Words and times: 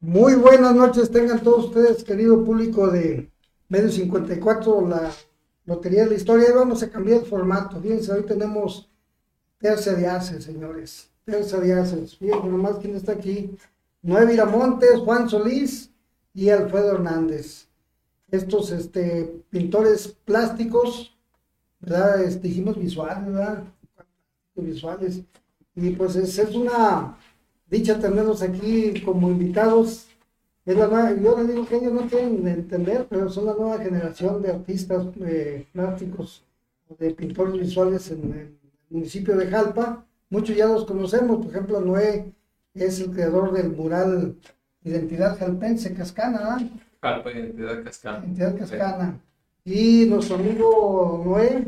Muy 0.00 0.34
buenas 0.34 0.74
noches, 0.74 1.10
tengan 1.10 1.40
todos 1.42 1.66
ustedes, 1.66 2.04
querido 2.04 2.44
público 2.44 2.88
de 2.88 3.30
Medio 3.68 3.90
54, 3.90 4.86
la 4.86 5.10
Lotería 5.64 6.04
de 6.04 6.10
la 6.10 6.16
Historia. 6.16 6.50
Y 6.50 6.52
vamos 6.52 6.82
a 6.82 6.90
cambiar 6.90 7.20
el 7.20 7.26
formato. 7.26 7.80
Fíjense, 7.80 8.12
hoy 8.12 8.24
tenemos 8.24 8.90
tercia 9.58 9.94
de 9.94 10.06
haces, 10.06 10.44
señores. 10.44 11.10
Tercia 11.24 11.58
de 11.58 11.72
haces. 11.72 12.16
Fíjense 12.16 12.46
nomás 12.46 12.76
quién 12.78 12.94
está 12.94 13.12
aquí. 13.12 13.56
Noé 14.02 14.26
Viramontes, 14.26 14.98
Juan 15.00 15.28
Solís 15.28 15.90
y 16.34 16.50
Alfredo 16.50 16.92
Hernández. 16.92 17.66
Estos 18.30 18.70
este, 18.72 19.42
pintores 19.48 20.08
plásticos, 20.26 21.16
¿verdad? 21.80 22.22
Este, 22.22 22.48
dijimos 22.48 22.78
visuales, 22.78 23.24
¿verdad? 23.24 23.64
Visuales. 24.54 25.22
Y 25.74 25.90
pues 25.90 26.16
es, 26.16 26.38
es 26.38 26.54
una 26.54 27.16
dicha 27.66 27.98
tenerlos 27.98 28.42
aquí 28.42 29.02
como 29.04 29.30
invitados. 29.30 30.08
Es 30.64 30.76
la 30.76 30.86
nueva, 30.86 31.14
yo 31.14 31.36
les 31.38 31.48
digo 31.48 31.66
que 31.66 31.76
ellos 31.76 31.92
no 31.92 32.08
quieren 32.08 32.46
entender, 32.48 33.06
pero 33.08 33.28
son 33.28 33.46
la 33.46 33.54
nueva 33.54 33.78
generación 33.78 34.40
de 34.40 34.50
artistas 34.50 35.06
eh, 35.20 35.66
plásticos, 35.72 36.42
de 36.98 37.10
pintores 37.10 37.60
visuales 37.60 38.10
en 38.10 38.32
el 38.32 38.58
municipio 38.88 39.36
de 39.36 39.46
Jalpa. 39.46 40.06
Muchos 40.30 40.56
ya 40.56 40.66
los 40.66 40.86
conocemos, 40.86 41.38
por 41.38 41.50
ejemplo, 41.50 41.80
Noé 41.80 42.32
es 42.72 42.98
el 43.00 43.10
creador 43.10 43.52
del 43.52 43.70
mural 43.70 44.36
Identidad 44.82 45.38
Jalpense 45.38 45.94
Cascana. 45.94 46.58
Jalpa 47.02 47.30
Identidad 47.30 47.84
Cascana. 47.84 48.24
Identidad 48.24 48.58
Cascana. 48.58 49.20
Y 49.64 50.06
nuestro 50.06 50.36
amigo 50.36 51.22
Noé, 51.24 51.66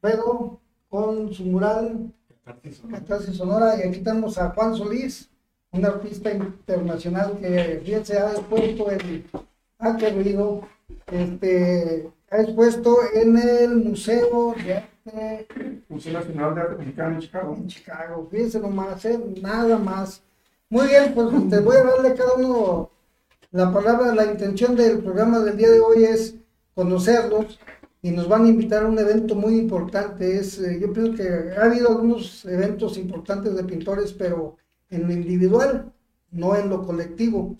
Pedro, 0.00 0.60
con 0.88 1.32
su 1.32 1.44
mural 1.44 2.12
Catarsis 2.44 3.36
Sonora. 3.36 3.76
Y 3.78 3.88
aquí 3.88 4.00
tenemos 4.00 4.38
a 4.38 4.50
Juan 4.50 4.74
Solís, 4.74 5.30
un 5.70 5.84
artista 5.84 6.32
internacional 6.32 7.38
que 7.38 7.80
bien 7.84 8.04
se 8.04 8.18
ha 8.18 8.32
expuesto 8.32 8.90
en, 8.90 9.24
ha 9.78 9.96
querido, 9.96 10.62
este, 11.06 12.10
ha 12.30 12.40
expuesto 12.40 12.96
en 13.14 13.38
el 13.38 13.76
Museo 13.76 14.54
de 14.64 14.74
Arte. 14.74 15.84
Museo 15.88 16.12
Nacional 16.12 16.54
de 16.54 16.60
Arte 16.60 16.76
Mexicano 16.76 17.14
en 17.14 17.20
Chicago. 17.20 17.56
En 17.56 17.66
Chicago, 17.66 18.28
fíjense 18.30 18.60
nomás, 18.60 19.04
¿eh? 19.04 19.20
nada 19.40 19.78
más. 19.78 20.22
Muy 20.68 20.88
bien, 20.88 21.12
pues 21.14 21.28
te 21.50 21.60
voy 21.60 21.76
a 21.76 21.84
darle 21.84 22.08
a 22.08 22.14
cada 22.14 22.34
uno 22.34 22.90
la 23.50 23.70
palabra, 23.70 24.14
la 24.14 24.24
intención 24.24 24.74
del 24.74 25.00
programa 25.00 25.40
del 25.40 25.56
día 25.56 25.70
de 25.70 25.80
hoy 25.80 26.04
es 26.04 26.36
conocerlos 26.74 27.58
y 28.02 28.10
nos 28.10 28.28
van 28.28 28.44
a 28.44 28.48
invitar 28.48 28.82
a 28.82 28.88
un 28.88 28.98
evento 28.98 29.36
muy 29.36 29.56
importante. 29.56 30.36
Es, 30.36 30.58
eh, 30.58 30.78
yo 30.80 30.92
pienso 30.92 31.14
que 31.14 31.52
ha 31.56 31.64
habido 31.64 31.88
algunos 31.88 32.44
eventos 32.44 32.98
importantes 32.98 33.54
de 33.54 33.64
pintores, 33.64 34.12
pero 34.12 34.56
en 34.90 35.06
lo 35.06 35.12
individual, 35.12 35.92
no 36.32 36.56
en 36.56 36.68
lo 36.68 36.82
colectivo. 36.84 37.56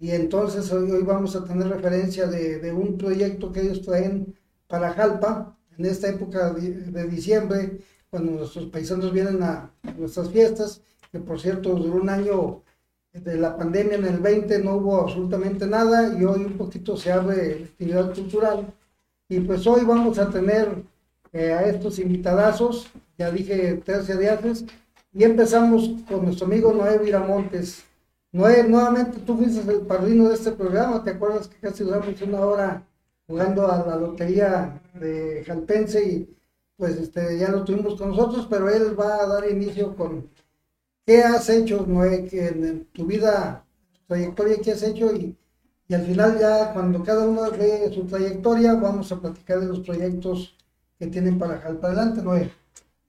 Y 0.00 0.10
entonces 0.10 0.72
hoy, 0.72 0.90
hoy 0.90 1.02
vamos 1.04 1.36
a 1.36 1.44
tener 1.44 1.68
referencia 1.68 2.26
de, 2.26 2.58
de, 2.58 2.72
un 2.72 2.98
proyecto 2.98 3.52
que 3.52 3.60
ellos 3.62 3.82
traen 3.82 4.36
para 4.66 4.92
Jalpa 4.92 5.56
en 5.76 5.86
esta 5.86 6.08
época 6.08 6.52
de, 6.52 7.06
diciembre, 7.08 7.80
cuando 8.10 8.32
nuestros 8.32 8.66
paisanos 8.66 9.12
vienen 9.12 9.42
a 9.42 9.70
nuestras 9.96 10.30
fiestas, 10.30 10.82
que 11.12 11.20
por 11.20 11.40
cierto 11.40 11.74
duró 11.74 12.02
un 12.02 12.08
año 12.08 12.62
de 13.12 13.36
la 13.36 13.56
pandemia 13.56 13.96
en 13.96 14.04
el 14.06 14.18
20, 14.18 14.58
no 14.60 14.76
hubo 14.76 15.00
absolutamente 15.00 15.66
nada 15.66 16.18
y 16.18 16.24
hoy 16.24 16.44
un 16.44 16.56
poquito 16.56 16.96
se 16.96 17.12
abre 17.12 17.64
actividad 17.64 18.12
cultural 18.14 18.74
y 19.28 19.40
pues 19.40 19.66
hoy 19.66 19.84
vamos 19.84 20.18
a 20.18 20.30
tener 20.30 20.82
eh, 21.32 21.52
a 21.52 21.66
estos 21.66 21.98
invitadazos, 21.98 22.88
ya 23.18 23.30
dije 23.30 23.74
tercia 23.84 24.16
de 24.16 24.30
haces, 24.30 24.64
y 25.12 25.24
empezamos 25.24 25.90
con 26.08 26.24
nuestro 26.24 26.46
amigo 26.46 26.72
Noé 26.72 26.98
Viramontes. 26.98 27.84
Noé, 28.32 28.64
nuevamente 28.64 29.18
tú 29.20 29.36
fuiste 29.36 29.70
el 29.70 29.80
padrino 29.82 30.28
de 30.28 30.34
este 30.34 30.52
programa, 30.52 31.02
¿te 31.04 31.10
acuerdas 31.10 31.48
que 31.48 31.56
casi 31.58 31.84
duramos 31.84 32.20
una 32.22 32.40
hora 32.40 32.86
jugando 33.26 33.70
a 33.70 33.86
la 33.86 33.96
lotería 33.96 34.80
de 34.94 35.44
Jalpense 35.46 36.02
y 36.02 36.36
pues 36.76 36.96
este, 36.96 37.38
ya 37.38 37.50
lo 37.50 37.64
tuvimos 37.64 37.96
con 37.96 38.10
nosotros, 38.10 38.46
pero 38.48 38.70
él 38.70 38.98
va 38.98 39.22
a 39.22 39.26
dar 39.26 39.50
inicio 39.50 39.94
con 39.96 40.30
qué 41.04 41.22
has 41.22 41.48
hecho, 41.50 41.84
Noé, 41.86 42.24
que 42.26 42.46
en 42.46 42.84
tu 42.92 43.04
vida, 43.04 43.64
trayectoria, 44.06 44.58
qué 44.62 44.72
has 44.72 44.82
hecho 44.82 45.12
y 45.14 45.36
y 45.88 45.94
al 45.94 46.04
final 46.04 46.38
ya 46.38 46.72
cuando 46.74 47.02
cada 47.02 47.26
uno 47.26 47.50
ve 47.50 47.90
su 47.92 48.04
trayectoria 48.04 48.74
vamos 48.74 49.10
a 49.10 49.20
platicar 49.20 49.60
de 49.60 49.66
los 49.66 49.80
proyectos 49.80 50.54
que 50.98 51.06
tienen 51.06 51.38
para 51.38 51.58
Jalpa. 51.60 51.88
Adelante, 51.88 52.22
Noé. 52.22 52.50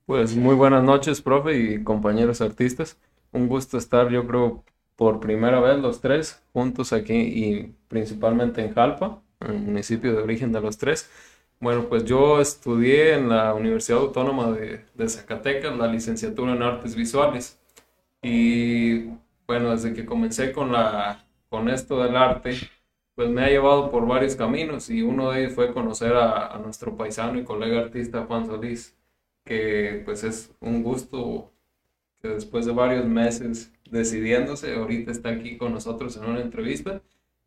Pues 0.06 0.36
muy 0.36 0.56
buenas 0.56 0.84
noches, 0.84 1.22
profe 1.22 1.58
y 1.58 1.84
compañeros 1.84 2.40
artistas. 2.42 2.98
Un 3.32 3.48
gusto 3.48 3.78
estar, 3.78 4.10
yo 4.10 4.26
creo, 4.26 4.64
por 4.96 5.20
primera 5.20 5.60
vez 5.60 5.78
los 5.80 6.00
tres 6.00 6.42
juntos 6.54 6.94
aquí 6.94 7.16
y 7.16 7.76
principalmente 7.90 8.64
en 8.64 8.74
Jalpa, 8.74 9.22
en 9.42 9.52
el 9.52 9.60
municipio 9.60 10.14
de 10.14 10.24
origen 10.24 10.52
de 10.52 10.62
los 10.62 10.78
tres. 10.78 11.10
Bueno, 11.60 11.90
pues 11.90 12.06
yo 12.06 12.40
estudié 12.40 13.16
en 13.16 13.28
la 13.28 13.54
Universidad 13.54 14.00
Autónoma 14.00 14.52
de, 14.52 14.86
de 14.96 15.10
Zacatecas 15.10 15.78
la 15.78 15.88
licenciatura 15.88 16.54
en 16.54 16.64
Artes 16.64 16.96
Visuales. 16.96 17.60
Y 18.22 19.10
bueno, 19.46 19.72
desde 19.72 19.94
que 19.94 20.06
comencé 20.06 20.54
con 20.54 20.72
la 20.72 21.26
con 21.50 21.70
esto 21.70 22.02
del 22.04 22.16
arte, 22.16 22.52
pues 23.16 23.30
me 23.30 23.44
ha 23.44 23.50
llevado 23.50 23.92
por 23.92 24.08
varios 24.08 24.36
caminos 24.36 24.90
y 24.90 25.02
uno 25.02 25.32
de 25.32 25.42
ellos 25.42 25.54
fue 25.54 25.74
conocer 25.74 26.14
a, 26.14 26.56
a, 26.56 26.58
nuestro 26.60 26.96
paisano 26.96 27.40
y 27.40 27.44
colega 27.44 27.82
artista 27.82 28.26
Juan 28.26 28.46
Solís, 28.46 28.96
que 29.44 30.02
pues 30.06 30.24
es 30.24 30.52
un 30.62 30.84
gusto 30.84 31.52
que 32.22 32.30
después 32.30 32.66
de 32.66 32.74
varios 32.74 33.06
meses 33.06 33.72
decidiéndose, 33.90 34.76
ahorita 34.76 35.12
está 35.12 35.30
aquí 35.30 35.58
con 35.58 35.74
nosotros 35.74 36.16
en 36.18 36.26
una 36.26 36.42
entrevista 36.42 37.02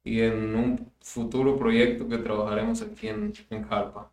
y 0.05 0.21
en 0.21 0.57
un 0.57 0.93
futuro 1.01 1.57
proyecto 1.57 2.09
que 2.09 2.19
trabajaremos 2.19 2.83
aquí 2.83 3.09
en, 3.09 3.33
en 3.51 3.63
Jalpa. 3.69 4.11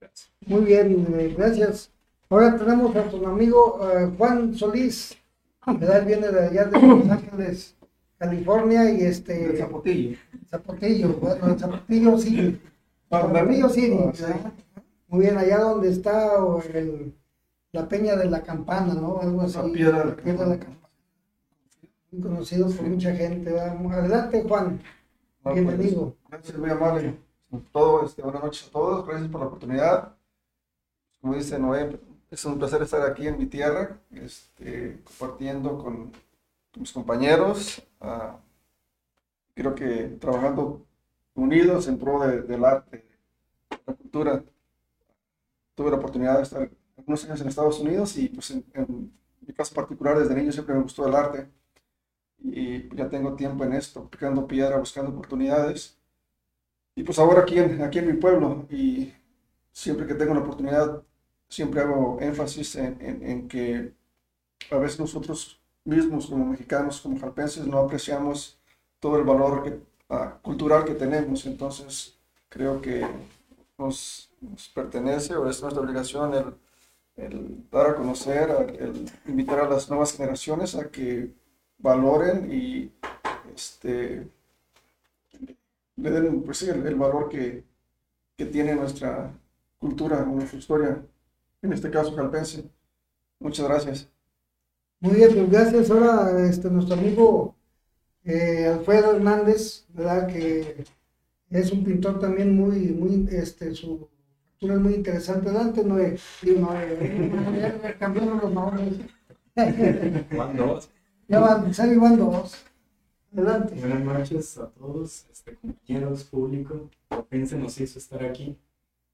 Gracias. 0.00 0.32
Muy 0.46 0.62
bien, 0.62 1.06
eh, 1.18 1.34
gracias. 1.36 1.90
Ahora 2.30 2.56
tenemos 2.56 2.94
a 2.94 3.00
nuestro 3.00 3.26
amigo 3.26 3.88
eh, 3.90 4.10
Juan 4.16 4.54
Solís, 4.54 5.16
¿verdad? 5.66 6.00
Él 6.00 6.04
viene 6.06 6.28
de 6.28 6.46
allá 6.46 6.64
de 6.64 6.80
Los 6.80 7.10
Ángeles, 7.10 7.76
California 8.18 8.90
y 8.90 9.02
este. 9.02 9.50
El 9.50 9.58
Zapotillo. 9.58 10.18
Zapotillo, 10.50 11.14
bueno, 11.14 11.46
el 11.46 11.58
Zapotillo 11.58 12.18
sí. 12.18 12.60
Zapotillo 13.08 13.68
sí. 13.68 13.92
Ah, 13.94 14.52
Muy 15.06 15.20
bien, 15.20 15.38
allá 15.38 15.60
donde 15.60 15.90
está 15.90 16.32
el, 16.74 17.14
la 17.72 17.88
Peña 17.88 18.16
de 18.16 18.28
la 18.28 18.42
Campana, 18.42 18.94
¿no? 18.94 19.20
Algo 19.20 19.42
así. 19.42 19.56
La 19.56 19.72
piedra 19.72 19.98
de 20.00 20.04
la, 20.04 20.16
piedra 20.16 20.44
de 20.44 20.50
la 20.50 20.58
Campana. 20.58 20.88
Muy 22.10 22.22
conocido 22.22 22.68
por 22.70 22.86
mucha 22.86 23.14
gente. 23.14 23.52
¿verdad? 23.52 23.78
Adelante, 23.92 24.44
Juan. 24.48 24.80
No, 25.44 25.54
Bienvenido. 25.54 26.16
Pues, 26.28 26.30
gracias, 26.30 26.58
muy 26.58 26.70
amable. 26.70 27.14
Todo, 27.72 28.04
este, 28.04 28.22
buenas 28.22 28.42
noches 28.42 28.66
a 28.68 28.70
todos. 28.72 29.06
Gracias 29.06 29.30
por 29.30 29.40
la 29.40 29.46
oportunidad. 29.46 30.14
Como 31.20 31.34
dice 31.34 31.58
Noé, 31.58 31.98
es 32.30 32.44
un 32.44 32.58
placer 32.58 32.82
estar 32.82 33.02
aquí 33.02 33.26
en 33.26 33.38
mi 33.38 33.46
tierra, 33.46 33.98
este, 34.10 35.00
compartiendo 35.04 35.78
con 35.78 36.12
mis 36.78 36.92
compañeros, 36.92 37.82
uh, 38.00 38.38
creo 39.54 39.74
que 39.74 40.16
trabajando 40.20 40.86
unidos 41.34 41.88
en 41.88 41.98
pro 41.98 42.20
de, 42.26 42.42
del 42.42 42.64
arte, 42.64 42.98
de 43.70 43.78
la 43.86 43.94
cultura. 43.94 44.44
Tuve 45.74 45.90
la 45.90 45.96
oportunidad 45.96 46.36
de 46.36 46.42
estar 46.42 46.70
algunos 46.96 47.24
años 47.24 47.40
en 47.40 47.48
Estados 47.48 47.80
Unidos 47.80 48.16
y 48.18 48.28
pues 48.28 48.50
en, 48.50 49.12
mi 49.46 49.54
caso 49.54 49.74
particular 49.74 50.18
desde 50.18 50.34
niño 50.34 50.52
siempre 50.52 50.74
me 50.74 50.82
gustó 50.82 51.06
el 51.06 51.14
arte 51.14 51.48
y 52.38 52.94
ya 52.94 53.08
tengo 53.08 53.34
tiempo 53.34 53.64
en 53.64 53.72
esto, 53.72 54.08
picando 54.10 54.46
piedra, 54.46 54.76
buscando 54.78 55.10
oportunidades. 55.10 55.98
Y 56.94 57.02
pues 57.02 57.18
ahora 57.18 57.42
aquí 57.42 57.58
en, 57.58 57.82
aquí 57.82 57.98
en 57.98 58.08
mi 58.08 58.14
pueblo 58.14 58.66
y 58.70 59.12
siempre 59.72 60.06
que 60.06 60.14
tengo 60.14 60.34
la 60.34 60.40
oportunidad, 60.40 61.02
siempre 61.48 61.80
hago 61.80 62.18
énfasis 62.20 62.76
en, 62.76 62.98
en 63.00 63.48
que 63.48 63.94
a 64.70 64.76
veces 64.76 65.00
nosotros 65.00 65.57
mismos 65.88 66.26
como 66.26 66.44
mexicanos, 66.46 67.00
como 67.00 67.18
jalpenses, 67.18 67.66
no 67.66 67.78
apreciamos 67.78 68.58
todo 69.00 69.16
el 69.18 69.24
valor 69.24 69.64
que, 69.64 69.70
uh, 70.14 70.40
cultural 70.42 70.84
que 70.84 70.94
tenemos. 70.94 71.46
Entonces, 71.46 72.18
creo 72.48 72.80
que 72.80 73.06
nos, 73.78 74.30
pertenece 74.74 75.34
o 75.34 75.48
es 75.48 75.60
nuestra 75.62 75.82
obligación 75.82 76.32
el, 77.16 77.70
dar 77.70 77.90
a 77.90 77.96
conocer, 77.96 78.76
el 78.78 79.10
invitar 79.26 79.60
a 79.60 79.68
las 79.68 79.88
nuevas 79.88 80.12
generaciones 80.12 80.76
a 80.76 80.88
que 80.90 81.32
valoren 81.78 82.52
y 82.52 82.92
este, 83.52 84.28
le 85.96 86.10
den 86.10 86.42
pues, 86.42 86.62
el, 86.62 86.94
valor 86.94 87.28
que, 87.28 87.64
que 88.36 88.46
tiene 88.46 88.76
nuestra 88.76 89.32
cultura, 89.78 90.24
nuestra 90.24 90.58
historia, 90.58 91.02
en 91.62 91.72
este 91.72 91.90
caso 91.90 92.14
jalpense. 92.14 92.70
Muchas 93.40 93.66
gracias. 93.66 94.17
Muy 95.00 95.14
bien, 95.14 95.32
pues 95.32 95.50
gracias. 95.50 95.90
Ahora 95.90 96.48
este, 96.48 96.70
nuestro 96.70 96.94
amigo 96.94 97.54
eh, 98.24 98.66
Alfredo 98.66 99.14
Hernández, 99.14 99.86
¿verdad? 99.90 100.26
Que 100.26 100.84
es 101.50 101.72
un 101.72 101.84
pintor 101.84 102.18
también 102.18 102.54
muy, 102.54 102.88
muy, 102.88 103.28
este, 103.30 103.74
su 103.74 104.08
factura 104.44 104.74
es 104.74 104.80
muy 104.80 104.94
interesante. 104.94 105.48
Adelante, 105.48 105.84
no 105.84 105.98
es, 105.98 106.22
digo, 106.42 106.60
no, 106.60 106.68
cambiaron 107.98 108.38
los 108.38 108.52
nombres. 108.52 108.94
¿Cuándo? 110.34 110.80
Ya 111.28 111.40
van, 111.40 111.72
se 111.72 111.96
van 111.96 112.18
dos. 112.18 112.64
Adelante. 113.32 113.74
Buenas 113.76 114.00
noches 114.04 114.58
a 114.58 114.68
todos, 114.70 115.26
este, 115.30 115.54
compañeros, 115.54 116.24
público. 116.24 116.90
Por 117.08 117.26
se 117.46 117.56
nos 117.56 117.80
hizo 117.80 117.98
estar 117.98 118.24
aquí. 118.24 118.58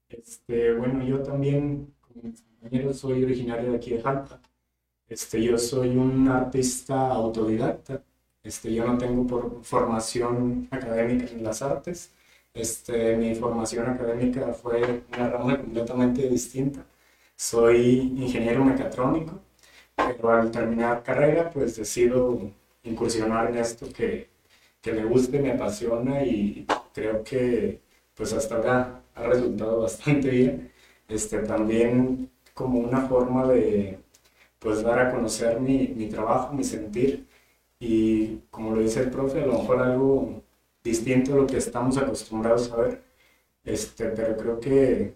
Este, 0.09 0.73
bueno, 0.73 1.03
yo 1.03 1.21
también, 1.21 1.93
como 2.01 2.23
mis 2.23 2.41
compañeros, 2.41 2.97
soy 2.97 3.23
originario 3.23 3.71
de 3.71 3.77
aquí 3.77 3.91
de 3.91 4.01
Jalpa. 4.01 4.41
Este, 5.09 5.43
yo 5.43 5.57
soy 5.57 5.97
un 5.97 6.27
artista 6.27 7.09
autodidacta. 7.11 8.01
Este, 8.43 8.73
yo 8.73 8.85
no 8.85 8.97
tengo 8.97 9.25
por 9.27 9.63
formación 9.63 10.67
académica 10.71 11.25
en 11.31 11.43
las 11.43 11.61
artes. 11.61 12.11
Este, 12.53 13.15
mi 13.17 13.35
formación 13.35 13.87
académica 13.87 14.53
fue 14.53 15.03
una 15.15 15.29
rama 15.29 15.57
completamente 15.57 16.27
distinta. 16.29 16.85
Soy 17.35 18.13
ingeniero 18.17 18.63
mecatrónico, 18.63 19.39
pero 19.95 20.31
al 20.31 20.51
terminar 20.51 21.03
carrera, 21.03 21.49
pues 21.51 21.75
decido 21.75 22.39
incursionar 22.83 23.49
en 23.49 23.57
esto 23.57 23.87
que, 23.93 24.29
que 24.81 24.93
me 24.93 25.05
guste, 25.05 25.39
me 25.39 25.51
apasiona 25.51 26.23
y 26.23 26.65
creo 26.93 27.23
que 27.23 27.81
pues 28.15 28.33
hasta 28.33 28.55
ahora 28.55 29.03
ha 29.15 29.23
resultado 29.23 29.81
bastante 29.81 30.29
bien. 30.29 30.71
Este, 31.07 31.39
también 31.39 32.31
como 32.53 32.79
una 32.79 33.01
forma 33.07 33.45
de 33.47 33.99
pues 34.59 34.83
dar 34.83 34.99
a 34.99 35.11
conocer 35.11 35.59
mi, 35.59 35.87
mi 35.89 36.07
trabajo, 36.09 36.53
mi 36.53 36.63
sentir 36.63 37.27
y 37.79 38.37
como 38.51 38.71
lo 38.75 38.81
dice 38.81 39.01
el 39.01 39.11
profe, 39.11 39.43
a 39.43 39.45
lo 39.47 39.59
mejor 39.59 39.81
algo 39.81 40.43
distinto 40.83 41.33
a 41.33 41.37
lo 41.37 41.47
que 41.47 41.57
estamos 41.57 41.97
acostumbrados 41.97 42.71
a 42.71 42.77
ver, 42.77 43.03
este, 43.65 44.07
pero 44.09 44.37
creo 44.37 44.59
que 44.59 45.15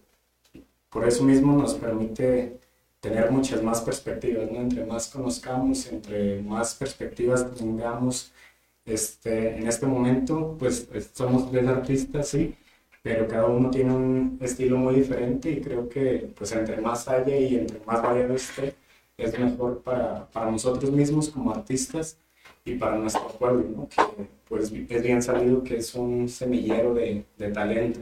por 0.90 1.08
eso 1.08 1.24
mismo 1.24 1.54
nos 1.54 1.76
permite 1.76 2.60
tener 3.00 3.32
muchas 3.32 3.64
más 3.64 3.82
perspectivas, 3.82 4.52
¿no? 4.52 4.60
Entre 4.62 4.86
más 4.86 5.08
conozcamos, 5.10 5.88
entre 5.92 6.42
más 6.42 6.76
perspectivas 6.76 7.54
tengamos, 7.56 8.32
este, 8.86 9.58
en 9.58 9.68
este 9.68 9.86
momento, 9.86 10.56
pues 10.60 10.88
somos 11.14 11.52
tres 11.52 11.68
artistas, 11.68 12.28
sí, 12.30 12.56
pero 13.04 13.28
cada 13.28 13.46
uno 13.48 13.70
tiene 13.72 13.94
un 13.94 14.40
estilo 14.42 14.78
muy 14.78 14.96
diferente 14.96 15.52
y 15.52 15.62
creo 15.62 15.88
que 15.90 16.32
pues 16.38 16.52
entre 16.54 16.82
más 16.82 17.08
haya 17.08 17.38
y 17.38 17.56
entre 17.56 17.80
más 17.86 18.02
variado 18.02 18.36
esté, 18.36 18.76
es 19.20 19.38
mejor 19.38 19.82
para, 19.82 20.30
para 20.32 20.52
nosotros 20.52 20.92
mismos 20.92 21.30
como 21.30 21.52
artistas 21.52 22.18
y 22.66 22.76
para 22.76 22.98
nuestro 22.98 23.28
pueblo, 23.28 23.66
¿no? 23.76 23.90
que 23.90 24.28
pues 24.48 24.72
es 24.72 25.04
bien 25.04 25.22
sabido 25.22 25.64
que 25.64 25.78
es 25.78 25.94
un 25.96 26.28
semillero 26.28 26.94
de, 26.94 27.26
de 27.38 27.52
talento. 27.52 28.02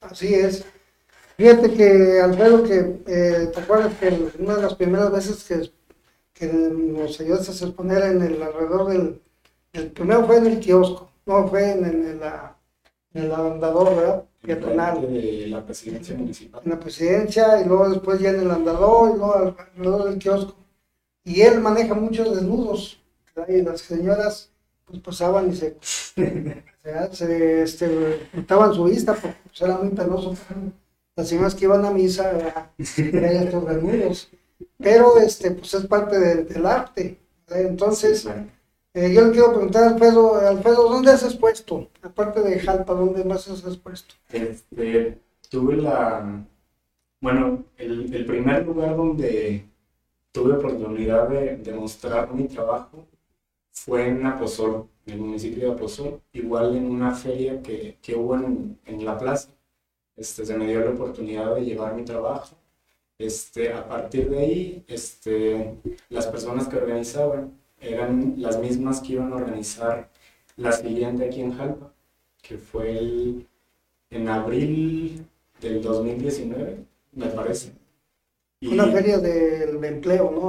Así 0.00 0.34
es. 0.34 0.64
Fíjate 1.36 1.72
que 1.72 2.20
Alfredo, 2.20 2.62
que 2.64 3.02
eh, 3.06 3.50
te 3.52 3.60
acuerdas 3.60 3.94
que 3.98 4.30
una 4.38 4.56
de 4.56 4.62
las 4.62 4.74
primeras 4.74 5.10
veces 5.10 5.42
que, 5.44 5.70
que 6.34 6.52
nos 6.52 7.18
ayudaste 7.18 7.50
a 7.50 7.66
exponer 7.68 8.02
en 8.04 8.22
el 8.22 8.42
alrededor 8.42 8.88
del, 8.88 9.22
el 9.72 9.90
primero 9.90 10.26
fue 10.26 10.36
en 10.36 10.46
el 10.46 10.60
kiosco, 10.60 11.10
no 11.26 11.48
fue 11.48 11.70
en, 11.72 11.84
en, 11.84 12.20
la, 12.20 12.56
en 13.14 13.24
el 13.24 13.32
andador, 13.32 13.96
¿verdad? 13.96 14.24
En 14.42 15.50
la 15.50 15.64
presidencia 15.64 16.16
municipal. 16.16 16.62
En 16.64 16.70
la 16.70 16.80
presidencia 16.80 17.60
y 17.60 17.66
luego 17.66 17.90
después 17.90 18.20
ya 18.20 18.30
en 18.30 18.40
el 18.40 18.50
andador 18.50 19.10
y 19.14 19.18
luego 19.18 19.34
alrededor 19.34 20.08
del 20.08 20.18
kiosco. 20.18 20.54
Y 21.24 21.42
él 21.42 21.60
maneja 21.60 21.94
muchos 21.94 22.34
desnudos 22.34 23.00
y 23.48 23.62
las 23.62 23.80
señoras 23.80 24.50
pues 24.86 25.00
pasaban 25.02 25.50
y 25.50 25.56
se, 25.56 25.76
se, 27.12 27.62
este, 27.62 28.28
su 28.74 28.84
vista 28.84 29.14
porque 29.14 29.36
pues, 29.44 29.62
era 29.62 29.78
muy 29.78 29.90
penoso. 29.90 30.34
Las 31.14 31.28
señoras 31.28 31.54
que 31.54 31.66
iban 31.66 31.84
a 31.84 31.90
misa 31.90 32.30
eran 32.96 33.36
estos 33.36 33.66
desnudos. 33.66 34.30
Pero 34.78 35.18
este, 35.18 35.50
pues 35.50 35.74
es 35.74 35.86
parte 35.86 36.18
del 36.18 36.66
arte. 36.66 37.18
Entonces, 37.48 38.26
eh, 38.94 39.12
yo 39.14 39.26
le 39.26 39.32
quiero 39.32 39.52
preguntar 39.52 39.84
a 39.84 39.90
Alfredo, 39.90 40.36
Alfredo, 40.36 40.88
¿dónde 40.88 41.12
has 41.12 41.22
expuesto? 41.22 41.88
Aparte 42.02 42.40
de 42.42 42.58
Jalpa, 42.58 42.94
¿dónde 42.94 43.24
más 43.24 43.48
has 43.48 43.64
expuesto? 43.64 44.14
Este, 44.32 45.18
tuve 45.48 45.76
la, 45.76 46.44
bueno, 47.20 47.64
el, 47.76 48.12
el 48.14 48.24
primer 48.26 48.66
lugar 48.66 48.96
donde 48.96 49.64
tuve 50.32 50.54
oportunidad 50.54 51.28
de, 51.28 51.56
de 51.56 51.72
mostrar 51.72 52.32
mi 52.32 52.48
trabajo 52.48 53.06
fue 53.72 54.08
en 54.08 54.26
Aposol, 54.26 54.88
en 55.06 55.14
el 55.14 55.20
municipio 55.20 55.68
de 55.68 55.74
Aposol, 55.74 56.20
igual 56.32 56.76
en 56.76 56.86
una 56.86 57.14
feria 57.14 57.62
que, 57.62 57.98
que 58.02 58.14
hubo 58.14 58.36
en, 58.36 58.78
en, 58.86 59.04
la 59.04 59.16
plaza. 59.18 59.50
Este, 60.16 60.44
se 60.44 60.56
me 60.56 60.66
dio 60.66 60.80
la 60.80 60.90
oportunidad 60.90 61.54
de 61.54 61.64
llevar 61.64 61.94
mi 61.94 62.04
trabajo. 62.04 62.56
Este, 63.18 63.72
a 63.72 63.86
partir 63.86 64.30
de 64.30 64.38
ahí, 64.38 64.84
este, 64.88 65.76
las 66.08 66.26
personas 66.26 66.68
que 66.68 66.76
organizaban 66.76 67.59
eran 67.80 68.34
las 68.36 68.58
mismas 68.58 69.00
que 69.00 69.14
iban 69.14 69.32
a 69.32 69.36
organizar 69.36 70.10
la 70.56 70.72
siguiente 70.72 71.24
aquí 71.26 71.40
en 71.40 71.56
Jalpa, 71.56 71.92
que 72.42 72.58
fue 72.58 72.98
el, 72.98 73.46
en 74.10 74.28
abril 74.28 75.26
del 75.60 75.82
2019, 75.82 76.84
me 77.12 77.26
parece. 77.26 77.72
una 78.62 78.86
feria 78.86 79.18
del 79.18 79.82
empleo, 79.82 80.30
¿no? 80.30 80.48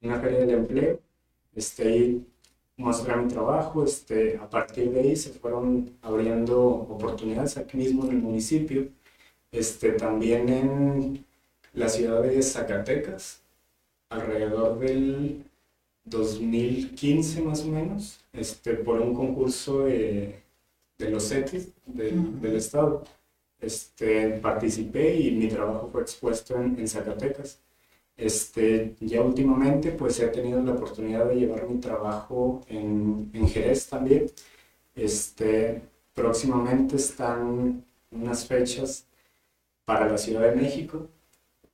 Una 0.00 0.20
feria 0.20 0.38
del 0.40 0.50
empleo 0.50 1.00
este, 1.56 1.88
ahí 1.88 2.26
mostré 2.76 3.16
mi 3.16 3.28
trabajo, 3.28 3.82
este, 3.82 4.36
a 4.36 4.48
partir 4.48 4.90
de 4.92 5.00
ahí 5.00 5.16
se 5.16 5.30
fueron 5.30 5.96
abriendo 6.02 6.62
oportunidades 6.62 7.56
aquí 7.56 7.78
mismo 7.78 8.04
en 8.04 8.10
el 8.10 8.18
municipio, 8.18 8.88
este, 9.50 9.92
también 9.92 10.48
en 10.50 11.24
la 11.72 11.88
ciudad 11.88 12.22
de 12.22 12.42
Zacatecas, 12.42 13.40
alrededor 14.10 14.78
del 14.78 15.44
2015 16.06 17.42
más 17.42 17.62
o 17.64 17.68
menos, 17.68 18.20
este, 18.32 18.74
por 18.74 19.00
un 19.00 19.14
concurso 19.14 19.84
de, 19.84 20.42
de 20.98 21.10
los 21.10 21.28
CETIS 21.28 21.72
del 21.86 22.56
estado. 22.56 23.04
Este, 23.60 24.30
participé 24.40 25.16
y 25.16 25.32
mi 25.32 25.48
trabajo 25.48 25.88
fue 25.90 26.02
expuesto 26.02 26.56
en, 26.56 26.78
en 26.78 26.88
Zacatecas. 26.88 27.60
Este, 28.16 28.94
ya 29.00 29.20
últimamente 29.22 29.92
pues 29.92 30.18
he 30.20 30.28
tenido 30.28 30.62
la 30.62 30.72
oportunidad 30.72 31.26
de 31.26 31.36
llevar 31.36 31.68
mi 31.68 31.78
trabajo 31.80 32.62
en, 32.68 33.30
en 33.34 33.48
Jerez 33.48 33.88
también. 33.88 34.26
Este, 34.94 35.82
próximamente 36.14 36.96
están 36.96 37.84
unas 38.10 38.46
fechas 38.46 39.06
para 39.84 40.08
la 40.08 40.18
Ciudad 40.18 40.42
de 40.42 40.56
México 40.56 41.08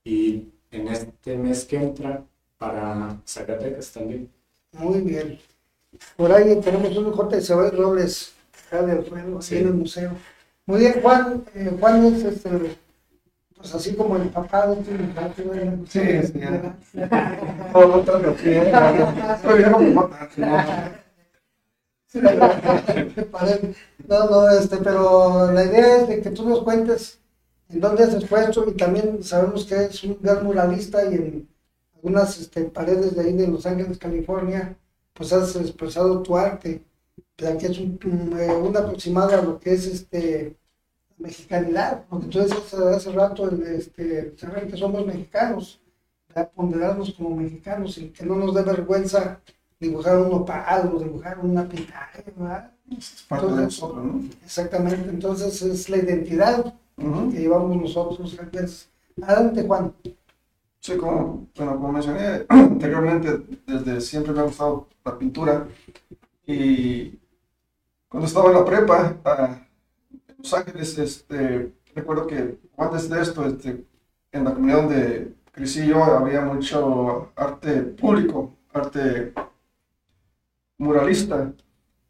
y 0.04 0.48
en 0.70 0.88
este 0.88 1.36
mes 1.36 1.64
que 1.64 1.76
entra 1.76 2.24
para 2.62 3.16
Zacatecas 3.26 3.90
también. 3.90 4.30
Muy 4.78 5.00
bien. 5.00 5.36
Por 6.16 6.32
ahí 6.32 6.60
tenemos 6.60 6.96
un 6.96 7.12
JSB 7.12 7.72
Robles, 7.76 8.34
acá 8.66 8.82
de 8.82 8.92
Alfredo, 8.92 9.40
en 9.50 9.66
el 9.66 9.74
museo. 9.74 10.12
Muy 10.66 10.78
bien, 10.78 11.00
Juan, 11.02 11.44
eh, 11.56 11.76
Juan 11.80 12.04
es 12.06 12.22
este, 12.22 12.78
pues 13.56 13.74
así 13.74 13.96
como 13.96 14.16
el 14.16 14.28
papá 14.28 14.68
de 14.68 14.76
tu 14.76 14.92
Sí, 15.88 16.22
sí. 16.22 16.40
No, 24.06 24.28
no, 24.28 24.50
este, 24.50 24.76
pero 24.76 25.50
la 25.50 25.64
idea 25.64 25.96
es 25.96 26.08
de 26.08 26.20
que 26.20 26.30
tú 26.30 26.48
nos 26.48 26.62
cuentes 26.62 27.18
en 27.70 27.80
dónde 27.80 28.04
has 28.04 28.14
expuesto 28.14 28.68
y 28.68 28.76
también 28.76 29.24
sabemos 29.24 29.64
que 29.64 29.84
es 29.84 30.04
un 30.04 30.18
gran 30.20 30.44
muralista 30.44 31.04
y 31.10 31.14
en 31.14 31.51
algunas 32.02 32.38
este, 32.40 32.64
paredes 32.64 33.14
de 33.14 33.22
ahí 33.22 33.32
de 33.32 33.46
Los 33.46 33.64
Ángeles, 33.64 33.96
California, 33.96 34.76
pues 35.12 35.32
has 35.32 35.54
expresado 35.54 36.20
tu 36.20 36.36
arte, 36.36 36.82
ya 37.38 37.56
que 37.56 37.66
es 37.66 37.78
un, 37.78 37.98
eh, 38.38 38.52
un 38.52 38.76
aproximado 38.76 39.38
a 39.38 39.42
lo 39.42 39.60
que 39.60 39.72
es 39.72 39.86
este 39.86 40.56
mexicanidad, 41.18 42.04
porque 42.08 42.26
tú 42.26 42.40
decías 42.40 42.74
hace 42.74 43.12
rato, 43.12 43.48
este, 43.48 44.36
saber 44.36 44.66
que 44.66 44.76
somos 44.76 45.06
mexicanos, 45.06 45.80
ponderarnos 46.56 47.12
como 47.12 47.36
mexicanos 47.36 47.96
y 47.98 48.08
que 48.08 48.26
no 48.26 48.34
nos 48.34 48.54
dé 48.54 48.62
vergüenza 48.62 49.40
dibujar 49.78 50.18
un 50.18 50.32
opal 50.32 50.90
o 50.92 50.98
dibujar 50.98 51.38
una 51.38 51.68
pintada, 51.68 52.10
¿verdad? 52.36 52.72
Exactamente, 54.44 55.08
entonces 55.08 55.62
es 55.62 55.88
la 55.88 55.98
identidad 55.98 56.74
que 56.96 57.38
llevamos 57.38 57.76
nosotros. 57.76 58.36
Adelante, 59.20 59.62
Juan. 59.62 59.92
Sí, 60.82 60.96
como, 60.96 61.48
bueno, 61.56 61.76
como 61.76 61.92
mencioné 61.92 62.44
anteriormente, 62.48 63.38
desde 63.66 64.00
siempre 64.00 64.32
me 64.32 64.40
ha 64.40 64.44
gustado 64.44 64.88
la 65.04 65.16
pintura. 65.16 65.68
Y 66.44 67.20
cuando 68.08 68.26
estaba 68.26 68.48
en 68.50 68.54
la 68.54 68.64
prepa, 68.64 69.16
uh, 69.24 70.36
los 70.38 70.54
Ángeles, 70.54 70.98
este, 70.98 71.72
recuerdo 71.94 72.26
que 72.26 72.58
antes 72.76 73.08
de 73.08 73.22
esto, 73.22 73.46
este, 73.46 73.86
en 74.32 74.44
la 74.44 74.54
comunidad 74.54 74.82
donde 74.82 75.36
crecí 75.52 75.86
yo, 75.86 76.02
había 76.02 76.40
mucho 76.40 77.30
arte 77.36 77.82
público, 77.82 78.56
arte 78.72 79.32
muralista, 80.78 81.52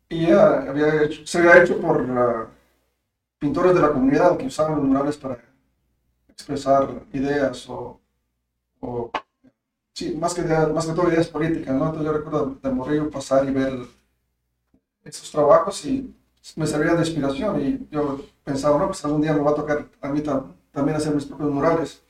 y 0.09 0.31
había 0.31 1.11
se 1.27 1.39
había 1.39 1.63
hecho 1.63 1.79
por 1.79 2.01
uh, 2.01 2.47
pintores 3.39 3.75
de 3.75 3.81
la 3.83 3.93
comunidad 3.93 4.39
que 4.39 4.47
usaban 4.47 4.77
los 4.77 4.85
murales 4.85 5.19
para 5.19 5.39
expresar 6.29 7.05
ideas 7.13 7.69
o, 7.69 8.02
o 8.83 9.11
sí, 9.95 10.15
más 10.17 10.35
que, 10.35 10.43
más 10.43 10.87
que 10.87 10.93
todo 10.93 11.09
ideas 11.09 11.29
políticas, 11.29 11.75
¿no? 11.75 11.87
Entonces 11.87 12.07
yo 12.07 12.13
recuerdo 12.13 12.59
de 12.63 12.71
Morrillo 12.71 13.11
pasar 13.11 13.49
y 13.49 13.53
ver 13.53 13.73
esos 15.05 15.31
trabajos 15.31 15.85
y 15.87 16.15
me 16.57 16.67
servían 16.67 16.97
de 16.97 17.03
inspiración 17.03 17.61
y 17.61 17.89
yo 17.91 18.21
pensaba, 18.45 18.79
no, 18.79 18.87
pues 18.87 19.05
algún 19.05 19.23
día 19.23 19.33
me 19.33 19.41
va 19.41 19.53
a 19.53 19.55
tocar 19.55 19.87
a 20.01 20.09
mí 20.09 20.21
también 20.21 20.97
hacer 20.97 21.15
mis 21.15 21.25
propios 21.25 21.51
murales. 21.51 22.03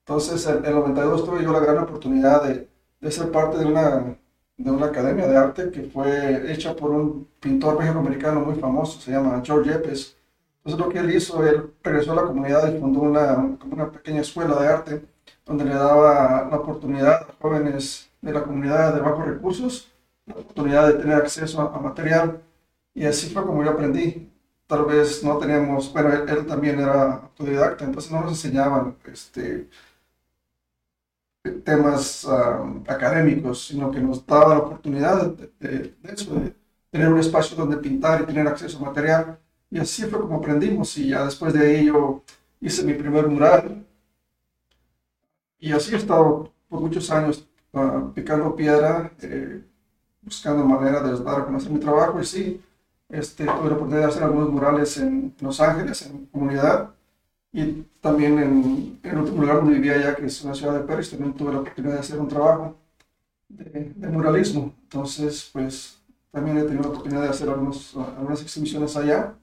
Entonces 0.00 0.46
en 0.46 0.64
el 0.64 0.74
92 0.74 1.24
tuve 1.24 1.42
yo 1.42 1.52
la 1.52 1.60
gran 1.60 1.78
oportunidad 1.78 2.42
de, 2.44 2.68
de 3.00 3.10
ser 3.10 3.30
parte 3.30 3.58
de 3.58 3.66
una, 3.66 4.16
de 4.56 4.70
una 4.70 4.86
academia 4.86 5.26
de 5.26 5.36
arte 5.36 5.70
que 5.70 5.82
fue 5.84 6.52
hecha 6.52 6.74
por 6.74 6.90
un 6.90 7.28
pintor 7.38 7.78
mexicano 7.78 8.40
muy 8.40 8.56
famoso, 8.56 9.00
se 9.00 9.12
llama 9.12 9.40
George 9.44 9.70
Yepes. 9.70 10.16
Entonces 10.58 10.86
lo 10.86 10.92
que 10.92 10.98
él 10.98 11.14
hizo, 11.14 11.46
él 11.46 11.72
regresó 11.82 12.12
a 12.12 12.16
la 12.16 12.24
comunidad 12.24 12.72
y 12.72 12.78
fundó 12.78 13.00
una, 13.00 13.56
una 13.70 13.90
pequeña 13.90 14.20
escuela 14.20 14.60
de 14.60 14.68
arte 14.68 15.02
donde 15.46 15.64
le 15.64 15.74
daba 15.74 16.48
la 16.50 16.56
oportunidad 16.56 17.22
a 17.22 17.34
jóvenes 17.40 18.10
de 18.20 18.32
la 18.32 18.42
comunidad 18.42 18.94
de 18.94 19.00
bajos 19.00 19.26
recursos, 19.26 19.92
la 20.26 20.34
oportunidad 20.34 20.88
de 20.88 20.94
tener 20.94 21.16
acceso 21.16 21.60
a, 21.60 21.78
material. 21.80 22.40
Y 22.94 23.04
así 23.06 23.30
fue 23.30 23.44
como 23.44 23.64
yo 23.64 23.70
aprendí. 23.70 24.30
Tal 24.66 24.84
vez 24.84 25.24
no 25.24 25.38
teníamos, 25.38 25.92
bueno, 25.92 26.12
él, 26.12 26.46
también 26.46 26.78
era 26.78 27.14
autodidacta, 27.14 27.84
entonces 27.84 28.12
no 28.12 28.20
nos 28.20 28.30
enseñaban 28.30 28.96
este, 29.12 29.68
temas 31.64 32.26
académicos, 32.86 33.66
sino 33.66 33.90
que 33.90 34.00
nos 34.00 34.24
daba 34.24 34.54
la 34.54 34.60
oportunidad 34.60 35.26
de, 35.26 35.50
de, 35.58 35.94
de, 36.02 36.54
tener 36.90 37.08
un 37.08 37.18
espacio 37.18 37.56
donde 37.56 37.78
pintar 37.78 38.22
y 38.22 38.26
tener 38.26 38.46
acceso 38.46 38.78
a 38.78 38.86
material. 38.86 39.38
Y 39.70 39.78
así 39.78 40.04
fue 40.04 40.20
como 40.20 40.36
aprendimos. 40.36 40.96
Y 40.98 41.08
ya 41.08 41.24
después 41.24 41.52
de 41.52 41.84
yo 41.84 42.22
hice 42.60 42.84
mi 42.84 42.94
primer 42.94 43.26
mural 43.26 43.84
y 45.60 45.72
así 45.72 45.94
he 45.94 45.98
estado 45.98 46.52
por 46.68 46.80
muchos 46.80 47.10
años 47.10 47.46
uh, 47.72 48.10
picando 48.12 48.56
piedra, 48.56 49.12
eh, 49.22 49.62
buscando 50.22 50.64
manera 50.64 51.02
de 51.02 51.22
dar 51.22 51.40
a 51.40 51.44
conocer 51.44 51.70
mi 51.70 51.78
trabajo. 51.78 52.20
Y 52.20 52.24
sí, 52.24 52.60
este, 53.08 53.44
tuve 53.44 53.68
la 53.68 53.76
oportunidad 53.76 54.00
de 54.00 54.06
hacer 54.06 54.22
algunos 54.22 54.50
murales 54.50 54.96
en 54.98 55.34
Los 55.40 55.60
Ángeles, 55.60 56.02
en 56.06 56.26
comunidad. 56.26 56.90
Y 57.52 57.82
también 58.00 58.38
en, 58.38 59.00
en 59.02 59.36
lugar 59.36 59.56
donde 59.56 59.74
vivía 59.74 59.94
allá, 59.94 60.16
que 60.16 60.26
es 60.26 60.42
una 60.42 60.54
ciudad 60.54 60.74
de 60.74 60.86
Pérez, 60.86 61.10
también 61.10 61.34
tuve 61.34 61.52
la 61.52 61.60
oportunidad 61.60 61.94
de 61.94 62.00
hacer 62.00 62.18
un 62.18 62.28
trabajo 62.28 62.76
de, 63.48 64.08
muralismo. 64.08 64.72
Entonces, 64.84 65.50
pues 65.52 65.98
también 66.30 66.58
he 66.58 66.62
tenido 66.62 66.82
la 66.84 66.88
oportunidad 66.90 67.22
de 67.22 67.28
hacer 67.28 67.48
algunos, 67.48 67.96
algunas 67.96 68.40
exhibiciones 68.42 68.96
allá. 68.96 69.34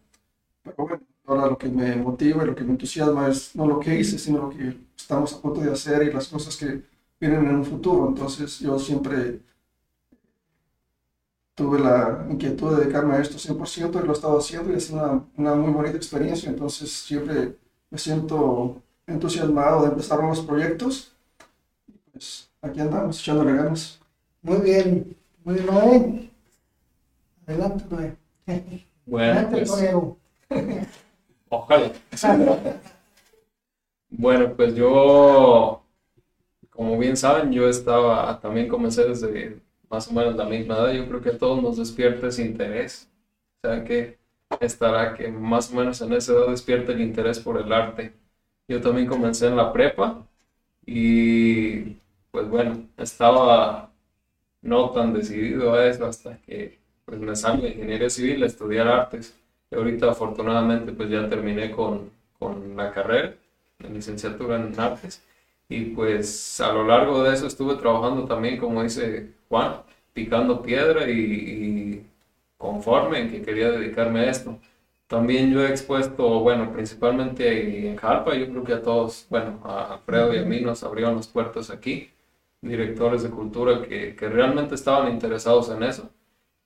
Pero 0.64 0.76
bueno, 0.78 1.04
ahora 1.28 1.48
lo 1.48 1.58
que 1.58 1.70
me 1.70 1.96
motiva 1.98 2.44
y 2.44 2.48
lo 2.48 2.56
que 2.56 2.64
me 2.64 2.72
entusiasma 2.72 3.28
es 3.30 3.56
no 3.56 3.68
lo 3.68 3.80
que 3.80 4.00
hice, 4.00 4.18
sino 4.18 4.40
lo 4.44 4.50
que 4.50 4.78
estamos 4.98 5.34
a 5.34 5.42
punto 5.42 5.62
de 5.62 5.72
hacer 5.72 6.04
y 6.04 6.12
las 6.12 6.28
cosas 6.28 6.56
que 6.58 6.82
vienen 7.20 7.46
en 7.46 7.56
un 7.58 7.66
futuro. 7.66 8.08
Entonces 8.10 8.60
yo 8.60 8.80
siempre 8.80 9.42
tuve 11.56 11.80
la 11.80 12.26
inquietud 12.30 12.76
de 12.76 12.84
dedicarme 12.84 13.16
a 13.16 13.22
esto 13.22 13.38
100% 13.38 14.00
y 14.00 14.06
lo 14.06 14.12
he 14.12 14.16
estado 14.16 14.38
haciendo 14.38 14.72
y 14.72 14.76
es 14.76 14.90
una, 14.92 15.26
una 15.36 15.56
muy 15.56 15.74
bonita 15.74 15.98
experiencia. 15.98 16.50
Entonces 16.50 16.92
siempre 16.92 17.56
me 17.90 17.98
siento 17.98 18.82
entusiasmado 19.08 19.82
de 19.82 19.90
empezar 19.90 20.20
nuevos 20.20 20.42
proyectos. 20.42 21.14
Pues 22.12 22.50
aquí 22.62 22.80
andamos, 22.80 23.20
echándole 23.20 23.54
ganas. 23.54 24.00
Muy 24.42 24.58
bien, 24.60 25.16
muy 25.44 25.56
bien. 25.56 26.32
Adelante, 27.48 27.86
Noé. 27.90 28.16
Bueno, 29.06 29.40
Adelante, 29.40 29.66
pues, 30.50 30.88
Ojalá. 31.50 31.92
bueno, 34.10 34.54
pues 34.56 34.76
yo, 34.76 35.84
como 36.70 36.98
bien 36.98 37.18
saben, 37.18 37.52
yo 37.52 37.68
estaba, 37.70 38.40
también 38.40 38.68
comencé 38.68 39.06
desde 39.08 39.60
más 39.90 40.08
o 40.10 40.14
menos 40.14 40.36
la 40.36 40.46
misma 40.46 40.76
edad. 40.76 40.92
Yo 40.94 41.08
creo 41.08 41.22
que 41.22 41.30
a 41.30 41.38
todos 41.38 41.62
nos 41.62 41.78
despierta 41.78 42.28
ese 42.28 42.46
interés. 42.46 43.10
O 43.64 43.68
sea, 43.68 43.84
que 43.84 44.18
estará 44.60 45.14
que 45.16 45.30
más 45.30 45.72
o 45.72 45.76
menos 45.76 46.02
en 46.02 46.14
esa 46.14 46.34
edad 46.34 46.48
despierta 46.48 46.92
el 46.92 47.02
interés 47.02 47.40
por 47.40 47.60
el 47.60 47.72
arte. 47.72 48.14
Yo 48.68 48.82
también 48.82 49.08
comencé 49.08 49.48
en 49.48 49.58
la 49.58 49.72
prepa 49.74 50.26
y 50.86 51.98
pues 52.32 52.50
bueno, 52.50 52.88
estaba 52.98 53.92
no 54.62 54.92
tan 54.92 55.14
decidido 55.14 55.74
a 55.74 55.86
eso 55.88 56.06
hasta 56.06 56.38
que 56.42 56.80
pues 57.06 57.20
me 57.20 57.36
salgo 57.36 57.64
de 57.64 57.70
ingeniería 57.72 58.10
civil 58.10 58.44
a 58.44 58.48
estudiar 58.48 58.88
artes 58.88 59.36
ahorita 59.72 60.12
afortunadamente 60.12 60.92
pues 60.94 61.10
ya 61.10 61.28
terminé 61.30 61.72
con, 61.72 62.12
con 62.40 62.76
la 62.76 62.92
carrera 62.92 63.36
de 63.80 63.90
licenciatura 63.90 64.56
en 64.58 64.80
artes 64.80 65.24
y 65.70 65.86
pues 65.86 66.60
a 66.62 66.72
lo 66.72 66.86
largo 66.86 67.24
de 67.24 67.34
eso 67.34 67.48
estuve 67.48 67.76
trabajando 67.76 68.26
también, 68.26 68.58
como 68.58 68.84
dice 68.84 69.34
Juan, 69.50 69.82
picando 70.14 70.62
piedra 70.62 71.10
y, 71.10 72.06
conforme 72.58 73.20
en 73.22 73.32
que 73.32 73.42
quería 73.42 73.72
dedicarme 73.72 74.22
a 74.22 74.30
esto. 74.32 74.58
También 75.08 75.52
yo 75.52 75.62
he 75.62 75.70
expuesto, 75.70 76.40
bueno, 76.42 76.72
principalmente 76.74 77.88
en 77.90 77.96
Jalpa, 77.98 78.36
yo 78.36 78.50
creo 78.50 78.64
que 78.64 78.74
a 78.74 78.82
todos, 78.82 79.26
bueno, 79.30 79.62
a 79.64 79.94
Alfredo 79.94 80.34
y 80.34 80.40
a 80.40 80.44
mí 80.44 80.62
nos 80.62 80.84
abrieron 80.84 81.16
las 81.18 81.28
puertas 81.28 81.70
aquí, 81.70 82.12
directores 82.62 83.24
de 83.24 83.30
cultura 83.30 83.82
que, 83.84 84.16
que 84.16 84.30
realmente 84.30 84.76
estaban 84.76 85.12
interesados 85.14 85.70
en 85.70 85.84
eso. 85.84 86.10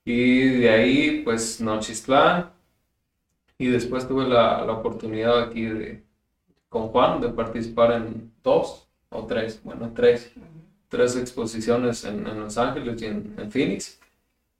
Y 0.04 0.48
de 0.60 0.70
ahí, 0.70 1.22
pues, 1.24 1.60
Nochistlán, 1.60 2.50
y 3.58 3.68
después 3.68 4.08
tuve 4.08 4.28
la, 4.28 4.64
la 4.64 4.72
oportunidad 4.72 5.40
aquí 5.42 5.64
de, 5.64 6.02
con 6.68 6.88
Juan 6.88 7.20
de 7.20 7.28
participar 7.28 7.92
en 7.92 8.32
dos 8.42 8.88
o 9.10 9.26
tres, 9.26 9.60
bueno, 9.62 9.92
tres, 9.94 10.32
tres 10.88 11.16
exposiciones 11.16 12.04
en, 12.04 12.26
en 12.26 12.40
Los 12.40 12.58
Ángeles 12.58 13.00
y 13.02 13.06
en, 13.06 13.34
en, 13.38 13.50
Phoenix. 13.50 14.00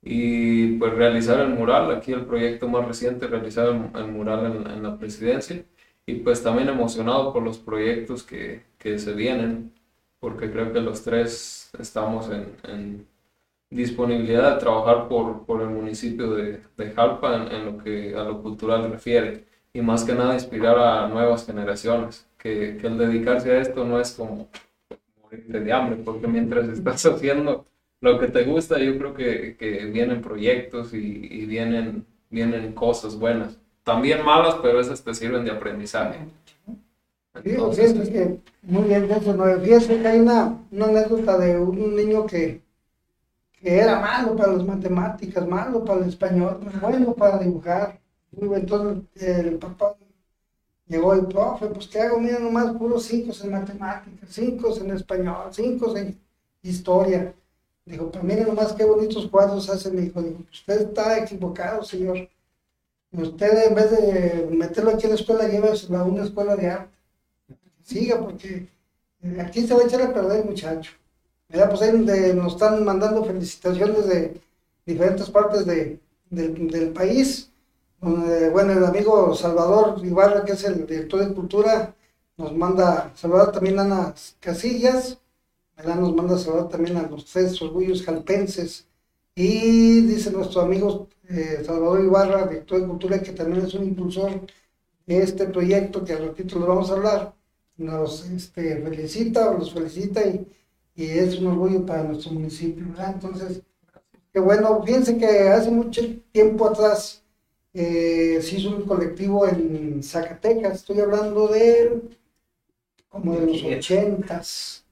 Y 0.01 0.77
pues 0.77 0.93
realizar 0.93 1.39
el 1.39 1.49
mural, 1.49 1.91
aquí 1.91 2.11
el 2.11 2.25
proyecto 2.25 2.67
más 2.67 2.85
reciente, 2.87 3.27
realizar 3.27 3.67
el, 3.67 4.07
mural 4.11 4.45
en, 4.45 4.71
en, 4.71 4.83
la 4.83 4.97
presidencia. 4.97 5.63
Y 6.05 6.15
pues 6.15 6.43
también 6.43 6.69
emocionado 6.69 7.33
por 7.33 7.43
los 7.43 7.57
proyectos 7.57 8.23
que, 8.23 8.63
que 8.77 8.99
se 8.99 9.13
vienen, 9.13 9.73
porque 10.19 10.51
creo 10.51 10.73
que 10.73 10.81
los 10.81 11.03
tres 11.03 11.71
estamos 11.79 12.29
en, 12.29 13.07
disponibilidad 13.73 14.53
de 14.53 14.59
trabajar 14.59 15.07
por, 15.07 15.45
por 15.45 15.61
el 15.61 15.69
municipio 15.69 16.31
de, 16.31 16.61
de 16.77 16.91
Jalpa 16.91 17.35
en, 17.35 17.51
en, 17.51 17.65
lo 17.65 17.83
que 17.83 18.15
a 18.15 18.23
lo 18.23 18.41
cultural 18.41 18.89
refiere 18.89 19.45
y 19.73 19.81
más 19.81 20.03
que 20.03 20.13
nada 20.13 20.35
inspirar 20.35 20.77
a 20.77 21.07
nuevas 21.07 21.45
generaciones, 21.45 22.27
que, 22.37 22.77
que 22.77 22.87
el 22.87 22.97
dedicarse 22.97 23.51
a 23.51 23.59
esto 23.59 23.83
no 23.83 23.99
es 23.99 24.11
como 24.11 24.47
morirte 25.21 25.59
de 25.59 25.73
hambre, 25.73 25.97
porque 26.03 26.27
mientras 26.27 26.69
estás 26.69 27.05
haciendo 27.07 27.65
lo 28.01 28.19
que 28.19 28.27
te 28.27 28.43
gusta, 28.43 28.77
yo 28.79 28.97
creo 28.97 29.13
que, 29.13 29.55
que 29.57 29.85
vienen 29.85 30.21
proyectos 30.21 30.93
y, 30.93 30.97
y, 30.97 31.45
vienen, 31.45 32.05
vienen 32.29 32.73
cosas 32.73 33.17
buenas, 33.17 33.57
también 33.83 34.23
malas, 34.23 34.55
pero 34.61 34.79
esas 34.79 35.03
te 35.03 35.13
sirven 35.13 35.43
de 35.45 35.51
aprendizaje. 35.51 36.19
Entonces, 37.43 37.91
sí, 37.91 38.11
que, 38.11 38.37
muy 38.61 38.87
bien, 38.89 39.09
eso, 39.09 39.33
no, 39.33 39.59
fíjate 39.59 40.01
que 40.01 40.07
hay 40.07 40.19
una, 40.19 40.59
una 40.69 40.85
anécdota 40.85 41.37
de 41.39 41.57
un 41.57 41.95
niño 41.95 42.27
que 42.27 42.61
que 43.63 43.79
era 43.79 43.97
malo 43.99 44.35
para 44.35 44.53
las 44.53 44.65
matemáticas, 44.65 45.47
malo 45.47 45.85
para 45.85 46.01
el 46.01 46.09
español, 46.09 46.59
bueno 46.81 47.13
para 47.13 47.39
dibujar. 47.39 47.97
Entonces 48.39 49.05
el 49.15 49.57
papá 49.57 49.95
llegó 50.85 51.13
el 51.13 51.27
profe, 51.27 51.67
pues 51.67 51.87
¿qué 51.87 52.01
hago? 52.01 52.19
Mira 52.19 52.39
nomás 52.39 52.75
puros 52.75 53.05
cinco 53.05 53.31
en 53.41 53.51
matemáticas, 53.51 54.29
cinco 54.29 54.75
en 54.77 54.91
español, 54.91 55.47
cinco 55.51 55.95
en 55.95 56.19
historia. 56.61 57.33
Dijo, 57.85 58.11
pues 58.11 58.23
mire 58.23 58.43
nomás 58.43 58.73
qué 58.73 58.83
bonitos 58.83 59.27
cuadros 59.27 59.69
hacen. 59.69 59.95
Dijo, 59.95 60.21
dijo, 60.21 60.43
usted 60.51 60.81
está 60.81 61.19
equivocado, 61.19 61.83
señor. 61.83 62.29
Usted 63.13 63.67
en 63.67 63.75
vez 63.75 63.91
de 63.91 64.47
meterlo 64.51 64.91
aquí 64.91 65.03
en 65.05 65.11
la 65.11 65.15
escuela, 65.15 65.47
lléveselo 65.47 65.99
a 65.99 66.03
una 66.03 66.23
escuela 66.23 66.55
de 66.57 66.69
arte. 66.69 66.97
Siga, 67.81 68.19
porque 68.19 68.67
aquí 69.39 69.65
se 69.65 69.73
va 69.73 69.81
a 69.81 69.85
echar 69.85 70.01
a 70.01 70.13
perder, 70.13 70.43
muchacho. 70.43 70.91
Ya, 71.53 71.69
pues 71.69 71.83
ahí 71.83 71.93
nos 72.33 72.53
están 72.53 72.83
mandando 72.83 73.23
felicitaciones 73.23 74.07
de 74.07 74.41
diferentes 74.87 75.29
partes 75.29 75.65
de, 75.67 75.99
del 76.31 76.89
país. 76.93 77.51
bueno, 78.01 78.73
el 78.73 78.83
amigo 78.83 79.35
Salvador 79.35 80.03
Ibarra, 80.03 80.43
que 80.45 80.53
es 80.53 80.63
el 80.63 80.87
director 80.87 81.27
de 81.27 81.33
cultura, 81.35 81.95
nos 82.37 82.53
manda 82.55 83.11
saludar 83.15 83.51
también 83.51 83.77
a 83.77 83.83
Ana 83.83 84.15
Casillas, 84.39 85.19
¿verdad? 85.77 85.95
nos 85.97 86.15
manda 86.15 86.39
saludar 86.39 86.69
también 86.69 86.97
a 86.97 87.03
los 87.03 87.25
tres 87.25 87.61
orgullos 87.61 88.03
jalpenses. 88.03 88.87
Y 89.35 90.01
dice 90.01 90.31
nuestro 90.31 90.61
amigo 90.61 91.07
eh, 91.29 91.61
Salvador 91.63 92.03
Ibarra, 92.03 92.47
director 92.47 92.81
de 92.81 92.87
cultura, 92.87 93.21
que 93.21 93.31
también 93.31 93.65
es 93.65 93.73
un 93.75 93.83
impulsor 93.83 94.41
de 95.05 95.21
este 95.21 95.45
proyecto, 95.45 96.03
que 96.03 96.13
al 96.13 96.29
ratito 96.29 96.57
lo 96.57 96.67
vamos 96.67 96.89
a 96.89 96.93
hablar, 96.93 97.35
nos 97.77 98.25
este, 98.25 98.81
felicita, 98.81 99.53
los 99.53 99.71
felicita 99.73 100.21
y 100.25 100.47
y 100.95 101.05
es 101.05 101.39
un 101.39 101.47
orgullo 101.47 101.85
para 101.85 102.03
nuestro 102.03 102.31
municipio, 102.31 102.85
¿verdad? 102.89 103.13
Entonces, 103.13 103.61
qué 104.31 104.39
bueno, 104.39 104.81
fíjense 104.83 105.17
que 105.17 105.49
hace 105.49 105.71
mucho 105.71 106.01
tiempo 106.31 106.67
atrás 106.67 107.23
eh, 107.73 108.39
se 108.41 108.57
hizo 108.57 108.75
un 108.75 108.83
colectivo 108.83 109.47
en 109.47 110.03
Zacatecas, 110.03 110.75
estoy 110.75 110.99
hablando 110.99 111.47
de 111.47 112.01
como 113.09 113.33
de 113.33 113.45
los 113.45 113.63
ochentas, 113.63 114.85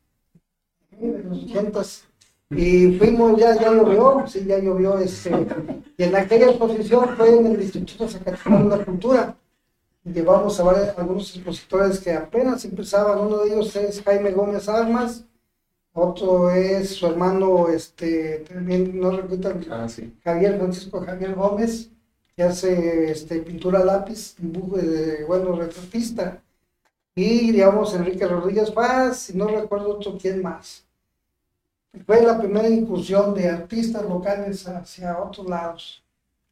de 0.91 1.23
los 1.23 1.43
ochentas. 1.43 2.05
Y 2.51 2.97
fuimos, 2.97 3.39
ya, 3.39 3.55
ya 3.55 3.71
llovió, 3.71 4.25
sí, 4.27 4.43
ya 4.45 4.59
llovió, 4.59 4.99
este, 4.99 5.31
y 5.97 6.03
en 6.03 6.15
aquella 6.15 6.47
exposición 6.47 7.15
fue 7.15 7.37
en 7.37 7.45
el 7.45 7.61
Instituto 7.61 8.07
Zacatecano 8.07 8.69
de 8.69 8.77
la 8.77 8.85
Cultura. 8.85 9.37
Llevamos 10.03 10.59
a 10.59 10.63
varios, 10.63 10.97
algunos 10.97 11.35
expositores 11.35 11.99
que 11.99 12.11
apenas 12.11 12.65
empezaban, 12.65 13.19
uno 13.19 13.37
de 13.37 13.53
ellos 13.53 13.75
es 13.75 14.01
Jaime 14.03 14.31
Gómez 14.31 14.67
Armas, 14.67 15.23
otro 15.93 16.51
es 16.51 16.95
su 16.95 17.07
hermano, 17.07 17.69
este, 17.69 18.39
también 18.49 18.99
no 18.99 19.11
recuerdo, 19.11 19.53
Ah, 19.71 19.87
sí. 19.89 20.13
Javier 20.23 20.57
Francisco 20.57 21.01
Javier 21.01 21.35
Gómez, 21.35 21.89
que 22.35 22.43
hace 22.43 23.11
este, 23.11 23.41
pintura 23.41 23.83
lápiz, 23.83 24.35
dibujo 24.37 24.77
de, 24.77 25.23
bueno, 25.25 25.53
retratista. 25.55 26.41
Y 27.15 27.51
digamos 27.53 27.93
Enrique 27.95 28.27
Rodríguez 28.27 28.71
Paz, 28.71 29.29
y 29.31 29.37
no 29.37 29.47
recuerdo 29.47 29.97
otro 29.97 30.17
quién 30.17 30.41
más. 30.43 30.85
Fue 32.05 32.21
la 32.21 32.37
primera 32.39 32.69
incursión 32.69 33.33
de 33.33 33.49
artistas 33.49 34.03
locales 34.03 34.67
hacia 34.67 35.19
otros 35.21 35.47
lados. 35.47 36.03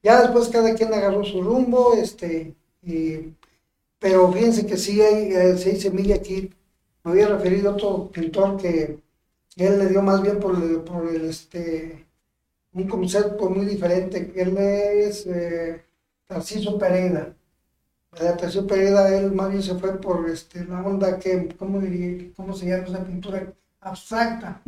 Ya 0.03 0.21
después 0.21 0.49
cada 0.49 0.73
quien 0.75 0.93
agarró 0.93 1.23
su 1.23 1.41
rumbo, 1.41 1.93
este, 1.93 2.55
y- 2.83 3.33
pero 3.99 4.31
fíjense 4.33 4.65
que 4.67 4.77
sí 4.77 5.01
hay, 5.01 5.33
eh, 5.33 5.57
sí 5.57 5.71
hay 5.71 5.81
semilla 5.81 6.15
aquí. 6.17 6.51
Me 7.03 7.11
había 7.11 7.27
referido 7.29 7.71
a 7.71 7.73
otro 7.73 8.09
pintor 8.11 8.57
que 8.57 8.99
él 9.57 9.79
le 9.79 9.87
dio 9.89 10.01
más 10.01 10.21
bien 10.21 10.39
por 10.39 10.55
el, 10.55 10.81
por 10.81 11.07
el 11.09 11.25
este, 11.25 12.07
un 12.73 12.87
concepto 12.87 13.49
muy 13.49 13.65
diferente. 13.65 14.33
Él 14.35 14.57
es 14.57 15.27
eh, 15.27 15.83
Tarciso 16.27 16.77
Pereira. 16.79 17.35
¿verdad? 18.11 18.37
Tarciso 18.39 18.67
Pereira, 18.67 19.15
él 19.17 19.31
más 19.33 19.49
bien 19.51 19.63
se 19.63 19.75
fue 19.75 19.99
por 19.99 20.29
este, 20.29 20.65
la 20.65 20.81
onda 20.85 21.19
que, 21.19 21.49
¿cómo, 21.57 21.79
diría- 21.79 22.31
¿cómo 22.35 22.53
se 22.53 22.67
llama 22.67 22.85
esa 22.87 23.03
pintura? 23.05 23.53
Abstracta, 23.81 24.61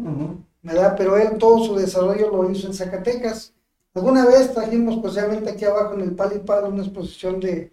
¿verdad? 0.61 0.95
Pero 0.97 1.17
él 1.17 1.37
todo 1.37 1.63
su 1.65 1.75
desarrollo 1.75 2.29
lo 2.31 2.49
hizo 2.51 2.67
en 2.67 2.73
Zacatecas. 2.73 3.53
Alguna 3.93 4.25
vez 4.25 4.53
trajimos 4.53 4.95
especialmente 4.97 5.49
aquí 5.51 5.65
abajo 5.65 5.95
en 5.95 6.01
el 6.01 6.15
Palipado 6.15 6.69
una 6.69 6.83
exposición 6.83 7.39
de, 7.39 7.71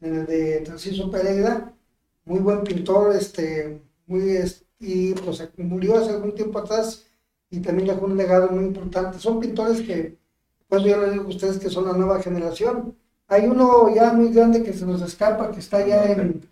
de, 0.00 0.24
de 0.26 0.60
Tarciso 0.60 1.10
Pereira, 1.10 1.74
muy 2.24 2.40
buen 2.40 2.62
pintor, 2.64 3.14
este, 3.16 3.82
muy, 4.06 4.30
es- 4.36 4.64
y 4.78 5.14
pues 5.14 5.42
murió 5.58 5.98
hace 5.98 6.10
algún 6.10 6.34
tiempo 6.34 6.58
atrás 6.58 7.06
y 7.50 7.60
también 7.60 7.88
dejó 7.88 8.06
un 8.06 8.16
legado 8.16 8.50
muy 8.50 8.64
importante. 8.64 9.18
Son 9.18 9.40
pintores 9.40 9.80
que, 9.82 10.16
pues 10.68 10.82
yo 10.82 11.00
les 11.00 11.12
digo 11.12 11.24
a 11.24 11.28
ustedes 11.28 11.58
que 11.58 11.70
son 11.70 11.86
la 11.86 11.92
nueva 11.92 12.22
generación. 12.22 12.96
Hay 13.26 13.46
uno 13.46 13.94
ya 13.94 14.12
muy 14.12 14.32
grande 14.32 14.62
que 14.62 14.72
se 14.72 14.86
nos 14.86 15.02
escapa, 15.02 15.50
que 15.50 15.60
está 15.60 15.86
ya 15.86 16.04
en, 16.04 16.48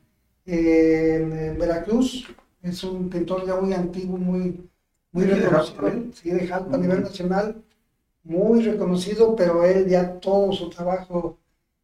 Veracruz, 1.58 2.26
es 2.62 2.84
un 2.84 3.08
pintor 3.08 3.46
ya 3.46 3.56
muy 3.56 3.72
antiguo, 3.72 4.16
muy, 4.16 4.68
muy 5.10 5.24
¿De 5.24 5.32
aquí 5.32 5.40
de 5.40 5.48
reconocido, 5.48 5.82
Jalpa, 5.82 6.14
sí, 6.14 6.30
de 6.30 6.46
Jalpa 6.46 6.76
a 6.76 6.78
nivel 6.78 7.02
nacional, 7.02 7.64
muy 8.22 8.62
reconocido, 8.62 9.34
pero 9.34 9.64
él 9.64 9.88
ya 9.88 10.20
todo 10.20 10.52
su 10.52 10.70
trabajo, 10.70 11.38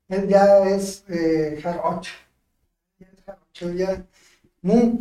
él 0.08 0.28
ya 0.28 0.68
es 0.68 1.04
eh, 1.08 1.58
jarocho, 1.60 2.12
ya 2.98 3.06
es 3.06 3.24
jarocho, 3.24 3.72
ya, 3.72 4.06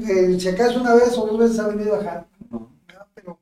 eh, 0.07 0.39
si 0.39 0.47
acaso 0.49 0.79
una 0.81 0.95
vez 0.95 1.17
o 1.17 1.25
dos 1.27 1.37
veces 1.39 1.59
ha 1.59 1.67
venido 1.67 1.95
a 1.95 2.03
Jalpa, 2.03 2.29
¿verdad? 2.87 3.07
pero 3.13 3.39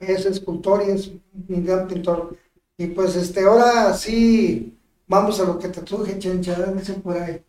es 0.00 0.26
escultor 0.26 0.84
y 0.86 0.90
es 0.92 1.08
un 1.48 1.64
gran 1.64 1.88
pintor. 1.88 2.36
Y 2.78 2.88
pues 2.88 3.16
este, 3.16 3.44
ahora 3.44 3.94
sí, 3.94 4.78
vamos 5.06 5.40
a 5.40 5.44
lo 5.44 5.58
que 5.58 5.68
te 5.68 5.82
truje, 5.82 6.18
chencha, 6.18 6.54
dicen 6.72 7.02
por 7.02 7.16
ahí. 7.18 7.42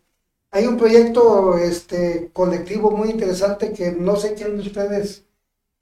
Hay 0.50 0.66
un 0.66 0.76
proyecto 0.78 1.58
este, 1.58 2.30
colectivo 2.32 2.90
muy 2.92 3.10
interesante 3.10 3.72
que 3.72 3.92
no 3.92 4.16
sé 4.16 4.34
quién 4.34 4.56
de 4.56 4.62
ustedes 4.62 5.26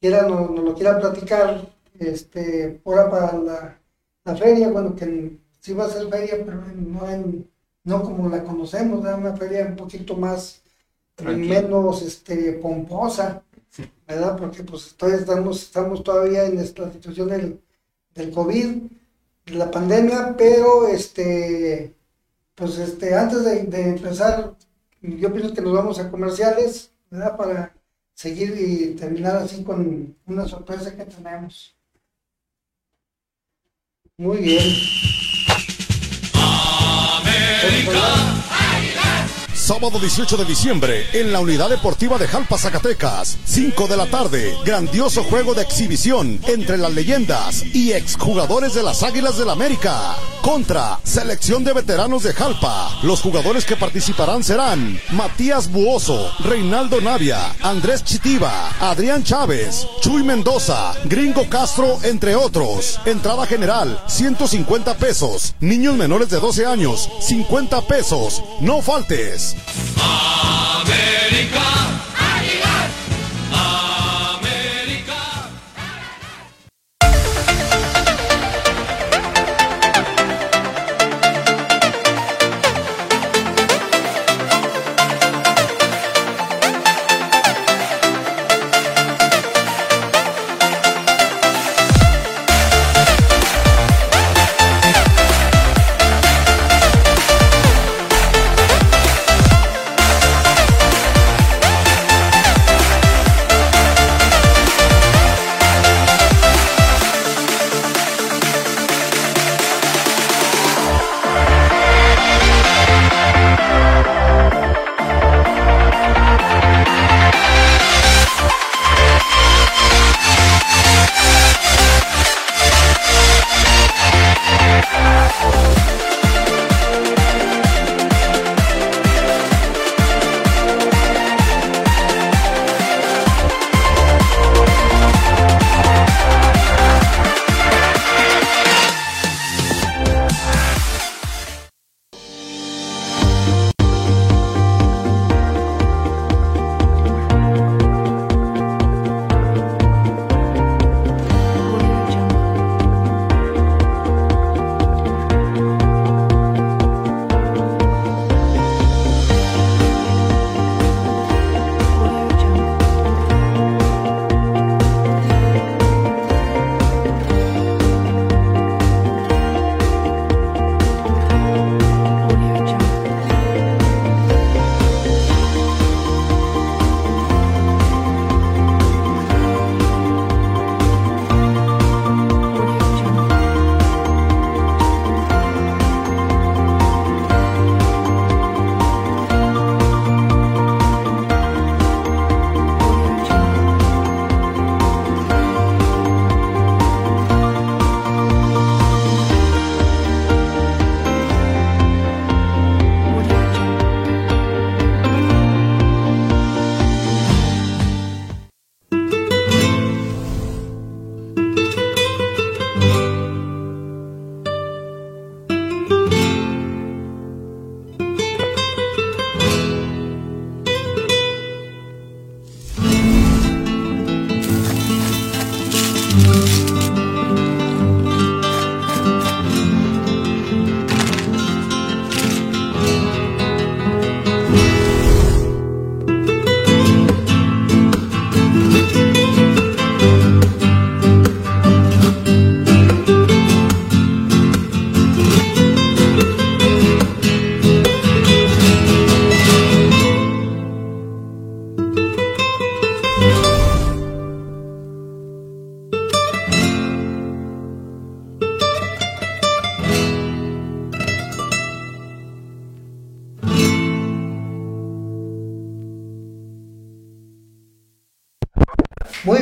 quiera, 0.00 0.22
nos, 0.28 0.50
nos 0.50 0.64
lo 0.64 0.74
quiera 0.74 0.98
platicar, 0.98 1.68
este, 1.98 2.80
ahora 2.84 3.10
para 3.10 3.38
la, 3.38 3.80
la 4.24 4.36
feria, 4.36 4.68
bueno, 4.70 4.94
que 4.96 5.38
sí 5.60 5.72
va 5.74 5.86
a 5.86 5.90
ser 5.90 6.08
feria, 6.08 6.44
pero 6.44 6.60
no, 6.74 7.08
en- 7.10 7.50
no 7.84 8.02
como 8.02 8.28
la 8.28 8.42
conocemos, 8.44 9.02
¿verdad? 9.02 9.18
una 9.20 9.36
feria 9.36 9.66
un 9.66 9.76
poquito 9.76 10.16
más, 10.16 10.62
Menos 11.24 12.02
este, 12.02 12.52
pomposa, 12.54 13.42
¿verdad? 14.06 14.36
Porque 14.36 14.62
pues 14.62 14.94
todavía 14.96 15.20
estamos, 15.20 15.62
estamos 15.62 16.04
todavía 16.04 16.44
en 16.44 16.58
esta 16.58 16.92
situación 16.92 17.28
del, 17.28 17.60
del 18.14 18.30
COVID, 18.32 18.82
de 19.46 19.54
la 19.54 19.70
pandemia, 19.70 20.34
pero 20.36 20.86
este, 20.88 21.94
pues 22.54 22.78
este, 22.78 23.14
antes 23.14 23.44
de, 23.44 23.62
de 23.64 23.88
empezar, 23.90 24.54
yo 25.00 25.32
pienso 25.32 25.54
que 25.54 25.62
nos 25.62 25.72
vamos 25.72 25.98
a 25.98 26.10
comerciales, 26.10 26.90
¿verdad? 27.10 27.36
Para 27.36 27.74
seguir 28.14 28.54
y 28.58 28.94
terminar 28.94 29.36
así 29.36 29.62
con 29.62 30.16
una 30.26 30.46
sorpresa 30.46 30.94
que 30.96 31.04
tenemos. 31.04 31.74
Muy 34.18 34.38
bien. 34.38 34.62
Sábado 39.66 39.98
18 39.98 40.36
de 40.36 40.44
diciembre 40.44 41.06
en 41.12 41.32
la 41.32 41.40
Unidad 41.40 41.68
Deportiva 41.68 42.18
de 42.18 42.28
Jalpa, 42.28 42.56
Zacatecas. 42.56 43.36
5 43.46 43.88
de 43.88 43.96
la 43.96 44.06
tarde. 44.06 44.54
Grandioso 44.64 45.24
juego 45.24 45.54
de 45.54 45.62
exhibición 45.62 46.38
entre 46.46 46.78
las 46.78 46.94
leyendas 46.94 47.64
y 47.74 47.90
exjugadores 47.90 48.74
de 48.74 48.84
las 48.84 49.02
Águilas 49.02 49.38
del 49.38 49.50
América. 49.50 50.14
Contra 50.46 51.00
Selección 51.02 51.64
de 51.64 51.72
Veteranos 51.72 52.22
de 52.22 52.32
Jalpa. 52.32 53.00
Los 53.02 53.20
jugadores 53.20 53.64
que 53.64 53.74
participarán 53.74 54.44
serán 54.44 54.96
Matías 55.10 55.72
Buoso, 55.72 56.30
Reinaldo 56.38 57.00
Navia, 57.00 57.52
Andrés 57.62 58.04
Chitiva, 58.04 58.70
Adrián 58.78 59.24
Chávez, 59.24 59.84
Chuy 60.00 60.22
Mendoza, 60.22 60.94
Gringo 61.06 61.50
Castro, 61.50 61.98
entre 62.04 62.36
otros. 62.36 63.00
Entrada 63.06 63.44
general, 63.44 64.00
150 64.06 64.94
pesos. 64.98 65.56
Niños 65.58 65.96
menores 65.96 66.30
de 66.30 66.38
12 66.38 66.64
años, 66.64 67.10
50 67.22 67.80
pesos. 67.88 68.40
No 68.60 68.80
faltes. 68.82 69.56
Muy 69.56 70.45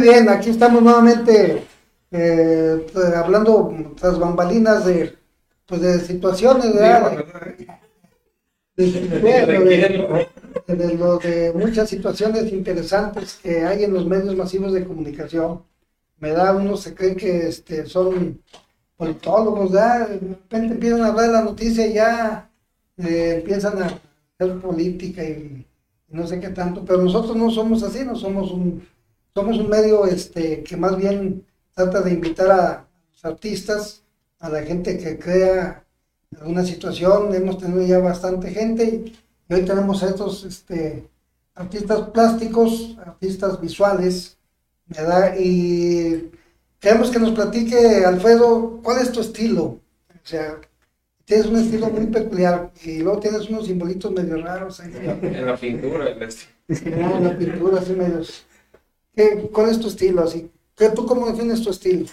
bien, 0.04 0.28
aquí 0.28 0.50
estamos 0.50 0.82
nuevamente 0.82 1.64
eh, 2.10 2.86
hablando 3.16 3.92
tras 3.98 4.18
bambalinas 4.18 4.84
de, 4.84 5.16
pues 5.66 5.80
de 5.80 5.98
situaciones, 6.00 6.74
¿verdad? 6.74 7.24
De, 8.76 8.84
de, 10.66 10.76
de, 10.76 11.52
muchas 11.54 11.88
situaciones 11.88 12.52
interesantes 12.52 13.38
que 13.42 13.64
hay 13.64 13.84
en 13.84 13.94
los 13.94 14.06
medios 14.06 14.36
masivos 14.36 14.72
de 14.72 14.84
comunicación. 14.84 15.62
Me 16.18 16.30
da, 16.30 16.54
uno 16.54 16.76
se 16.76 16.94
cree 16.94 17.16
que 17.16 17.48
este, 17.48 17.86
son 17.86 18.42
politólogos, 18.96 19.72
¿verdad? 19.72 20.08
de 20.08 20.18
repente 20.18 20.74
empiezan 20.74 21.02
a 21.02 21.08
hablar 21.08 21.26
de 21.26 21.32
la 21.32 21.42
noticia 21.42 21.86
y 21.86 21.94
ya 21.94 22.50
eh, 22.98 23.36
empiezan 23.38 23.82
a 23.82 23.86
hacer 23.86 24.60
política 24.60 25.24
y, 25.24 25.66
no 26.08 26.26
sé 26.26 26.38
qué 26.38 26.50
tanto, 26.50 26.84
pero 26.84 27.02
nosotros 27.02 27.36
no 27.36 27.50
somos 27.50 27.82
así, 27.82 28.04
no 28.04 28.14
somos 28.14 28.52
un, 28.52 28.86
somos 29.34 29.58
un 29.58 29.68
medio 29.68 30.06
este, 30.06 30.62
que 30.62 30.76
más 30.76 30.96
bien 30.96 31.44
trata 31.74 32.00
de 32.00 32.12
invitar 32.12 32.50
a 32.50 32.86
los 33.10 33.24
artistas, 33.24 34.02
a 34.38 34.48
la 34.48 34.62
gente 34.62 34.96
que 34.96 35.18
crea 35.18 35.84
alguna 36.40 36.64
situación, 36.64 37.34
hemos 37.34 37.58
tenido 37.58 37.82
ya 37.82 37.98
bastante 37.98 38.50
gente 38.50 38.84
y, 38.84 39.52
hoy 39.52 39.64
tenemos 39.64 40.02
a 40.02 40.08
estos 40.08 40.44
este, 40.44 41.08
artistas 41.54 42.10
plásticos, 42.10 42.96
artistas 43.04 43.60
visuales, 43.60 44.36
¿verdad? 44.86 45.34
Y 45.38 46.30
queremos 46.80 47.10
que 47.10 47.18
nos 47.18 47.32
platique, 47.32 48.04
Alfredo, 48.04 48.80
¿cuál 48.82 49.02
es 49.02 49.12
tu 49.12 49.20
estilo? 49.20 49.62
O 49.64 50.26
sea, 50.26 50.60
tienes 51.24 51.46
un 51.46 51.56
estilo 51.56 51.88
muy 51.90 52.06
peculiar 52.06 52.70
y 52.84 53.00
luego 53.00 53.20
tienes 53.20 53.48
unos 53.48 53.66
simbolitos 53.66 54.12
medio 54.12 54.40
raros 54.42 54.80
ahí. 54.80 54.92
En 54.94 55.46
la 55.46 55.56
pintura, 55.56 56.08
en 56.68 57.24
la 57.24 57.36
pintura, 57.36 57.80
así 57.80 57.92
medios. 57.92 58.46
¿Qué, 59.14 59.48
¿Cuál 59.52 59.70
es 59.70 59.80
tu 59.80 59.88
estilo? 59.88 60.22
Así? 60.22 60.50
¿Qué, 60.76 60.88
¿Tú 60.90 61.06
cómo 61.06 61.26
defines 61.26 61.62
tu 61.62 61.70
estilo? 61.70 62.06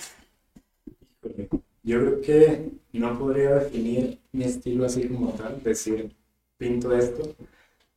Yo 1.83 1.99
creo 1.99 2.21
que 2.21 2.71
no 2.93 3.17
podría 3.17 3.55
definir 3.55 4.19
mi 4.31 4.43
estilo 4.43 4.85
así 4.85 5.07
como 5.07 5.31
tal, 5.33 5.61
decir, 5.63 6.15
pinto 6.57 6.95
esto, 6.95 7.35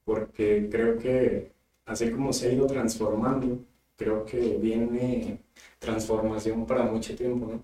porque 0.05 0.69
creo 0.71 0.99
que 0.99 1.53
así 1.87 2.11
como 2.11 2.33
se 2.33 2.49
ha 2.49 2.53
ido 2.53 2.67
transformando, 2.67 3.59
creo 3.97 4.25
que 4.25 4.39
viene 4.59 5.41
transformación 5.79 6.67
para 6.67 6.85
mucho 6.85 7.15
tiempo, 7.15 7.47
¿no? 7.47 7.63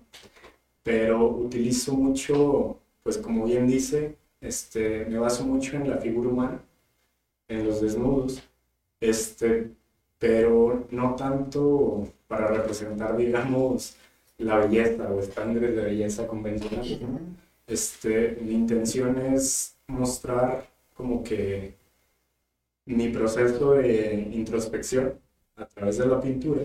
Pero 0.83 1.27
utilizo 1.29 1.93
mucho, 1.93 2.79
pues 3.03 3.17
como 3.17 3.45
bien 3.45 3.67
dice, 3.67 4.17
este, 4.41 5.05
me 5.05 5.19
baso 5.19 5.45
mucho 5.45 5.77
en 5.77 5.89
la 5.89 5.97
figura 5.97 6.29
humana, 6.29 6.63
en 7.47 7.65
los 7.65 7.81
desnudos, 7.81 8.41
este, 8.99 9.71
pero 10.21 10.85
no 10.91 11.15
tanto 11.15 12.07
para 12.27 12.45
representar, 12.45 13.17
digamos, 13.17 13.97
la 14.37 14.57
belleza 14.59 15.11
o 15.11 15.19
estándares 15.19 15.75
de 15.75 15.81
belleza 15.81 16.27
convencional. 16.27 16.85
Este, 17.65 18.37
mi 18.39 18.53
intención 18.53 19.17
es 19.17 19.77
mostrar 19.87 20.67
como 20.93 21.23
que 21.23 21.73
mi 22.85 23.09
proceso 23.09 23.73
de 23.73 24.29
introspección 24.31 25.15
a 25.55 25.65
través 25.65 25.97
de 25.97 26.05
la 26.05 26.21
pintura 26.21 26.61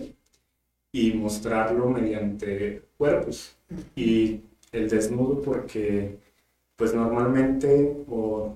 y 0.92 1.14
mostrarlo 1.14 1.88
mediante 1.88 2.83
cuerpos 2.99 3.57
y 3.95 4.42
el 4.71 4.90
desnudo 4.90 5.40
porque 5.40 6.19
pues 6.77 6.92
normalmente 6.92 8.05
o 8.07 8.55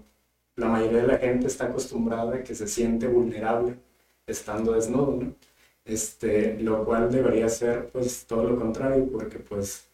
la 0.57 0.69
mayoría 0.69 1.01
de 1.01 1.07
la 1.07 1.19
gente 1.19 1.47
está 1.47 1.67
acostumbrada 1.67 2.37
a 2.37 2.43
que 2.43 2.55
se 2.55 2.69
siente 2.69 3.07
vulnerable 3.07 3.77
estando 4.31 4.73
desnudo, 4.73 5.17
¿no? 5.21 5.35
Este, 5.85 6.59
lo 6.61 6.85
cual 6.85 7.11
debería 7.11 7.49
ser 7.49 7.89
pues 7.91 8.27
todo 8.27 8.45
lo 8.45 8.59
contrario, 8.59 9.09
porque 9.11 9.39
pues 9.39 9.89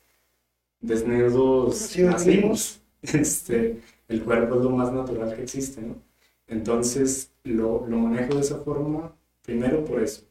desnudos 0.80 1.96
nacimos, 1.98 2.80
este, 3.02 3.80
el 4.08 4.22
cuerpo 4.22 4.56
es 4.56 4.62
lo 4.62 4.70
más 4.70 4.92
natural 4.92 5.34
que 5.34 5.42
existe, 5.42 5.80
¿no? 5.82 5.96
Entonces 6.48 7.30
lo, 7.44 7.86
lo 7.86 7.98
manejo 7.98 8.34
de 8.34 8.40
esa 8.40 8.58
forma, 8.58 9.12
primero 9.42 9.84
por 9.84 10.02
eso, 10.02 10.22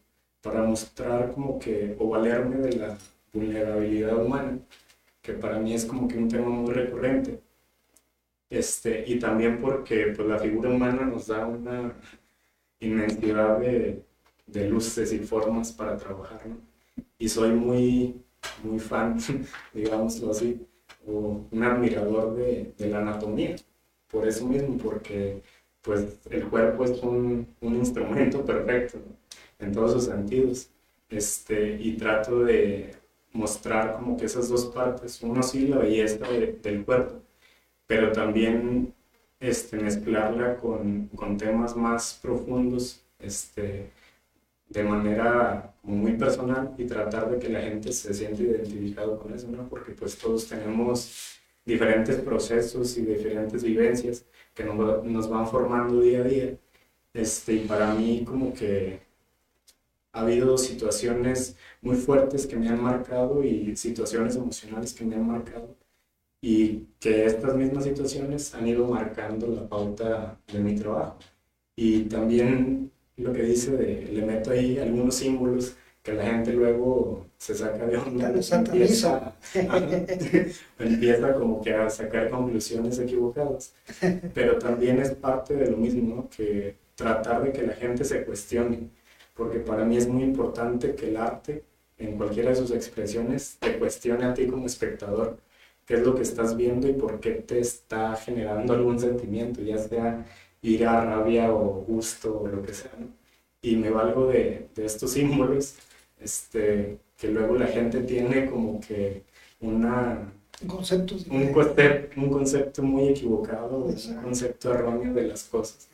para 0.41 0.61
mostrar 0.63 1.33
como 1.33 1.59
que, 1.59 1.95
o 1.99 2.09
valerme 2.09 2.57
de 2.57 2.77
la 2.77 2.97
vulnerabilidad 3.33 4.23
humana, 4.23 4.59
que 5.21 5.33
para 5.33 5.59
mí 5.59 5.73
es 5.73 5.85
como 5.85 6.07
que 6.07 6.17
un 6.17 6.29
tema 6.29 6.49
muy 6.49 6.73
recurrente. 6.73 7.41
Este, 8.49 9.03
y 9.07 9.19
también 9.19 9.59
porque 9.59 10.13
pues, 10.15 10.27
la 10.27 10.39
figura 10.39 10.69
humana 10.69 11.05
nos 11.05 11.27
da 11.27 11.45
una 11.45 11.93
inmensidad 12.87 13.59
de, 13.59 14.03
de 14.47 14.69
luces 14.69 15.11
y 15.13 15.19
formas 15.19 15.71
para 15.71 15.97
trabajar, 15.97 16.45
¿no? 16.47 16.57
Y 17.17 17.29
soy 17.29 17.51
muy, 17.51 18.21
muy 18.63 18.79
fan, 18.79 19.17
digámoslo 19.73 20.31
así, 20.31 20.65
o 21.07 21.45
un 21.51 21.63
admirador 21.63 22.35
de, 22.35 22.73
de, 22.77 22.89
la 22.89 22.99
anatomía, 22.99 23.55
por 24.09 24.27
eso 24.27 24.45
mismo, 24.47 24.77
porque 24.77 25.41
pues 25.81 26.19
el 26.29 26.47
cuerpo 26.47 26.83
es 26.85 27.01
un, 27.03 27.47
un 27.61 27.75
instrumento 27.75 28.43
perfecto 28.43 28.99
en 29.59 29.71
todos 29.71 29.93
sus 29.93 30.05
sentidos, 30.05 30.69
este, 31.09 31.77
y 31.79 31.95
trato 31.97 32.39
de 32.39 32.95
mostrar 33.31 33.93
como 33.93 34.17
que 34.17 34.25
esas 34.25 34.49
dos 34.49 34.65
partes, 34.67 35.21
uno 35.21 35.43
sí 35.43 35.67
la 35.67 35.77
belleza 35.77 36.25
del 36.27 36.83
cuerpo, 36.85 37.21
pero 37.85 38.11
también 38.11 38.93
este, 39.39 39.77
mezclarla 39.77 40.57
con, 40.57 41.07
con 41.09 41.37
temas 41.37 41.75
más 41.75 42.19
profundos, 42.21 43.03
este, 43.19 43.91
de 44.69 44.83
manera 44.83 45.73
muy 45.83 46.13
personal 46.13 46.73
y 46.77 46.85
tratar 46.85 47.29
de 47.29 47.39
que 47.39 47.49
la 47.49 47.61
gente 47.61 47.91
se 47.91 48.13
siente 48.13 48.43
identificado 48.43 49.19
con 49.19 49.33
eso, 49.33 49.47
¿no? 49.49 49.67
Porque 49.69 49.91
pues 49.93 50.17
todos 50.17 50.47
tenemos 50.47 51.39
diferentes 51.65 52.17
procesos 52.17 52.97
y 52.97 53.01
diferentes 53.05 53.63
vivencias 53.63 54.25
que 54.53 54.63
nos, 54.63 55.03
nos 55.05 55.29
van 55.29 55.47
formando 55.47 56.01
día 56.01 56.19
a 56.19 56.23
día. 56.23 56.57
Este, 57.13 57.53
y 57.53 57.59
para 57.67 57.93
mí 57.93 58.23
como 58.25 58.53
que 58.53 59.01
ha 60.13 60.21
habido 60.21 60.57
situaciones 60.57 61.57
muy 61.81 61.95
fuertes 61.95 62.47
que 62.47 62.55
me 62.57 62.69
han 62.69 62.81
marcado 62.81 63.43
y 63.43 63.75
situaciones 63.75 64.35
emocionales 64.35 64.93
que 64.93 65.05
me 65.05 65.15
han 65.15 65.27
marcado 65.27 65.75
y 66.47 66.89
que 66.99 67.25
estas 67.25 67.55
mismas 67.55 67.85
situaciones 67.85 68.53
han 68.53 68.67
ido 68.67 68.85
marcando 68.85 69.47
la 69.47 69.67
pauta 69.67 70.37
de 70.53 70.59
mi 70.59 70.75
trabajo. 70.75 71.17
Y 71.75 72.01
también 72.01 72.91
lo 73.17 73.33
que 73.33 73.41
dice 73.41 73.71
de, 73.71 74.05
le 74.13 74.23
meto 74.23 74.51
ahí 74.51 74.77
algunos 74.77 75.15
símbolos 75.15 75.75
que 76.03 76.13
la 76.13 76.23
gente 76.23 76.53
luego 76.53 77.25
se 77.39 77.55
saca 77.55 77.87
de 77.87 77.97
onda. 77.97 78.31
Empieza, 78.31 79.33
empieza 80.77 81.33
como 81.33 81.63
que 81.63 81.73
a 81.73 81.89
sacar 81.89 82.29
conclusiones 82.29 82.99
equivocadas. 82.99 83.73
Pero 84.35 84.59
también 84.59 84.99
es 84.99 85.13
parte 85.13 85.55
de 85.55 85.71
lo 85.71 85.77
mismo, 85.77 86.15
¿no? 86.15 86.29
Que 86.29 86.75
tratar 86.93 87.43
de 87.43 87.53
que 87.53 87.63
la 87.63 87.73
gente 87.73 88.05
se 88.05 88.23
cuestione. 88.23 88.91
Porque 89.33 89.57
para 89.57 89.83
mí 89.83 89.97
es 89.97 90.07
muy 90.07 90.21
importante 90.21 90.93
que 90.93 91.09
el 91.09 91.17
arte, 91.17 91.63
en 91.97 92.17
cualquiera 92.17 92.51
de 92.51 92.55
sus 92.57 92.69
expresiones, 92.69 93.57
te 93.59 93.79
cuestione 93.79 94.25
a 94.25 94.33
ti 94.35 94.45
como 94.45 94.67
espectador 94.67 95.43
qué 95.85 95.95
es 95.95 96.01
lo 96.01 96.15
que 96.15 96.23
estás 96.23 96.57
viendo 96.57 96.87
y 96.87 96.93
por 96.93 97.19
qué 97.19 97.31
te 97.31 97.59
está 97.59 98.15
generando 98.15 98.73
algún 98.73 98.99
sentimiento, 98.99 99.61
ya 99.61 99.77
sea 99.77 100.25
ira, 100.61 101.05
rabia 101.05 101.53
o 101.53 101.83
gusto 101.87 102.41
o 102.41 102.47
lo 102.47 102.61
que 102.63 102.73
sea, 102.73 102.91
¿no? 102.99 103.07
Y 103.61 103.75
me 103.77 103.89
valgo 103.89 104.27
de, 104.27 104.69
de 104.75 104.85
estos 104.85 105.11
símbolos, 105.11 105.75
este, 106.19 106.97
que 107.17 107.29
luego 107.29 107.55
la 107.55 107.67
gente 107.67 108.01
tiene 108.01 108.45
como 108.49 108.79
que 108.79 109.23
una... 109.61 110.31
Conceptos. 110.67 111.25
Un, 111.27 111.51
concepto, 111.51 112.21
un 112.21 112.29
concepto 112.29 112.83
muy 112.83 113.09
equivocado, 113.09 113.77
un 113.77 114.15
concepto 114.23 114.73
erróneo 114.73 115.13
de 115.13 115.27
las 115.27 115.43
cosas. 115.43 115.89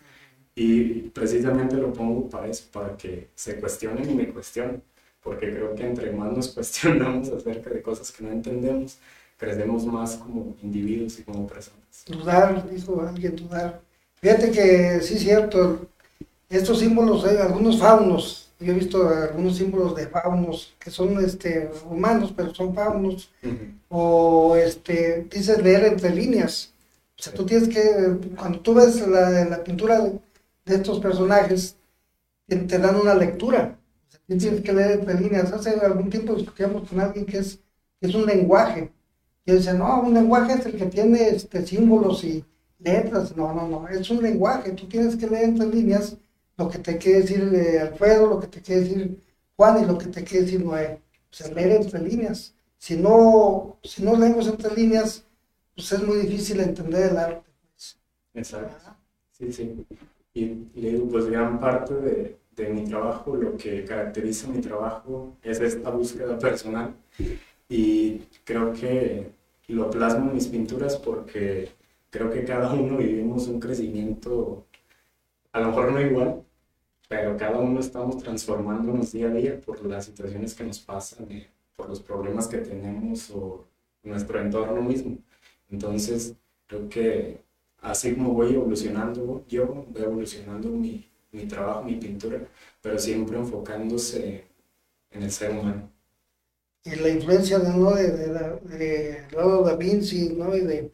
Y 0.56 1.10
precisamente 1.10 1.78
lo 1.78 1.94
pongo 1.94 2.30
para 2.30 2.48
eso, 2.48 2.66
para 2.72 2.96
que 2.98 3.30
se 3.36 3.60
cuestionen 3.60 4.10
y 4.10 4.14
me 4.14 4.28
cuestionen, 4.30 4.84
porque 5.24 5.50
creo 5.50 5.74
que 5.76 5.86
entre 5.86 6.12
más 6.12 6.32
nos 6.34 6.50
cuestionamos 6.50 7.30
acerca 7.30 7.70
de 7.70 7.82
cosas 7.82 8.12
que 8.12 8.24
no 8.24 8.32
entendemos, 8.32 9.00
crecemos 9.42 9.84
más 9.88 10.18
como 10.18 10.56
individuos 10.62 11.18
y 11.18 11.24
como 11.24 11.48
personas. 11.48 11.82
Dudar, 12.06 12.70
dijo 12.70 13.02
alguien, 13.02 13.36
dudar. 13.36 13.82
Fíjate 14.22 14.52
que 14.52 15.02
sí 15.02 15.16
es 15.16 15.22
cierto, 15.22 15.88
estos 16.48 16.78
símbolos, 16.78 17.26
hay 17.26 17.38
algunos 17.38 17.80
faunos, 17.80 18.52
yo 18.60 18.72
he 18.72 18.76
visto 18.76 19.10
algunos 19.10 19.58
símbolos 19.58 19.96
de 19.96 20.06
faunos 20.06 20.76
que 20.78 20.92
son 20.92 21.26
este, 21.26 21.72
humanos, 21.90 22.32
pero 22.38 22.54
son 22.54 22.76
faunos, 22.76 23.32
o 23.90 24.56
este, 24.56 25.26
dices 25.32 25.64
leer 25.64 25.86
entre 25.86 26.14
líneas. 26.14 26.72
O 27.18 27.24
sea, 27.24 27.34
tú 27.34 27.44
tienes 27.44 27.68
que, 27.68 28.36
cuando 28.38 28.60
tú 28.60 28.76
ves 28.76 29.08
la, 29.08 29.46
la 29.46 29.64
pintura 29.64 30.02
de, 30.02 30.76
estos 30.76 31.00
personajes, 31.00 31.78
te, 32.48 32.78
dan 32.78 32.96
una 32.96 33.16
lectura. 33.16 33.76
O 34.08 34.12
sea, 34.12 34.38
tienes 34.38 34.62
que 34.62 34.74
leer 34.74 35.00
entre 35.00 35.20
líneas. 35.20 35.52
Hace 35.52 35.72
algún 35.72 36.12
tiempo 36.12 36.36
discutíamos 36.36 36.88
con 36.88 37.00
alguien 37.00 37.26
que 37.26 37.40
es, 37.40 37.60
que 38.00 38.08
es 38.08 38.14
un 38.14 38.28
lenguaje. 38.28 38.92
Y 39.46 39.54
dice, 39.54 39.74
no, 39.74 40.02
un 40.02 40.14
lenguaje 40.14 40.54
es 40.54 40.66
el 40.66 40.78
que 40.78 40.86
tiene 40.86 41.30
este, 41.30 41.66
símbolos 41.66 42.24
y 42.24 42.44
letras. 42.80 43.36
No, 43.36 43.54
no, 43.54 43.68
no, 43.68 43.88
es 43.88 44.10
un 44.10 44.22
lenguaje. 44.22 44.72
Tú 44.72 44.88
tienes 44.88 45.16
que 45.16 45.28
leer 45.28 45.46
entre 45.46 45.68
líneas 45.68 46.18
lo 46.58 46.70
que 46.70 46.80
te 46.80 46.98
quiere 46.98 47.22
decir 47.22 47.52
eh, 47.54 47.80
Alfredo, 47.80 48.28
lo 48.28 48.40
que 48.40 48.48
te 48.48 48.62
quiere 48.62 48.82
decir 48.82 49.20
Juan, 49.56 49.84
y 49.84 49.86
lo 49.86 49.98
que 49.98 50.08
te 50.08 50.24
quiere 50.24 50.46
decir 50.46 50.64
Noé, 50.64 51.02
pues 51.30 51.52
leer 51.54 51.82
entre 51.82 52.02
líneas. 52.02 52.54
Si 52.78 52.98
no, 52.98 53.78
si 53.84 54.04
no 54.04 54.16
leemos 54.16 54.48
entre 54.48 54.76
líneas, 54.76 55.24
pues 55.76 55.92
es 55.92 56.04
muy 56.04 56.18
difícil 56.18 56.60
entender 56.60 57.12
el 57.12 57.18
arte. 57.18 57.50
Pues. 57.74 57.98
Exacto. 58.34 58.96
Sí, 59.32 59.52
sí. 59.52 59.86
Y, 60.34 60.46
le 60.80 60.92
digo, 60.92 61.08
pues 61.10 61.26
gran 61.26 61.60
parte 61.60 61.94
de, 61.94 62.38
de 62.56 62.70
mi 62.70 62.86
trabajo, 62.86 63.36
lo 63.36 63.58
que 63.58 63.84
caracteriza 63.86 64.48
mi 64.48 64.62
trabajo 64.62 65.36
es 65.44 65.60
esta 65.60 65.90
búsqueda 65.90 66.38
personal. 66.38 66.96
Y 67.72 68.24
creo 68.44 68.74
que 68.74 69.32
lo 69.70 69.90
plasmo 69.90 70.28
en 70.30 70.36
mis 70.36 70.48
pinturas 70.48 70.98
porque 70.98 71.70
creo 72.10 72.30
que 72.30 72.44
cada 72.44 72.74
uno 72.74 72.98
vivimos 72.98 73.48
un 73.48 73.62
crecimiento, 73.62 74.66
a 75.54 75.62
lo 75.62 75.68
mejor 75.68 75.94
no 75.94 76.02
igual, 76.02 76.44
pero 77.08 77.38
cada 77.38 77.60
uno 77.60 77.80
estamos 77.80 78.18
transformándonos 78.18 79.14
día 79.14 79.28
a 79.28 79.34
día 79.34 79.62
por 79.62 79.86
las 79.86 80.04
situaciones 80.04 80.54
que 80.54 80.66
nos 80.66 80.80
pasan, 80.80 81.30
por 81.78 81.88
los 81.88 82.02
problemas 82.02 82.50
que 82.50 82.58
tenemos 82.58 83.32
o 83.32 83.64
nuestro 84.04 84.42
entorno 84.42 84.82
mismo. 84.82 85.18
Entonces, 85.70 86.36
creo 86.68 86.90
que 86.90 87.42
así 87.80 88.14
como 88.16 88.34
voy 88.34 88.54
evolucionando 88.54 89.46
yo, 89.48 89.86
voy 89.90 90.02
evolucionando 90.02 90.68
mi, 90.68 91.10
mi 91.32 91.46
trabajo, 91.46 91.84
mi 91.84 91.96
pintura, 91.96 92.46
pero 92.82 93.00
siempre 93.00 93.38
enfocándose 93.38 94.44
en 95.12 95.24
el 95.24 95.32
ser 95.32 95.52
humano. 95.52 96.01
Y 96.84 96.96
la 96.96 97.10
influencia 97.10 97.60
de, 97.60 97.70
¿no? 97.70 97.92
de, 97.92 98.10
de, 98.12 98.28
de, 98.28 98.78
de 98.78 99.28
da 99.32 99.76
Vinci, 99.76 100.30
¿no? 100.30 100.56
Y 100.56 100.62
de 100.62 100.92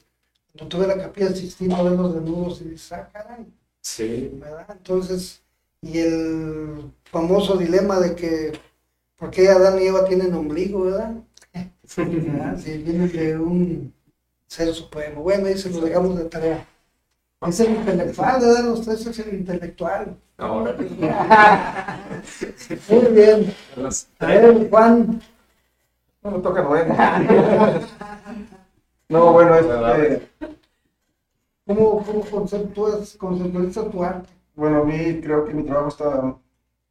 cuando 0.57 0.77
tuve 0.77 0.87
la 0.87 0.97
capilla 0.97 1.33
Sistina, 1.33 1.81
ver 1.83 1.93
los 1.93 2.15
desnudos 2.15 2.61
y 2.61 2.69
dices, 2.69 2.91
ah, 2.91 3.09
caray. 3.13 3.45
Sí. 3.81 4.31
¿verdad? 4.33 4.65
Entonces, 4.71 5.41
y 5.81 5.99
el 5.99 6.91
famoso 7.05 7.57
dilema 7.57 7.99
de 7.99 8.15
que, 8.15 8.53
¿por 9.17 9.29
qué 9.29 9.49
Adán 9.49 9.81
y 9.81 9.85
Eva 9.85 10.05
tienen 10.05 10.33
ombligo, 10.33 10.85
verdad? 10.85 11.15
¿Verdad? 11.95 12.57
Si 12.59 12.77
viene 12.77 13.07
de 13.07 13.37
un 13.37 13.93
ser 14.47 14.73
supremo. 14.73 15.21
Bueno, 15.21 15.47
ahí 15.47 15.57
se 15.57 15.69
lo 15.69 15.81
dejamos 15.81 16.17
de 16.17 16.25
tarea. 16.25 16.67
Es 17.47 17.59
el 17.59 17.75
intelectual, 17.75 18.41
¿verdad? 18.41 18.63
Los 18.63 18.81
tres 18.81 19.05
es 19.05 19.19
el 19.19 19.35
intelectual. 19.35 20.17
Ahora. 20.37 20.75
Muy 22.89 23.05
bien. 23.13 23.53
A 24.19 24.25
ver, 24.25 24.69
Juan. 24.69 25.21
No 26.27 26.33
me 26.33 26.39
toca 26.43 26.61
Noé. 26.61 26.85
No, 29.09 29.31
bueno, 29.31 29.55
este, 29.55 30.29
¿Cómo, 31.65 32.03
cómo 32.03 32.45
tu 33.89 34.03
arte? 34.03 34.29
bueno, 34.53 34.81
a 34.81 34.83
mí 34.83 35.21
creo 35.21 35.45
que 35.45 35.53
mi 35.53 35.63
trabajo 35.63 35.87
está 35.87 36.35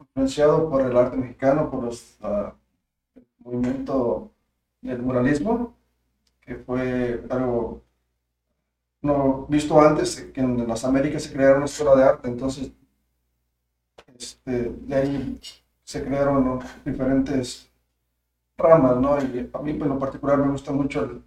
influenciado 0.00 0.70
por 0.70 0.80
el 0.80 0.96
arte 0.96 1.18
mexicano, 1.18 1.70
por 1.70 1.84
los, 1.84 2.16
ah, 2.22 2.54
el 3.14 3.26
movimiento 3.40 4.30
del 4.80 5.02
muralismo, 5.02 5.74
que 6.40 6.54
fue 6.54 7.22
algo 7.28 7.82
no 9.02 9.44
visto 9.50 9.78
antes, 9.78 10.22
que 10.32 10.40
en 10.40 10.66
las 10.66 10.86
Américas 10.86 11.24
se 11.24 11.34
crearon 11.34 11.58
una 11.58 11.66
escuela 11.66 11.96
de 11.96 12.04
arte, 12.04 12.28
entonces 12.28 12.72
este, 14.16 14.70
de 14.70 14.94
ahí 14.94 15.38
se 15.84 16.02
crearon 16.02 16.60
diferentes 16.82 17.65
ramas, 18.58 18.96
¿no? 18.98 19.18
Y 19.20 19.50
a 19.52 19.58
mí 19.60 19.72
pues, 19.74 19.82
en 19.82 19.88
lo 19.88 19.98
particular 19.98 20.38
me 20.38 20.50
gusta 20.50 20.72
mucho 20.72 21.04
el, 21.04 21.22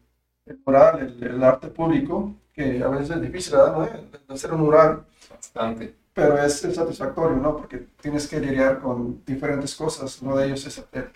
el 0.46 0.60
mural, 0.66 1.00
el, 1.00 1.24
el 1.24 1.44
arte 1.44 1.68
público, 1.70 2.36
que 2.54 2.84
a 2.84 2.88
veces 2.90 3.12
es 3.12 3.22
difícil. 3.22 3.56
¿no? 3.58 3.84
El 3.86 4.10
hacer 4.30 4.54
un 4.54 4.62
mural, 4.62 5.06
Bastante. 5.30 5.96
pero 6.14 6.38
es, 6.44 6.64
es 6.66 6.76
satisfactorio, 6.76 7.38
¿no? 7.38 7.56
Porque 7.58 7.78
tienes 8.02 8.28
que 8.28 8.40
lidiar 8.40 8.80
con 8.82 9.24
diferentes 9.26 9.76
cosas. 9.76 10.22
Uno 10.22 10.36
de 10.38 10.48
ellos 10.48 10.66
es 10.66 10.84
el, 10.92 11.12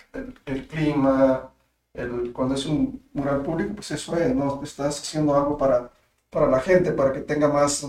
el- 0.45 0.67
clima, 0.67 1.51
el, 1.93 2.31
cuando 2.33 2.55
es 2.55 2.65
un 2.65 3.03
mural 3.13 3.41
público, 3.43 3.73
pues 3.75 3.91
eso 3.91 4.15
es, 4.17 4.33
¿no? 4.35 4.61
Estás 4.63 4.99
haciendo 5.01 5.35
algo 5.35 5.57
para, 5.57 5.91
para 6.29 6.47
la 6.47 6.59
gente, 6.59 6.91
para 6.93 7.11
que 7.13 7.21
tenga 7.21 7.47
más 7.49 7.83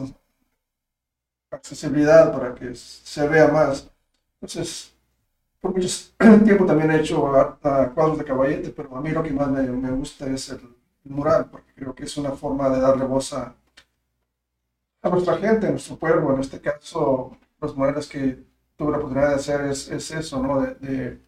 accesibilidad, 1.51 2.33
para 2.33 2.55
que 2.55 2.75
se 2.75 3.29
vea 3.29 3.49
más. 3.49 3.91
Entonces, 4.41 4.94
por 5.65 5.75
mucho 5.75 5.89
tiempo 6.45 6.67
también 6.67 6.91
he 6.91 7.01
hecho 7.01 7.23
cuadros 7.95 8.19
de 8.19 8.25
caballete, 8.25 8.69
pero 8.69 8.95
a 8.95 9.01
mí 9.01 9.09
lo 9.09 9.23
que 9.23 9.31
más 9.31 9.49
me, 9.49 9.91
gusta 9.93 10.27
es 10.27 10.51
el, 10.51 10.61
mural, 11.05 11.47
porque 11.51 11.73
creo 11.75 11.95
que 11.95 12.05
es 12.05 12.15
una 12.19 12.33
forma 12.33 12.69
de 12.69 12.81
darle 12.81 13.07
voz 13.07 13.33
a, 13.33 13.55
nuestra 15.05 15.39
gente, 15.39 15.67
a 15.67 15.71
nuestro 15.71 15.97
pueblo, 15.97 16.35
en 16.35 16.41
este 16.41 16.61
caso, 16.61 17.35
los 17.61 17.75
murales 17.75 18.07
que 18.07 18.45
tuve 18.77 18.91
la 18.91 18.99
oportunidad 18.99 19.31
de 19.31 19.35
hacer 19.37 19.63
es, 19.63 19.89
es 19.89 20.11
eso, 20.11 20.43
¿no? 20.43 20.61
De, 20.61 21.19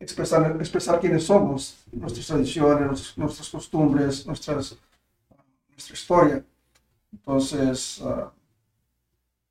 expresar, 0.00 0.98
quiénes 0.98 1.24
somos, 1.24 1.84
nuestras 1.92 2.26
tradiciones, 2.28 3.12
nuestras, 3.18 3.48
costumbres, 3.50 4.26
nuestras, 4.26 4.74
nuestra 5.68 5.94
historia. 5.94 6.44
Entonces, 7.12 8.00
ah, 8.02 8.32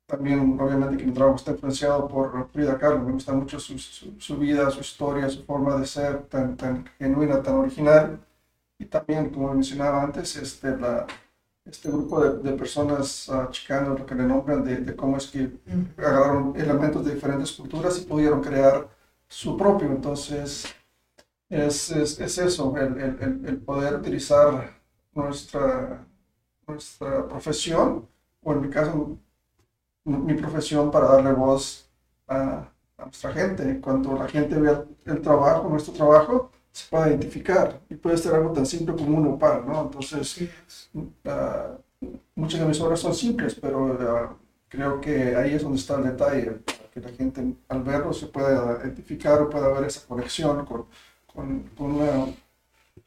también 0.08 0.58
obviamente 0.60 0.98
que 0.98 1.06
mi 1.06 1.12
trabajo 1.14 1.36
está 1.38 1.52
influenciado 1.52 2.08
por 2.08 2.48
Frida 2.50 2.78
Kahlo, 2.78 3.00
me 3.00 3.12
gusta 3.12 3.34
mucho 3.34 3.60
su, 3.60 3.78
su, 3.78 4.20
su 4.20 4.38
vida, 4.38 4.70
su 4.72 4.80
historia, 4.80 5.30
su 5.30 5.44
forma 5.44 5.76
de 5.78 5.86
ser 5.86 6.24
tan, 6.28 6.56
tan 6.58 6.86
genuina, 6.98 7.42
tan 7.42 7.56
original. 7.56 8.20
Y 8.78 8.86
también, 8.86 9.30
como 9.30 9.54
mencionaba 9.54 10.02
antes, 10.02 10.36
este, 10.36 10.76
la, 10.76 11.06
este 11.64 11.90
grupo 11.90 12.20
de, 12.24 12.38
de 12.50 12.56
personas 12.58 13.30
chicanas, 13.50 13.98
lo 14.00 14.06
que 14.06 14.14
le 14.16 14.24
nombran, 14.24 14.64
de, 14.64 14.78
de 14.78 14.96
cómo 14.96 15.16
es 15.18 15.28
que 15.28 15.52
agarraron 15.98 16.54
elementos 16.56 17.04
de 17.06 17.14
diferentes 17.14 17.52
culturas 17.52 17.98
y 18.00 18.06
pudieron 18.06 18.42
crear 18.42 18.88
su 19.28 19.56
propio. 19.56 19.88
Entonces, 19.90 20.66
es, 21.48 21.90
es, 21.90 22.20
es 22.20 22.38
eso, 22.38 22.76
el, 22.76 22.98
el- 23.00 23.46
el 23.46 23.58
poder 23.62 23.94
utilizar 23.96 24.80
nuestra, 25.12 26.06
nuestra 26.66 27.28
profesión, 27.28 28.08
o 28.42 28.52
en 28.52 28.60
mi 28.62 28.70
caso, 28.70 29.18
mi 30.16 30.34
profesión 30.34 30.90
para 30.90 31.06
darle 31.08 31.32
voz 31.32 31.88
a, 32.28 32.68
a 32.98 33.04
nuestra 33.04 33.32
gente. 33.32 33.80
Cuando 33.80 34.14
la 34.16 34.28
gente 34.28 34.56
vea 34.58 34.84
el 35.06 35.20
trabajo, 35.22 35.68
nuestro 35.68 35.94
trabajo, 35.94 36.50
se 36.72 36.88
puede 36.90 37.10
identificar 37.10 37.80
y 37.88 37.94
puede 37.96 38.18
ser 38.18 38.34
algo 38.34 38.52
tan 38.52 38.66
simple 38.66 38.94
como 38.94 39.18
un 39.18 39.28
opal, 39.34 39.64
¿no? 39.66 39.82
Entonces, 39.82 40.50
muchas 42.34 42.60
de 42.60 42.66
mis 42.66 42.80
obras 42.80 43.00
son 43.00 43.14
simples, 43.14 43.54
pero 43.54 43.96
ah, 44.00 44.36
creo 44.68 45.00
que 45.00 45.36
ahí 45.36 45.54
es 45.54 45.62
donde 45.62 45.78
está 45.78 45.96
el 45.96 46.04
detalle, 46.04 46.50
para 46.52 46.90
que 46.90 47.00
la 47.00 47.08
gente 47.10 47.54
al 47.68 47.82
verlo 47.82 48.12
se 48.12 48.26
pueda 48.26 48.78
identificar 48.82 49.40
o 49.42 49.50
pueda 49.50 49.68
ver 49.68 49.84
esa 49.84 50.06
conexión 50.06 50.64
con, 50.66 50.86
con, 51.26 51.62
con 51.76 51.92
una, 51.96 52.26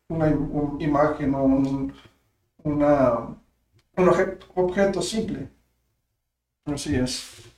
una 0.10 0.30
im- 0.30 0.50
un- 0.52 0.82
imagen 0.82 1.34
o 1.36 1.44
un, 1.44 1.94
una, 2.64 3.14
un 3.98 4.10
objeto, 4.10 4.48
objeto 4.56 5.02
simple. 5.02 5.50
Así 6.66 6.96
es. 6.96 7.52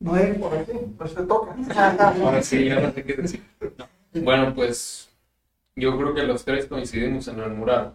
Noé, 0.00 0.34
por 0.34 0.54
aquí. 0.54 0.72
Pues 0.98 1.14
te 1.14 1.22
toca. 1.24 1.56
Ahora 2.22 2.42
sí, 2.42 2.66
ya 2.66 2.80
no 2.80 2.92
sé 2.92 3.04
qué 3.04 3.14
decir. 3.14 3.42
Bueno, 4.14 4.54
pues 4.54 5.10
yo 5.76 5.96
creo 5.98 6.14
que 6.14 6.24
los 6.24 6.44
tres 6.44 6.66
coincidimos 6.66 7.28
en 7.28 7.40
el 7.40 7.50
mural. 7.52 7.94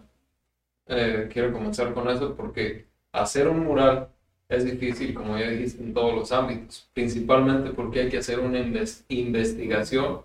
Eh, 0.88 1.30
quiero 1.32 1.52
comenzar 1.52 1.94
con 1.94 2.08
eso 2.10 2.36
porque 2.36 2.86
hacer 3.12 3.48
un 3.48 3.60
mural 3.64 4.10
es 4.48 4.64
difícil, 4.66 5.14
como 5.14 5.38
ya 5.38 5.50
dijiste, 5.50 5.82
en 5.84 5.94
todos 5.94 6.14
los 6.14 6.32
ámbitos, 6.32 6.90
principalmente 6.94 7.70
porque 7.72 8.02
hay 8.02 8.10
que 8.10 8.18
hacer 8.18 8.40
una 8.40 8.60
inves- 8.60 9.04
investigación 9.08 10.22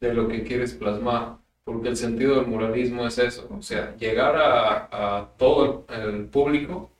de 0.00 0.14
lo 0.14 0.28
que 0.28 0.44
quieres 0.44 0.74
plasmar, 0.74 1.38
porque 1.64 1.90
el 1.90 1.96
sentido 1.98 2.36
del 2.36 2.46
muralismo 2.48 3.06
es 3.06 3.18
eso, 3.18 3.48
o 3.50 3.62
sea, 3.62 3.96
llegar 3.96 4.36
a, 4.36 5.18
a 5.20 5.28
todo 5.38 5.86
el, 5.90 6.00
el 6.02 6.26
público 6.26 6.91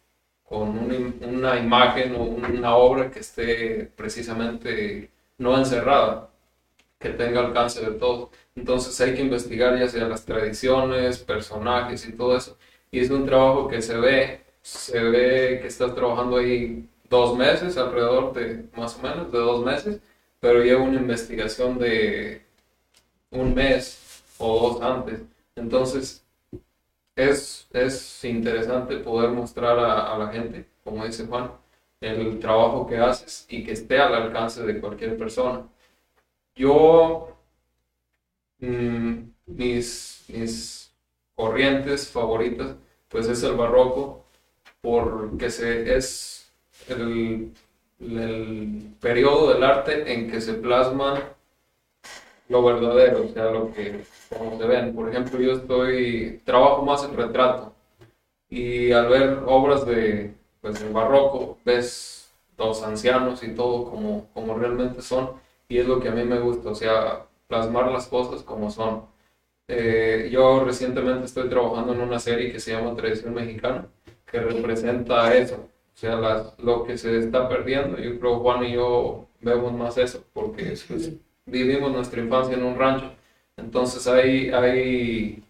con 0.53 0.69
una, 0.79 0.97
una 1.27 1.59
imagen 1.59 2.15
o 2.15 2.25
una 2.25 2.77
obra 2.77 3.11
que 3.11 3.21
esté 3.21 3.91
precisamente 3.97 5.11
no 5.39 5.57
encerrada, 5.57 6.29
que 6.99 7.09
tenga 7.11 7.41
alcance 7.41 7.81
de 7.81 7.93
todos. 7.93 8.29
Entonces 8.55 9.01
hay 9.01 9.15
que 9.15 9.23
investigar 9.23 9.79
ya 9.79 9.89
sea 9.89 10.07
las 10.09 10.27
tradiciones, 10.27 11.19
personajes 11.21 12.07
y 12.07 12.13
todo 12.13 12.37
eso. 12.37 12.59
Y 12.91 13.01
es 13.01 13.11
un 13.11 13.25
trabajo 13.25 13.67
que 13.69 13.81
se 13.81 13.97
ve, 13.97 14.43
se 14.61 15.01
ve 15.03 15.59
que 15.63 15.69
estás 15.69 15.95
trabajando 15.95 16.37
ahí 16.37 16.87
dos 17.09 17.35
meses, 17.37 17.79
alrededor 17.79 18.35
de 18.35 18.67
más 18.77 18.99
o 18.99 19.03
menos, 19.03 19.33
de 19.33 19.39
dos 19.39 19.65
meses, 19.65 20.01
pero 20.41 20.63
lleva 20.63 20.83
una 20.83 21.01
investigación 21.01 21.79
de 21.79 22.43
un 23.31 23.55
mes 23.55 24.23
o 24.39 24.69
dos 24.69 24.83
antes. 24.83 25.21
Entonces 25.57 26.22
es, 27.17 27.69
es 27.73 28.25
interesante 28.25 28.97
poder 28.99 29.31
mostrar 29.31 29.79
a, 29.79 30.17
la 30.19 30.29
gente, 30.29 30.67
como 30.85 31.05
dice 31.05 31.27
Juan, 31.27 31.53
el 32.01 32.39
trabajo 32.41 32.87
que 32.87 32.99
haces 32.99 33.47
y 33.49 33.65
que 33.65 33.73
esté 33.73 33.99
al 33.99 34.15
alcance 34.15 34.63
de 34.65 34.81
cualquier 34.81 35.17
persona. 35.19 35.67
Yo, 36.55 37.37
mm, 38.61 39.19
mis, 39.47 40.25
mis 40.29 40.93
corrientes 41.35 42.09
favoritas, 42.09 42.77
pues 43.09 43.29
es 43.29 43.43
el 43.43 43.55
barroco, 43.57 44.25
porque 44.81 45.51
se, 45.51 45.97
es 45.97 46.53
el, 46.89 47.53
el 48.01 48.95
periodo 49.01 49.53
del 49.55 49.65
arte 49.65 50.13
en 50.13 50.31
que 50.31 50.41
se 50.41 50.55
plasman 50.55 51.23
lo 52.49 52.63
verdadero, 52.65 53.25
o 53.25 53.29
sea, 53.29 53.51
lo 53.51 53.73
que 53.73 54.05
como 54.39 54.59
se 54.59 54.67
ven. 54.67 54.95
Por 54.95 55.09
ejemplo, 55.09 55.41
yo 55.41 55.53
estoy, 55.53 56.41
trabajo 56.45 56.83
más 56.83 57.05
en 57.05 57.17
retrato 57.17 57.73
y 58.49 58.93
al 58.93 59.09
ver 59.09 59.41
obras 59.47 59.87
de, 59.87 60.35
pues, 60.61 60.81
en 60.83 60.93
barroco, 60.93 61.59
ves 61.65 62.33
los 62.59 62.83
ancianos 62.83 63.43
y 63.43 63.55
todo 63.55 63.91
como, 63.91 64.29
como 64.35 64.55
realmente 64.55 65.03
son 65.03 65.41
y 65.73 65.79
es 65.79 65.87
lo 65.87 66.01
que 66.01 66.09
a 66.09 66.13
mí 66.13 66.23
me 66.25 66.39
gusta, 66.39 66.69
o 66.71 66.75
sea, 66.75 67.27
plasmar 67.49 67.91
las 67.91 68.07
cosas 68.07 68.43
como 68.43 68.71
son. 68.71 69.07
Eh, 69.69 70.29
yo 70.31 70.65
recientemente 70.65 71.25
estoy 71.25 71.49
trabajando 71.49 71.95
en 71.95 72.01
una 72.01 72.19
serie 72.19 72.53
que 72.53 72.61
se 72.61 72.73
llama 72.73 72.95
Tradición 72.95 73.33
Mexicana, 73.33 73.87
que 74.27 74.41
representa 74.41 75.35
eso, 75.35 75.57
o 75.57 75.97
sea, 75.97 76.17
las, 76.17 76.59
lo 76.59 76.85
que 76.85 76.99
se 76.99 77.19
está 77.19 77.49
perdiendo. 77.49 77.99
Yo 77.99 78.19
creo 78.21 78.41
Juan 78.41 78.65
y 78.65 78.73
yo 78.73 79.29
vemos 79.41 79.73
más 79.73 79.97
eso, 79.97 80.23
porque 80.35 80.75
pues, 80.89 81.13
vivimos 81.47 81.91
nuestra 81.91 82.21
infancia 82.21 82.55
en 82.55 82.65
un 82.65 82.77
rancho. 82.79 83.11
Entonces 83.57 84.07
hay, 84.07 84.51
hay 84.51 85.45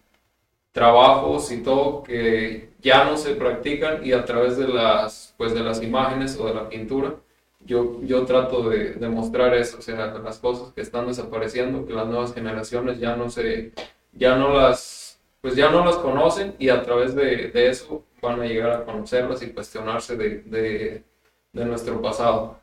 trabajos 0.71 1.51
y 1.51 1.63
todo 1.63 2.03
que 2.03 2.69
ya 2.81 3.05
no 3.05 3.17
se 3.17 3.35
practican 3.35 4.05
y 4.05 4.13
a 4.13 4.25
través 4.25 4.57
de 4.57 4.67
las, 4.67 5.33
pues, 5.37 5.53
de 5.53 5.61
las 5.61 5.81
imágenes 5.81 6.37
o 6.39 6.47
de 6.47 6.53
la 6.55 6.69
pintura, 6.69 7.15
yo, 7.61 8.01
yo 8.03 8.25
trato 8.25 8.69
de 8.69 8.93
demostrar 8.95 9.53
eso, 9.55 9.77
o 9.79 9.81
sea, 9.81 10.07
las 10.07 10.39
cosas 10.39 10.73
que 10.73 10.81
están 10.81 11.07
desapareciendo, 11.07 11.85
que 11.85 11.93
las 11.93 12.07
nuevas 12.07 12.33
generaciones 12.33 12.99
ya 12.99 13.15
no 13.15 13.29
se, 13.29 13.71
ya 14.11 14.35
no 14.35 14.49
las, 14.53 15.19
pues 15.41 15.55
ya 15.55 15.69
no 15.71 15.85
las 15.85 15.95
conocen 15.97 16.55
y 16.59 16.69
a 16.69 16.83
través 16.83 17.15
de, 17.15 17.49
de 17.49 17.69
eso 17.69 18.03
van 18.21 18.41
a 18.41 18.45
llegar 18.45 18.71
a 18.71 18.85
conocerlas 18.85 19.41
y 19.43 19.51
cuestionarse 19.53 20.17
de, 20.17 20.39
de, 20.39 21.03
de 21.53 21.65
nuestro 21.65 22.01
pasado. 22.01 22.59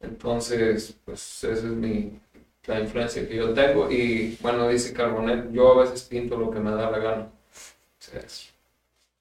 Entonces, 0.00 0.98
pues 1.04 1.44
esa 1.44 1.52
es 1.68 1.72
mi, 1.72 2.18
la 2.66 2.80
influencia 2.80 3.26
que 3.26 3.36
yo 3.36 3.52
tengo 3.54 3.90
y 3.90 4.36
bueno, 4.40 4.68
dice 4.68 4.92
Carbonet, 4.92 5.50
yo 5.52 5.72
a 5.72 5.82
veces 5.82 6.02
pinto 6.02 6.36
lo 6.36 6.50
que 6.50 6.60
me 6.60 6.70
da 6.70 6.90
la 6.90 6.98
gana. 6.98 7.22
O 7.22 7.98
sea, 7.98 8.20
es 8.20 8.52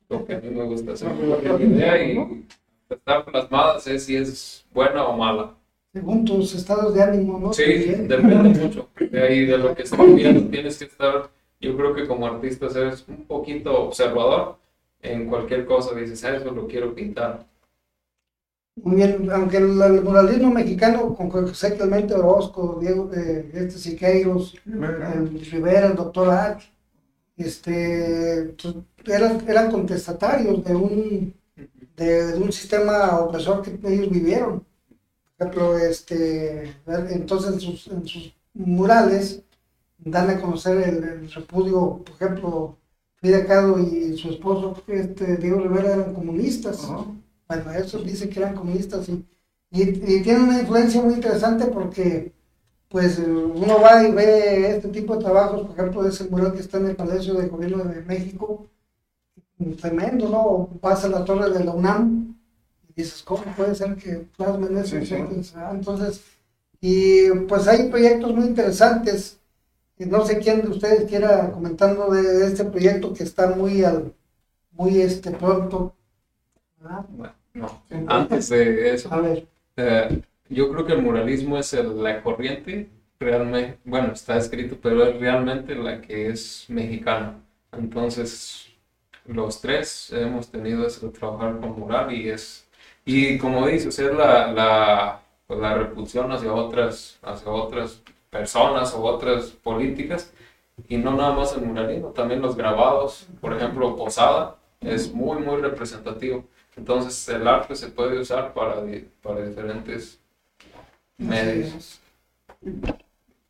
lo 0.09 0.25
que 0.25 0.35
a 0.35 0.39
mí 0.39 0.49
me 0.49 0.63
gusta 0.63 0.93
hacer. 0.93 1.11
Idea 1.59 2.03
y 2.03 2.45
estar 2.89 3.25
plasmada 3.25 3.79
sé 3.79 3.99
si 3.99 4.15
es 4.15 4.65
buena 4.73 5.05
o 5.05 5.17
mala. 5.17 5.55
Según 5.93 6.23
tus 6.23 6.53
estados 6.53 6.93
de 6.93 7.01
ánimo, 7.01 7.39
¿no? 7.39 7.53
Sí, 7.53 7.63
depende 7.63 8.59
mucho 8.59 8.89
de 8.99 9.21
ahí, 9.21 9.45
de 9.45 9.57
lo 9.57 9.73
que 9.73 9.83
estás 9.83 10.15
viendo. 10.15 10.49
Tienes 10.49 10.77
que 10.77 10.85
estar, 10.85 11.29
yo 11.59 11.75
creo 11.75 11.95
que 11.95 12.07
como 12.07 12.27
artista 12.27 12.67
eres 12.67 13.05
un 13.07 13.25
poquito 13.25 13.85
observador 13.85 14.57
en 15.01 15.27
cualquier 15.27 15.65
cosa. 15.65 15.95
Dices, 15.95 16.23
ah, 16.25 16.35
eso 16.35 16.51
lo 16.51 16.67
quiero 16.67 16.93
pintar. 16.93 17.45
Muy 18.83 18.95
bien, 18.97 19.29
aunque 19.31 19.57
el, 19.57 19.81
el 19.81 20.03
muralismo 20.03 20.51
mexicano 20.51 21.13
con 21.15 21.29
José 21.29 21.75
Clemente 21.75 22.13
Orozco, 22.13 22.77
Diego, 22.79 23.11
eh, 23.13 23.49
este 23.53 23.77
Siqueiros, 23.77 24.55
el 24.65 25.41
Rivera, 25.51 25.87
el 25.87 25.95
doctor 25.95 26.29
H, 26.29 26.71
este, 27.37 28.55
pues, 28.61 28.75
eran, 29.07 29.47
eran 29.49 29.71
contestatarios 29.71 30.63
de 30.63 30.75
un, 30.75 31.35
de, 31.97 32.27
de 32.33 32.39
un 32.39 32.51
sistema 32.53 33.19
opresor 33.19 33.61
que 33.63 33.71
ellos 33.93 34.09
vivieron. 34.11 34.65
Por 35.37 35.47
ejemplo, 35.47 35.77
este, 35.77 36.75
entonces 37.11 37.53
en 37.53 37.59
sus, 37.61 37.87
en 37.87 38.07
sus 38.07 38.35
murales 38.53 39.43
dan 39.99 40.29
a 40.29 40.41
conocer 40.41 40.77
el, 40.89 41.03
el 41.03 41.31
repudio, 41.31 42.03
por 42.05 42.15
ejemplo, 42.15 42.77
Frida 43.17 43.45
Kahlo 43.45 43.79
y 43.79 44.17
su 44.17 44.29
esposo, 44.31 44.81
este, 44.87 45.37
Diego 45.37 45.59
Rivera, 45.61 45.95
eran 45.95 46.13
comunistas. 46.13 46.95
Bueno, 47.49 47.71
eso 47.73 47.99
dice 47.99 48.29
que 48.29 48.39
eran 48.39 48.55
comunistas 48.55 49.09
y, 49.09 49.25
y, 49.71 49.81
y 49.83 50.21
tiene 50.23 50.43
una 50.43 50.59
influencia 50.61 51.01
muy 51.01 51.15
interesante 51.15 51.65
porque 51.67 52.33
pues 52.89 53.19
uno 53.19 53.81
va 53.81 54.03
y 54.07 54.11
ve 54.13 54.75
este 54.77 54.89
tipo 54.89 55.15
de 55.17 55.23
trabajos, 55.23 55.63
por 55.67 55.79
ejemplo, 55.79 56.07
ese 56.07 56.25
mural 56.29 56.53
que 56.53 56.59
está 56.61 56.77
en 56.79 56.87
el 56.87 56.95
Palacio 56.97 57.35
de 57.35 57.47
Gobierno 57.49 57.83
de 57.85 58.01
México, 58.03 58.67
tremendo, 59.81 60.29
¿no? 60.29 60.79
Pasa 60.79 61.07
la 61.09 61.25
torre 61.25 61.49
de 61.51 61.63
la 61.63 61.71
UNAM 61.71 62.35
y 62.89 62.93
dices, 63.03 63.23
¿cómo 63.23 63.43
puede 63.55 63.75
ser 63.75 63.95
que 63.95 64.27
plasmen 64.37 64.77
eso? 64.77 64.97
Sí, 64.99 65.05
sí. 65.05 65.15
Entonces, 65.15 65.55
ah, 65.55 65.71
Entonces, 65.73 66.21
y 66.81 67.31
pues 67.47 67.67
hay 67.67 67.89
proyectos 67.89 68.33
muy 68.33 68.45
interesantes. 68.47 69.39
No 69.99 70.25
sé 70.25 70.39
quién 70.39 70.61
de 70.63 70.69
ustedes 70.69 71.09
quiera 71.09 71.51
comentando 71.51 72.11
de 72.11 72.47
este 72.47 72.65
proyecto 72.65 73.13
que 73.13 73.23
está 73.23 73.49
muy 73.55 73.83
al, 73.83 74.13
muy 74.71 75.01
este 75.01 75.31
pronto. 75.31 75.95
¿verdad? 76.79 77.05
Bueno, 77.09 77.33
no. 77.53 77.81
Antes 78.07 78.49
de 78.49 78.93
eso, 78.93 79.13
A 79.13 79.21
ver. 79.21 79.47
eh, 79.77 80.21
yo 80.49 80.71
creo 80.71 80.85
que 80.85 80.93
el 80.93 81.01
muralismo 81.01 81.57
es 81.57 81.73
el- 81.73 82.01
la 82.03 82.21
corriente 82.21 82.89
realmente, 83.19 83.77
bueno, 83.83 84.13
está 84.13 84.37
escrito, 84.37 84.77
pero 84.81 85.03
es 85.05 85.19
realmente 85.19 85.75
la 85.75 86.01
que 86.01 86.29
es 86.29 86.65
mexicana. 86.69 87.35
Entonces, 87.71 88.67
los 89.25 89.61
tres 89.61 90.11
hemos 90.13 90.49
tenido 90.49 90.85
eso 90.87 91.09
trabajar 91.11 91.59
con 91.59 91.77
mural 91.79 92.13
y 92.13 92.29
es, 92.29 92.67
y 93.05 93.37
como 93.37 93.67
dices, 93.67 93.99
es 93.99 94.13
la, 94.13 94.51
la, 94.51 95.21
pues, 95.47 95.59
la 95.59 95.75
repulsión 95.75 96.31
hacia 96.31 96.53
otras, 96.53 97.19
hacia 97.23 97.51
otras 97.51 98.01
personas 98.29 98.93
o 98.93 99.03
otras 99.03 99.47
políticas. 99.51 100.31
Y 100.87 100.97
no 100.97 101.11
nada 101.15 101.33
más 101.33 101.53
el 101.55 101.61
muralismo, 101.65 102.09
también 102.09 102.41
los 102.41 102.55
grabados, 102.55 103.27
por 103.41 103.53
ejemplo, 103.53 103.95
Posada, 103.95 104.57
es 104.81 105.13
muy, 105.13 105.39
muy 105.41 105.61
representativo. 105.61 106.45
Entonces 106.79 107.27
el 107.27 107.45
arte 107.45 107.75
se 107.75 107.89
puede 107.89 108.19
usar 108.19 108.53
para, 108.53 108.81
para 109.21 109.45
diferentes 109.45 110.17
medios. 111.17 111.99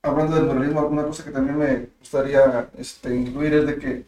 hablando 0.01 0.35
del 0.35 0.45
muralismo, 0.45 0.79
alguna 0.79 1.03
cosa 1.03 1.23
que 1.23 1.29
también 1.29 1.57
me 1.59 1.89
gustaría 1.99 2.71
este, 2.75 3.15
incluir 3.15 3.53
es 3.53 3.67
de 3.67 3.75
que 3.77 4.05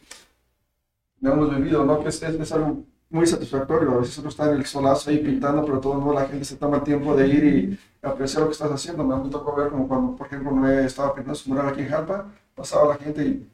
lo 1.21 1.33
hemos 1.33 1.55
vivido, 1.55 1.85
¿no? 1.85 2.01
Que 2.01 2.09
es, 2.09 2.23
es, 2.23 2.39
es 2.39 2.51
algo 2.51 2.83
muy 3.11 3.27
satisfactorio. 3.27 3.91
A 3.91 3.97
veces 3.99 4.17
uno 4.17 4.29
está 4.29 4.49
en 4.49 4.57
el 4.57 4.65
solazo 4.65 5.11
ahí 5.11 5.19
pintando, 5.19 5.63
pero 5.65 5.79
todo 5.79 5.93
el 5.93 5.99
mundo, 5.99 6.15
la 6.15 6.27
gente 6.27 6.43
se 6.43 6.55
toma 6.55 6.77
el 6.77 6.83
tiempo 6.83 7.15
de 7.15 7.27
ir 7.27 7.43
y 7.43 7.79
apreciar 8.01 8.41
lo 8.41 8.47
que 8.47 8.53
estás 8.53 8.71
haciendo. 8.71 9.03
Me 9.03 9.29
tocó 9.29 9.55
ver 9.55 9.69
como 9.69 9.87
cuando, 9.87 10.15
por 10.15 10.25
ejemplo, 10.25 10.51
me 10.51 10.85
estaba 10.85 11.13
pintando 11.13 11.35
su 11.35 11.47
mural 11.49 11.67
aquí 11.67 11.81
en 11.81 11.89
Jalpa, 11.89 12.25
pasaba 12.55 12.95
la 12.95 12.95
gente 12.95 13.23
y 13.23 13.47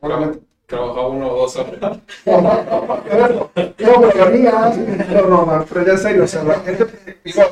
obviamente 0.00 0.40
Trabajaba 0.70 1.08
uno 1.08 1.28
o 1.32 1.36
dos 1.42 1.56
horas. 1.56 1.98
No, 2.24 4.00
pero 4.00 4.24
había- 4.24 4.72
no, 5.12 5.22
no, 5.28 5.46
no, 5.46 5.66
pero 5.68 5.84
ya 5.86 5.92
en 5.92 5.98
serio, 5.98 6.24
o 6.24 6.26
sea, 6.26 6.44
la 6.44 6.54
gente 6.60 6.86
iba 7.24 7.44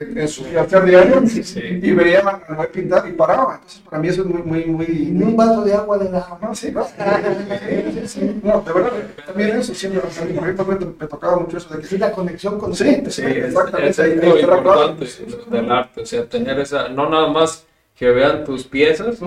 en 0.00 0.28
su 0.28 0.44
quehacer 0.48 0.84
diario 0.84 1.22
Sí. 1.26 1.60
y 1.82 1.92
veía 1.92 2.20
a 2.20 2.22
Manuel 2.48 2.68
pintar 2.68 3.06
y 3.08 3.12
paraba. 3.12 3.56
Entonces, 3.56 3.80
para 3.80 4.00
mí 4.00 4.08
eso 4.08 4.22
es 4.22 4.28
muy, 4.28 4.42
muy, 4.42 4.64
muy... 4.64 4.86
Ni 4.86 5.22
un 5.24 5.36
vaso 5.36 5.62
de 5.64 5.74
agua 5.74 5.98
de 5.98 6.10
la 6.10 6.26
No, 6.40 6.54
sí, 6.54 6.72
no. 6.72 6.84
Sí, 6.86 6.92
sí, 7.92 8.08
sí. 8.08 8.40
No, 8.42 8.60
de 8.62 8.72
verdad, 8.72 8.90
también 9.26 9.50
eso, 9.58 9.72
proyecto 10.34 10.64
me, 10.64 10.74
me 10.76 11.06
tocaba 11.06 11.36
mucho 11.36 11.58
eso 11.58 11.74
de 11.74 11.80
que... 11.82 11.86
Sí, 11.86 11.98
la 11.98 12.12
conexión 12.12 12.58
con 12.58 12.74
Sí, 12.74 13.02
sí, 13.10 13.22
Es, 13.22 13.36
exactamente. 13.48 13.90
es 13.90 14.24
lo 14.24 14.38
importante 14.40 15.06
del 15.50 15.70
arte, 15.72 16.00
o 16.02 16.06
sea, 16.06 16.24
tener 16.26 16.58
esa, 16.60 16.88
no 16.88 17.08
nada 17.10 17.28
más 17.28 17.64
que 17.96 18.10
vean 18.10 18.44
tus 18.44 18.64
piezas. 18.64 19.18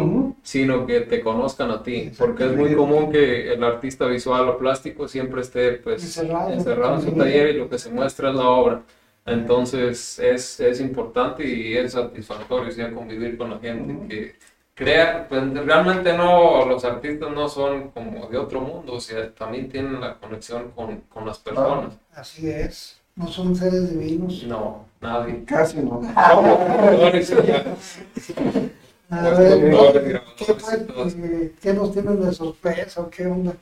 Sino 0.43 0.85
que 0.85 1.01
te 1.01 1.21
conozcan 1.21 1.71
a 1.71 1.83
ti, 1.83 2.11
porque 2.17 2.45
es 2.45 2.55
muy 2.55 2.75
común 2.75 3.11
que 3.11 3.53
el 3.53 3.63
artista 3.63 4.05
visual 4.05 4.49
o 4.49 4.57
plástico 4.57 5.07
siempre 5.07 5.41
esté 5.41 5.73
pues 5.73 6.03
Encerrado. 6.03 6.51
encerrado 6.51 6.95
en 6.95 7.01
su 7.01 7.11
taller 7.11 7.55
y 7.55 7.57
lo 7.57 7.69
que 7.69 7.79
se 7.79 7.91
muestra 7.91 8.29
es 8.29 8.35
la 8.35 8.49
obra. 8.49 8.81
Entonces 9.25 10.17
es, 10.19 10.59
es 10.59 10.79
importante 10.81 11.47
y 11.47 11.77
es 11.77 11.93
satisfactorio 11.93 12.71
sea, 12.71 12.91
convivir 12.91 13.37
con 13.37 13.51
la 13.51 13.59
gente 13.59 14.07
que 14.07 14.35
crea, 14.73 15.27
pues 15.27 15.53
realmente 15.53 16.17
no, 16.17 16.65
los 16.65 16.83
artistas 16.85 17.29
no 17.31 17.47
son 17.49 17.89
como 17.89 18.27
de 18.27 18.37
otro 18.37 18.61
mundo, 18.61 18.93
o 18.93 18.99
sea, 18.99 19.29
también 19.35 19.69
tienen 19.69 19.99
la 19.99 20.15
conexión 20.15 20.71
con, 20.71 21.01
con 21.01 21.25
las 21.25 21.37
personas. 21.37 21.97
Así 22.13 22.49
es. 22.49 22.99
No 23.15 23.27
son 23.27 23.53
seres 23.53 23.91
divinos. 23.91 24.45
No, 24.45 24.85
nadie. 25.01 25.43
Casi 25.45 25.79
no. 25.79 26.01
A 29.09 29.21
Pues, 29.21 29.37
ver, 29.37 29.59
doctores, 29.71 30.03
¿qué, 30.03 30.09
grabadores 30.09 30.73
y 30.73 30.79
todo. 30.85 31.09
fue, 31.09 31.25
eh, 31.25 31.55
¿qué 31.61 31.73
nos 31.73 31.91
tienen 31.93 32.21
de 32.21 32.31
sorpresa 32.33 33.01
o 33.01 33.09
qué 33.09 33.25
onda? 33.27 33.55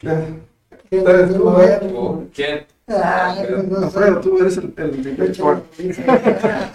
Ya. 0.00 0.26
¿Qué 0.90 0.98
Ustedes, 0.98 1.30
nos 1.30 1.36
tú, 1.36 1.44
va 1.44 1.54
a 1.54 1.58
ver? 1.66 1.80
¿O 1.94 2.24
¿Quién? 2.34 2.66
No 3.68 3.90
sé. 3.90 3.98
Alfredo, 3.98 4.20
tú 4.20 4.38
eres 4.40 4.56
el, 4.58 4.74
el 4.76 5.02
director. 5.04 5.62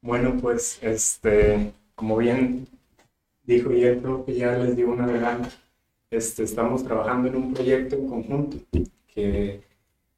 Bueno, 0.00 0.36
pues, 0.40 0.78
este, 0.82 1.72
como 1.94 2.16
bien 2.16 2.66
dijo 3.44 3.72
ya 3.72 3.88
el 3.90 3.98
profe, 4.00 4.34
ya 4.34 4.52
les 4.58 4.76
dio 4.76 4.90
un 4.90 5.00
adelanto, 5.00 5.48
este, 6.10 6.42
estamos 6.44 6.84
trabajando 6.84 7.28
en 7.28 7.36
un 7.36 7.54
proyecto 7.54 7.96
en 7.96 8.08
conjunto 8.08 8.58
que 9.08 9.62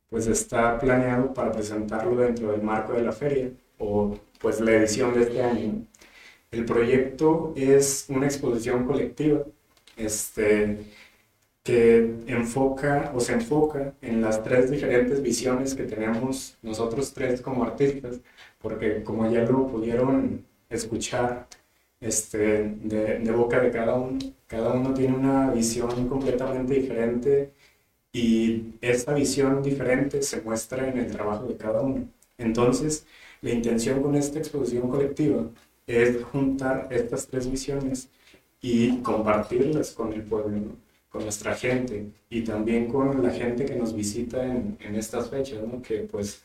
pues 0.09 0.27
está 0.29 0.79
planeado 0.79 1.35
para 1.35 1.53
presentarlo 1.53 2.17
dentro 2.17 2.53
del 2.53 2.63
marco 2.63 2.93
de 2.95 3.03
la 3.03 3.13
feria 3.13 3.51
o 3.79 4.17
pues 4.41 4.61
la 4.61 4.73
edición 4.73 5.15
de 5.15 5.23
este 5.23 5.43
año. 5.43 5.87
El 6.55 6.65
proyecto 6.65 7.53
es 7.57 8.07
una 8.09 8.27
exposición 8.27 8.87
colectiva 8.87 9.43
este, 9.97 10.79
que 11.65 11.99
enfoca 12.29 13.11
o 13.13 13.19
se 13.19 13.33
enfoca 13.33 13.95
en 14.01 14.23
las 14.23 14.41
tres 14.45 14.71
diferentes 14.71 15.21
visiones 15.21 15.75
que 15.75 15.83
tenemos 15.83 16.57
nosotros 16.63 17.13
tres 17.13 17.41
como 17.41 17.65
artistas 17.65 18.21
porque 18.61 19.03
como 19.03 19.29
ya 19.29 19.41
lo 19.41 19.67
pudieron 19.67 20.45
escuchar 20.71 21.49
este, 22.01 22.69
de, 22.83 23.19
de 23.19 23.33
boca 23.33 23.59
de 23.61 23.73
cada 23.73 23.95
uno. 23.95 24.21
Cada 24.47 24.75
uno 24.75 24.95
tiene 24.95 25.17
una 25.17 25.51
visión 25.51 26.09
completamente 26.09 26.75
diferente 26.75 27.51
y 28.13 28.75
esta 28.81 29.13
visión 29.13 29.61
diferente 29.61 30.23
se 30.23 30.41
muestra 30.43 30.89
en 30.89 30.99
el 30.99 31.11
trabajo 31.11 31.47
de 31.47 31.57
cada 31.57 31.81
uno. 31.83 32.09
Entonces, 32.39 33.07
la 33.43 33.51
intención 33.51 34.03
con 34.03 34.15
esta 34.15 34.39
exposición 34.39 34.89
colectiva 34.89 35.51
es 35.87 36.23
juntar 36.25 36.89
estas 36.91 37.27
tres 37.27 37.51
visiones 37.51 38.09
y 38.61 38.99
compartirlas 39.03 39.91
con 39.93 40.13
el 40.13 40.23
pueblo, 40.23 40.77
con 41.09 41.23
nuestra 41.23 41.55
gente 41.55 42.07
y 42.31 42.43
también 42.43 42.89
con 42.89 43.23
la 43.23 43.31
gente 43.31 43.65
que 43.65 43.77
nos 43.77 43.95
visita 43.95 44.45
en, 44.45 44.77
en 44.81 44.97
estas 44.97 45.31
fechas, 45.31 45.63
¿no? 45.63 45.83
que 45.83 45.99
pues 46.01 46.43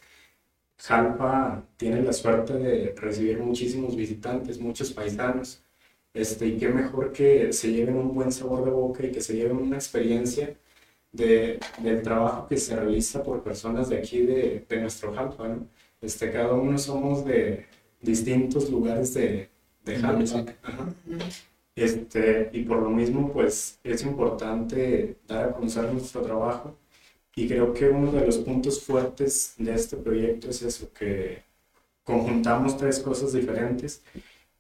Jalpa 0.79 1.63
tiene 1.77 2.01
la 2.01 2.13
suerte 2.13 2.53
de 2.53 2.93
recibir 2.95 3.39
muchísimos 3.39 3.95
visitantes, 3.95 4.59
muchos 4.59 4.91
paisanos, 4.93 5.61
este, 6.13 6.47
y 6.47 6.57
qué 6.57 6.69
mejor 6.69 7.11
que 7.11 7.53
se 7.53 7.71
lleven 7.71 7.97
un 7.97 8.13
buen 8.15 8.31
sabor 8.31 8.65
de 8.65 8.71
boca 8.71 9.05
y 9.05 9.11
que 9.11 9.21
se 9.21 9.35
lleven 9.35 9.57
una 9.57 9.75
experiencia 9.77 10.55
de, 11.11 11.59
del 11.79 12.01
trabajo 12.01 12.47
que 12.47 12.57
se 12.57 12.75
realiza 12.75 13.23
por 13.23 13.43
personas 13.43 13.89
de 13.89 13.97
aquí, 13.97 14.21
de, 14.21 14.65
de 14.67 14.81
nuestro 14.81 15.13
Jalpa. 15.13 15.47
¿no? 15.47 15.67
Este, 16.01 16.31
cada 16.31 16.53
uno 16.53 16.77
somos 16.77 17.25
de 17.25 17.65
distintos 18.01 18.69
lugares 18.69 19.13
de, 19.13 19.49
de. 19.85 19.95
Ajá. 19.95 20.93
Este, 21.75 22.49
y 22.51 22.63
por 22.63 22.81
lo 22.81 22.89
mismo, 22.89 23.31
pues 23.31 23.79
es 23.83 24.03
importante 24.03 25.15
dar 25.27 25.49
a 25.49 25.53
conocer 25.53 25.91
nuestro 25.93 26.21
trabajo 26.21 26.75
y 27.35 27.47
creo 27.47 27.73
que 27.73 27.87
uno 27.87 28.11
de 28.11 28.25
los 28.25 28.37
puntos 28.39 28.83
fuertes 28.83 29.53
de 29.57 29.73
este 29.73 29.95
proyecto 29.95 30.49
es 30.49 30.61
eso, 30.61 30.91
que 30.91 31.43
conjuntamos 32.03 32.75
tres 32.77 32.99
cosas 32.99 33.31
diferentes 33.31 34.03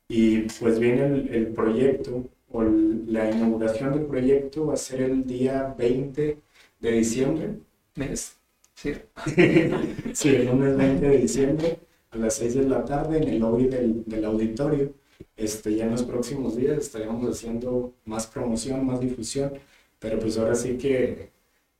y 0.07 0.41
pues 0.59 0.79
viene 0.79 1.05
el, 1.07 1.29
el 1.35 1.47
proyecto 1.47 2.25
o 2.51 2.63
la 2.63 3.29
inauguración 3.29 3.93
del 3.93 4.05
proyecto 4.05 4.67
va 4.67 4.75
a 4.75 4.77
ser 4.77 5.01
el 5.01 5.25
día 5.25 5.75
20 5.77 6.37
de 6.79 6.91
diciembre. 6.91 7.49
¿Mes? 7.95 8.37
Sí. 8.75 8.93
sí, 10.13 10.29
el 10.29 10.45
lunes 10.45 10.77
20 10.77 11.05
de 11.05 11.17
diciembre 11.17 11.79
a 12.11 12.17
las 12.17 12.35
6 12.35 12.55
de 12.55 12.63
la 12.67 12.85
tarde 12.85 13.17
en 13.17 13.27
el 13.27 13.39
lobby 13.39 13.67
del, 13.67 14.03
del 14.05 14.25
auditorio. 14.25 14.93
Este, 15.35 15.75
ya 15.75 15.85
en 15.85 15.91
los 15.91 16.03
próximos 16.03 16.55
días 16.55 16.77
estaremos 16.77 17.25
haciendo 17.29 17.93
más 18.05 18.27
promoción, 18.27 18.85
más 18.85 18.99
difusión, 18.99 19.53
pero 19.99 20.19
pues 20.19 20.37
ahora 20.37 20.55
sí 20.55 20.77
que 20.77 21.31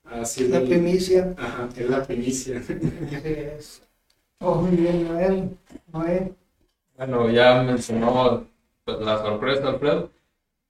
así 0.03 0.47
La 0.47 0.61
primicia. 0.61 1.36
Ajá, 1.38 1.69
es 1.75 1.89
la 1.89 2.03
primicia. 2.05 2.61
Es. 3.23 3.82
Oh, 4.41 4.55
muy 4.55 4.75
bien, 4.75 5.07
Noel. 5.07 5.57
Noel. 5.91 6.36
Bueno, 6.97 7.30
ya 7.30 7.61
mencionó 7.63 8.47
pues, 8.86 8.99
la 8.99 9.17
sorpresa, 9.19 9.69
Alfredo, 9.69 10.11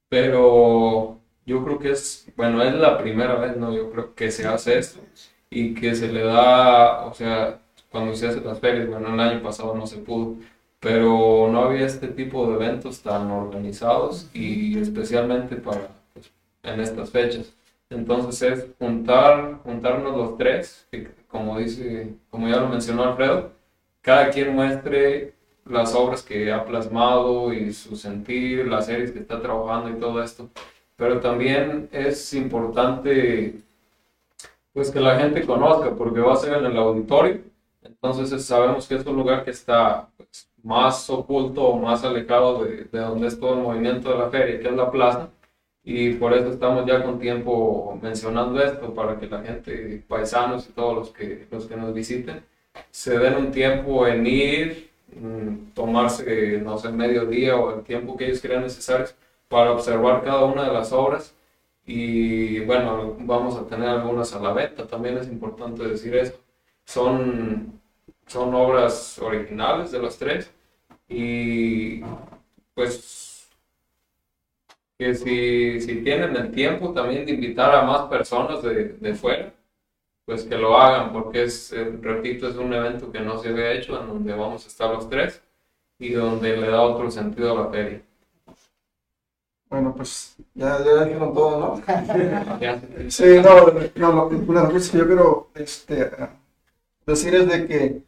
pero 0.09 1.19
yo 1.45 1.63
creo 1.63 1.79
que 1.79 1.91
es, 1.91 2.27
bueno, 2.35 2.61
es 2.63 2.73
la 2.75 2.97
primera 2.97 3.35
vez, 3.35 3.57
¿no? 3.57 3.73
Yo 3.75 3.91
creo 3.91 4.15
que 4.15 4.31
se 4.31 4.47
hace 4.47 4.79
esto 4.79 5.01
y 5.49 5.73
que 5.73 5.95
se 5.95 6.07
le 6.11 6.23
da, 6.23 7.05
o 7.05 7.13
sea, 7.13 7.61
cuando 7.91 8.15
se 8.15 8.27
hacen 8.27 8.45
las 8.45 8.59
ferias, 8.59 8.87
bueno, 8.87 9.13
el 9.13 9.19
año 9.19 9.41
pasado 9.41 9.75
no 9.75 9.87
se 9.87 9.97
pudo, 9.97 10.35
pero 10.79 11.49
no 11.51 11.61
había 11.63 11.85
este 11.85 12.07
tipo 12.07 12.47
de 12.47 12.55
eventos 12.55 13.01
tan 13.01 13.31
organizados 13.31 14.29
y 14.33 14.79
especialmente 14.79 15.55
para, 15.57 15.89
pues, 16.13 16.31
en 16.63 16.79
estas 16.79 17.09
fechas. 17.09 17.53
Entonces 17.89 18.41
es 18.41 18.65
juntar, 18.77 19.59
juntarnos 19.63 20.15
los 20.15 20.37
tres, 20.37 20.87
que 20.91 21.09
como 21.27 21.57
dice, 21.59 22.13
como 22.29 22.47
ya 22.47 22.57
lo 22.57 22.67
mencionó 22.67 23.03
Alfredo, 23.03 23.51
cada 24.01 24.29
quien 24.29 24.55
muestre 24.55 25.33
las 25.65 25.93
obras 25.95 26.23
que 26.23 26.51
ha 26.51 26.65
plasmado 26.65 27.53
y 27.53 27.73
su 27.73 27.95
sentir, 27.95 28.67
las 28.67 28.87
series 28.87 29.11
que 29.11 29.19
está 29.19 29.41
trabajando 29.41 29.89
y 29.89 29.99
todo 29.99 30.21
esto. 30.23 30.49
Pero 30.95 31.19
también 31.19 31.89
es 31.91 32.33
importante 32.33 33.55
pues 34.73 34.91
que 34.91 34.99
la 34.99 35.19
gente 35.19 35.45
conozca 35.45 35.95
porque 35.95 36.19
va 36.19 36.33
a 36.33 36.37
ser 36.37 36.57
en 36.57 36.65
el 36.65 36.77
auditorio. 36.77 37.41
Entonces 38.01 38.45
sabemos 38.45 38.87
que 38.87 38.95
es 38.95 39.05
un 39.05 39.15
lugar 39.15 39.43
que 39.43 39.51
está 39.51 40.09
pues, 40.17 40.49
más 40.63 41.09
oculto 41.09 41.63
o 41.63 41.77
más 41.79 42.03
alejado 42.03 42.63
de, 42.63 42.85
de 42.85 42.99
donde 42.99 43.27
es 43.27 43.39
todo 43.39 43.55
el 43.55 43.61
movimiento 43.61 44.11
de 44.11 44.17
la 44.17 44.29
feria, 44.29 44.59
que 44.59 44.67
es 44.67 44.73
la 44.75 44.89
plaza. 44.91 45.29
Y 45.83 46.13
por 46.15 46.33
eso 46.33 46.49
estamos 46.51 46.85
ya 46.85 47.03
con 47.03 47.19
tiempo 47.19 47.97
mencionando 48.01 48.61
esto, 48.61 48.93
para 48.93 49.19
que 49.19 49.27
la 49.27 49.41
gente, 49.41 50.03
paisanos 50.07 50.69
y 50.69 50.73
todos 50.73 50.95
los 50.95 51.09
que, 51.11 51.47
los 51.51 51.65
que 51.67 51.75
nos 51.77 51.93
visiten, 51.93 52.43
se 52.91 53.17
den 53.17 53.35
un 53.37 53.51
tiempo 53.51 54.05
en 54.07 54.27
ir, 54.27 54.91
mm, 55.15 55.71
tomarse, 55.73 56.59
no 56.63 56.77
sé, 56.77 56.89
medio 56.91 57.25
día 57.25 57.55
o 57.57 57.75
el 57.77 57.83
tiempo 57.83 58.15
que 58.17 58.25
ellos 58.25 58.41
crean 58.41 58.63
necesario 58.63 59.07
para 59.47 59.71
observar 59.71 60.23
cada 60.23 60.45
una 60.45 60.63
de 60.67 60.73
las 60.73 60.91
obras. 60.93 61.35
Y 61.85 62.59
bueno, 62.61 63.15
vamos 63.21 63.55
a 63.57 63.65
tener 63.67 63.89
algunas 63.89 64.33
a 64.35 64.39
la 64.39 64.53
venta, 64.53 64.85
también 64.87 65.17
es 65.17 65.27
importante 65.27 65.83
decir 65.87 66.15
eso. 66.15 66.35
Son, 66.85 67.78
son 68.29 68.53
obras 68.55 69.19
originales 69.19 69.91
de 69.91 69.99
las 70.01 70.17
tres 70.17 70.51
y 71.09 72.01
pues 72.73 73.49
que 74.97 75.15
si, 75.15 75.79
si 75.81 76.03
tienen 76.03 76.35
el 76.35 76.51
tiempo 76.51 76.91
también 76.93 77.25
de 77.25 77.31
invitar 77.33 77.73
a 77.73 77.83
más 77.83 78.03
personas 78.09 78.61
de, 78.61 78.89
de 78.89 79.15
fuera, 79.15 79.53
pues 80.25 80.43
que 80.43 80.57
lo 80.57 80.77
hagan, 80.77 81.13
porque 81.13 81.43
es, 81.43 81.73
eh, 81.73 81.97
repito, 82.01 82.49
es 82.49 82.55
un 82.57 82.73
evento 82.73 83.11
que 83.11 83.21
no 83.21 83.39
se 83.39 83.49
había 83.49 83.73
hecho, 83.73 83.99
en 84.01 84.07
donde 84.09 84.33
vamos 84.33 84.65
a 84.65 84.67
estar 84.69 84.89
los 84.91 85.09
tres 85.09 85.41
y 85.99 86.11
donde 86.13 86.57
le 86.57 86.69
da 86.69 86.81
otro 86.81 87.11
sentido 87.11 87.53
a 87.53 87.63
la 87.63 87.71
feria. 87.71 88.01
Bueno, 89.69 89.93
pues 89.95 90.35
ya, 90.55 90.83
ya 90.83 91.05
dijeron 91.05 91.33
todo, 91.33 91.59
¿no? 91.59 91.83
Sí, 93.09 93.23
no, 93.43 93.67
no, 93.95 94.13
no, 94.13 94.27
una 94.27 94.61
de 94.61 94.65
las 94.65 94.73
cosas 94.73 94.89
que 94.89 94.97
yo 94.97 95.07
quiero 95.07 95.49
este, 95.55 96.11
decir 97.05 97.35
es 97.35 97.47
de 97.47 97.67
que 97.67 98.03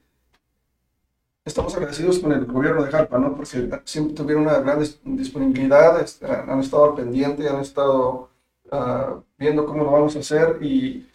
estamos 1.46 1.74
agradecidos 1.76 2.20
con 2.20 2.32
el 2.32 2.46
gobierno 2.46 2.84
de 2.84 2.92
Jalpa, 2.92 3.18
¿no? 3.18 3.36
Porque 3.36 3.70
siempre 3.86 4.14
tuvieron 4.16 4.44
una 4.44 4.60
gran 4.60 4.80
dis- 4.80 5.00
disponibilidad, 5.04 6.00
este, 6.02 6.26
han 6.28 6.60
estado 6.60 6.86
al 6.86 6.96
pendiente, 6.96 7.48
han 7.50 7.60
estado 7.60 8.30
ah, 8.72 9.16
viendo 9.38 9.66
cómo 9.66 9.84
lo 9.84 9.92
vamos 9.92 10.16
a 10.16 10.20
hacer 10.20 10.58
y 10.62 11.08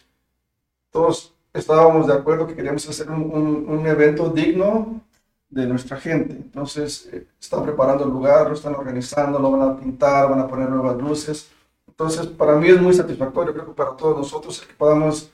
todos 0.91 1.33
estábamos 1.53 2.07
de 2.07 2.13
acuerdo 2.13 2.47
que 2.47 2.55
queríamos 2.55 2.87
hacer 2.87 3.09
un, 3.09 3.23
un- 3.31 3.65
un 3.69 3.87
evento 3.87 4.29
digno 4.29 5.01
de 5.49 5.65
nuestra 5.65 5.97
gente. 5.97 6.33
Entonces, 6.35 7.09
eh, 7.11 7.25
están 7.39 7.63
preparando 7.63 8.03
el 8.03 8.09
lugar, 8.11 8.47
lo 8.47 8.53
están 8.53 8.75
organizando, 8.75 9.39
lo 9.39 9.51
van 9.51 9.69
a 9.69 9.77
pintar, 9.79 10.29
van 10.29 10.39
a 10.41 10.47
poner 10.47 10.69
nuevas 10.69 10.97
luces. 10.97 11.49
Entonces, 11.87 12.27
para 12.27 12.55
mí 12.55 12.67
es 12.69 12.81
muy 12.81 12.93
satisfactorio, 12.93 13.53
creo 13.53 13.65
que 13.67 13.71
para 13.73 13.95
todos 13.95 14.17
nosotros, 14.17 14.59
que 14.61 14.73
podamos 14.73 15.31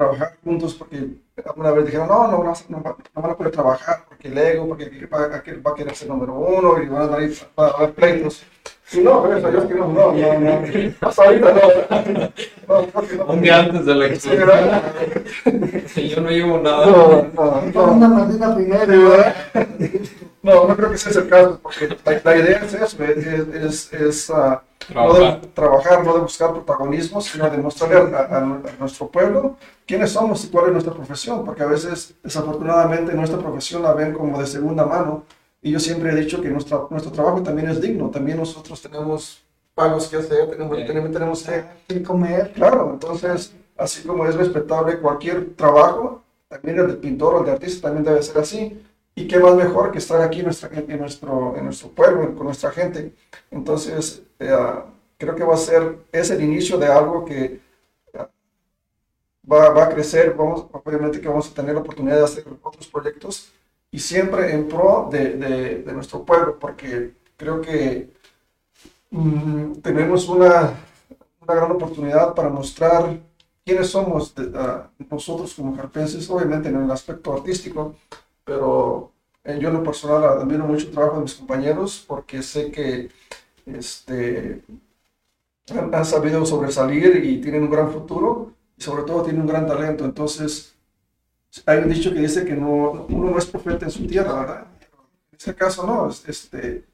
trabajar 0.00 0.36
juntos, 0.42 0.74
porque 0.74 1.08
alguna 1.44 1.70
vez 1.72 1.84
dijeron, 1.84 2.08
no, 2.08 2.26
no, 2.26 2.42
no, 2.42 2.54
no, 2.70 2.82
va- 2.82 2.96
no 3.14 3.22
van 3.22 3.30
a 3.32 3.36
poder 3.36 3.52
trabajar, 3.52 4.04
porque 4.08 4.28
el 4.28 4.38
ego, 4.38 4.66
porque 4.68 5.06
va, 5.12 5.24
aquel 5.36 5.64
va 5.66 5.72
a 5.72 5.74
querer 5.74 5.94
ser 5.94 6.08
número 6.08 6.32
uno 6.34 6.82
y 6.82 6.86
van 6.88 7.12
a 7.12 7.18
ir 7.22 7.36
a 7.56 7.66
haber 7.66 7.92
pleitos. 7.92 8.42
Y 8.92 9.00
no, 9.00 9.22
gracias 9.22 9.44
a 9.44 9.50
Dios 9.50 9.64
que 9.66 9.74
no, 9.74 9.88
no, 9.88 10.12
no, 10.12 10.40
no, 10.40 10.62
hasta 11.02 11.22
ahorita 11.24 11.52
no. 11.52 11.60
No. 12.66 13.24
Un 13.32 13.40
día 13.42 13.58
antes 13.60 13.84
de 13.86 13.94
la 13.94 14.14
Sí, 14.16 14.28
¿verdad? 14.30 14.82
exposición, 15.44 16.08
yo 16.08 16.20
no 16.22 16.30
llevo 16.30 16.58
nada. 16.58 16.86
No, 16.86 17.26
no, 17.34 17.70
no. 17.72 17.92
Una 17.92 18.54
primero. 18.56 19.12
No, 20.42 20.66
no 20.66 20.76
creo 20.76 20.88
que 20.88 20.96
ese 20.96 21.12
sea 21.12 21.22
el 21.22 21.28
caso, 21.28 21.60
porque 21.62 21.88
la, 22.04 22.20
la 22.24 22.36
idea 22.36 22.62
es 22.64 22.72
eso, 22.74 23.04
es, 23.04 23.26
es, 23.26 23.92
es, 23.92 24.30
ah, 24.30 24.62
no 24.94 25.12
de 25.14 25.36
Trabajar. 25.54 26.04
no 26.04 26.14
de 26.14 26.20
buscar 26.20 26.52
protagonismo, 26.52 27.20
sino 27.20 27.48
de 27.48 27.58
mostrarle 27.58 28.16
a, 28.16 28.20
a- 28.20 28.36
a 28.38 28.40
nuestro 28.78 29.08
pueblo 29.08 29.56
quiénes 29.86 30.10
somos 30.12 30.44
y 30.44 30.48
cuál 30.48 30.66
es 30.66 30.72
nuestra 30.72 30.92
profesión, 30.94 31.44
porque 31.44 31.62
a 31.62 31.66
veces, 31.66 32.14
desafortunadamente, 32.22 33.12
nuestra 33.14 33.38
profesión 33.38 33.82
la 33.82 33.92
ven 33.94 34.12
como 34.12 34.38
de 34.40 34.46
segunda 34.46 34.84
mano, 34.84 35.24
y 35.62 35.70
yo 35.72 35.80
siempre 35.80 36.10
he 36.12 36.14
dicho 36.14 36.40
que 36.40 36.48
nuestra, 36.48 36.82
nuestro 36.90 37.12
trabajo 37.12 37.42
también 37.42 37.68
es 37.68 37.80
digno, 37.80 38.08
también 38.10 38.38
nosotros 38.38 38.80
tenemos 38.80 39.42
pagos 39.74 40.08
que 40.08 40.16
hacer, 40.16 40.48
tenemos, 40.50 40.76
Sí. 40.78 40.84
tenemos, 40.86 41.10
tenemos 41.12 41.46
que 41.88 42.02
comer. 42.02 42.52
Claro, 42.54 42.90
entonces, 42.92 43.54
así 43.76 44.06
como 44.06 44.26
es 44.26 44.34
respetable 44.36 44.98
cualquier 45.00 45.54
trabajo, 45.56 46.22
también 46.48 46.78
el 46.80 46.86
del 46.88 46.96
pintor 46.98 47.34
o 47.34 47.38
el 47.40 47.44
de 47.46 47.52
artista 47.52 47.88
también 47.88 48.04
debe 48.04 48.22
ser 48.22 48.38
así. 48.38 48.82
Y 49.20 49.28
qué 49.28 49.38
más 49.38 49.54
mejor 49.54 49.92
que 49.92 49.98
estar 49.98 50.22
aquí 50.22 50.38
en, 50.38 50.46
nuestra, 50.46 50.70
en, 50.72 50.98
nuestro, 50.98 51.54
en 51.54 51.64
nuestro 51.64 51.90
pueblo, 51.90 52.34
con 52.34 52.46
nuestra 52.46 52.70
gente. 52.70 53.12
Entonces, 53.50 54.22
eh, 54.38 54.56
creo 55.18 55.34
que 55.36 55.44
va 55.44 55.54
a 55.54 55.58
ser, 55.58 55.98
es 56.10 56.30
el 56.30 56.42
inicio 56.42 56.78
de 56.78 56.86
algo 56.86 57.26
que 57.26 57.60
eh, 58.14 58.26
va, 59.52 59.68
va 59.68 59.84
a 59.84 59.88
crecer. 59.90 60.32
Vamos, 60.32 60.68
obviamente 60.72 61.20
que 61.20 61.28
vamos 61.28 61.50
a 61.50 61.54
tener 61.54 61.74
la 61.74 61.82
oportunidad 61.82 62.16
de 62.16 62.24
hacer 62.24 62.44
otros 62.62 62.88
proyectos 62.88 63.52
y 63.90 63.98
siempre 63.98 64.54
en 64.54 64.66
pro 64.68 65.10
de, 65.12 65.36
de, 65.84 65.92
nuestro 65.92 66.24
pueblo, 66.24 66.58
porque 66.58 67.12
creo 67.36 67.60
que 67.60 68.08
mm, 69.10 69.72
tenemos 69.82 70.30
una, 70.30 70.72
una 71.42 71.54
gran 71.54 71.72
oportunidad 71.72 72.34
para 72.34 72.48
mostrar 72.48 73.18
quiénes 73.66 73.90
somos 73.90 74.34
nosotros 75.10 75.52
como 75.52 75.76
jarpenses, 75.76 76.30
obviamente 76.30 76.70
en 76.70 76.82
el 76.82 76.90
aspecto 76.90 77.34
artístico, 77.34 77.96
pero 78.50 79.12
Eh, 79.44 79.58
yo 79.60 79.68
en 79.68 79.74
lo 79.76 79.82
personal 79.84 80.22
admiro 80.24 80.66
mucho 80.66 80.86
el 80.88 80.92
trabajo 80.92 81.16
de 81.16 81.22
mis 81.22 81.34
compañeros 81.34 82.04
porque 82.06 82.42
sé 82.42 82.70
que 82.70 83.08
este, 83.66 84.62
han, 85.70 85.94
han 85.94 86.04
sabido 86.04 86.44
sobresalir 86.46 87.24
y 87.24 87.40
tienen 87.40 87.64
un 87.64 87.70
gran 87.70 87.90
futuro 87.92 88.52
y 88.76 88.82
sobre 88.82 89.04
todo 89.04 89.22
tienen 89.22 89.42
un 89.42 89.46
gran 89.48 89.66
talento. 89.66 90.04
Entonces, 90.04 90.74
hay 91.66 91.78
un 91.80 91.90
dicho 91.90 92.12
que 92.12 92.20
dice 92.20 92.44
que 92.44 92.54
no, 92.54 93.06
uno 93.10 93.30
no 93.32 93.38
es 93.38 93.46
profeta 93.46 93.86
en 93.86 93.90
su 93.90 94.06
tierra, 94.06 94.40
¿verdad? 94.40 94.66
En 95.32 95.38
este 95.38 95.54
caso 95.56 95.86
no, 95.86 96.10
es- 96.10 96.28
este, 96.28 96.84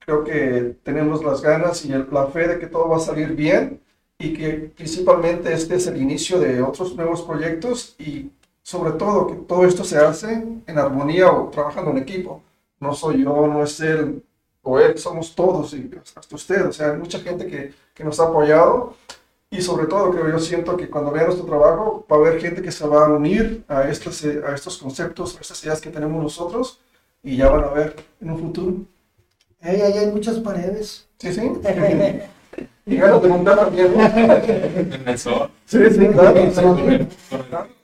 creo 0.00 0.24
que 0.24 0.76
tenemos 0.84 1.24
las 1.24 1.42
ganas 1.42 1.84
y 1.86 1.92
el- 1.92 2.08
la 2.12 2.26
fe 2.28 2.48
de 2.48 2.58
que 2.60 2.66
todo 2.68 2.88
va 2.90 2.98
a 2.98 3.00
salir 3.00 3.34
bien 3.34 3.80
y 4.18 4.34
que 4.34 4.50
principalmente 4.76 5.52
este 5.52 5.76
es 5.76 5.86
el 5.88 6.00
inicio 6.00 6.40
de 6.40 6.62
otros 6.62 6.96
nuevos 6.96 7.22
proyectos 7.22 7.96
y 7.98 8.30
sobre 8.68 8.92
todo 8.92 9.28
que 9.28 9.34
todo 9.34 9.64
esto 9.64 9.82
se 9.82 9.96
hace 9.96 10.30
en 10.66 10.78
armonía 10.78 11.32
o 11.32 11.48
trabajando 11.48 11.90
en 11.90 11.96
equipo. 11.96 12.42
No 12.80 12.92
soy 12.92 13.24
yo, 13.24 13.46
no 13.46 13.62
es 13.62 13.80
él 13.80 14.22
o 14.62 14.78
él, 14.78 14.98
somos 14.98 15.34
todos 15.34 15.72
y 15.72 15.90
hasta 16.14 16.36
usted. 16.36 16.66
O 16.66 16.72
sea, 16.74 16.90
hay 16.90 16.98
mucha 16.98 17.18
gente 17.20 17.46
que, 17.46 17.72
que 17.94 18.04
nos 18.04 18.20
ha 18.20 18.24
apoyado 18.24 18.92
y 19.50 19.62
sobre 19.62 19.86
todo 19.86 20.10
creo 20.10 20.28
yo 20.28 20.38
siento 20.38 20.76
que 20.76 20.90
cuando 20.90 21.10
vean 21.10 21.28
nuestro 21.28 21.46
trabajo 21.46 22.04
va 22.12 22.16
a 22.16 22.18
haber 22.18 22.42
gente 22.42 22.60
que 22.60 22.70
se 22.70 22.86
va 22.86 23.06
a 23.06 23.08
unir 23.08 23.64
a 23.68 23.88
estos, 23.88 24.22
eh, 24.26 24.42
a 24.46 24.54
estos 24.54 24.76
conceptos, 24.76 25.38
a 25.38 25.40
estas 25.40 25.64
ideas 25.64 25.80
que 25.80 25.88
tenemos 25.88 26.22
nosotros 26.22 26.78
y 27.22 27.38
ya 27.38 27.48
van 27.48 27.64
a 27.64 27.68
ver 27.68 27.96
en 28.20 28.30
un 28.32 28.38
futuro. 28.38 28.76
Ahí, 29.62 29.80
ahí 29.80 29.96
hay 29.96 30.10
muchas 30.10 30.40
paredes. 30.40 31.08
Sí, 31.18 31.32
sí. 31.32 31.52
Y 32.84 32.96
ganas 32.96 33.20
de 33.22 33.28
montar 33.28 33.56
también. 33.56 33.94
¿no? 33.94 34.02
En 34.02 35.08
el 35.08 35.18
sol. 35.18 35.50
Sí, 35.66 35.78
sí, 35.90 36.08
claro. 36.08 37.77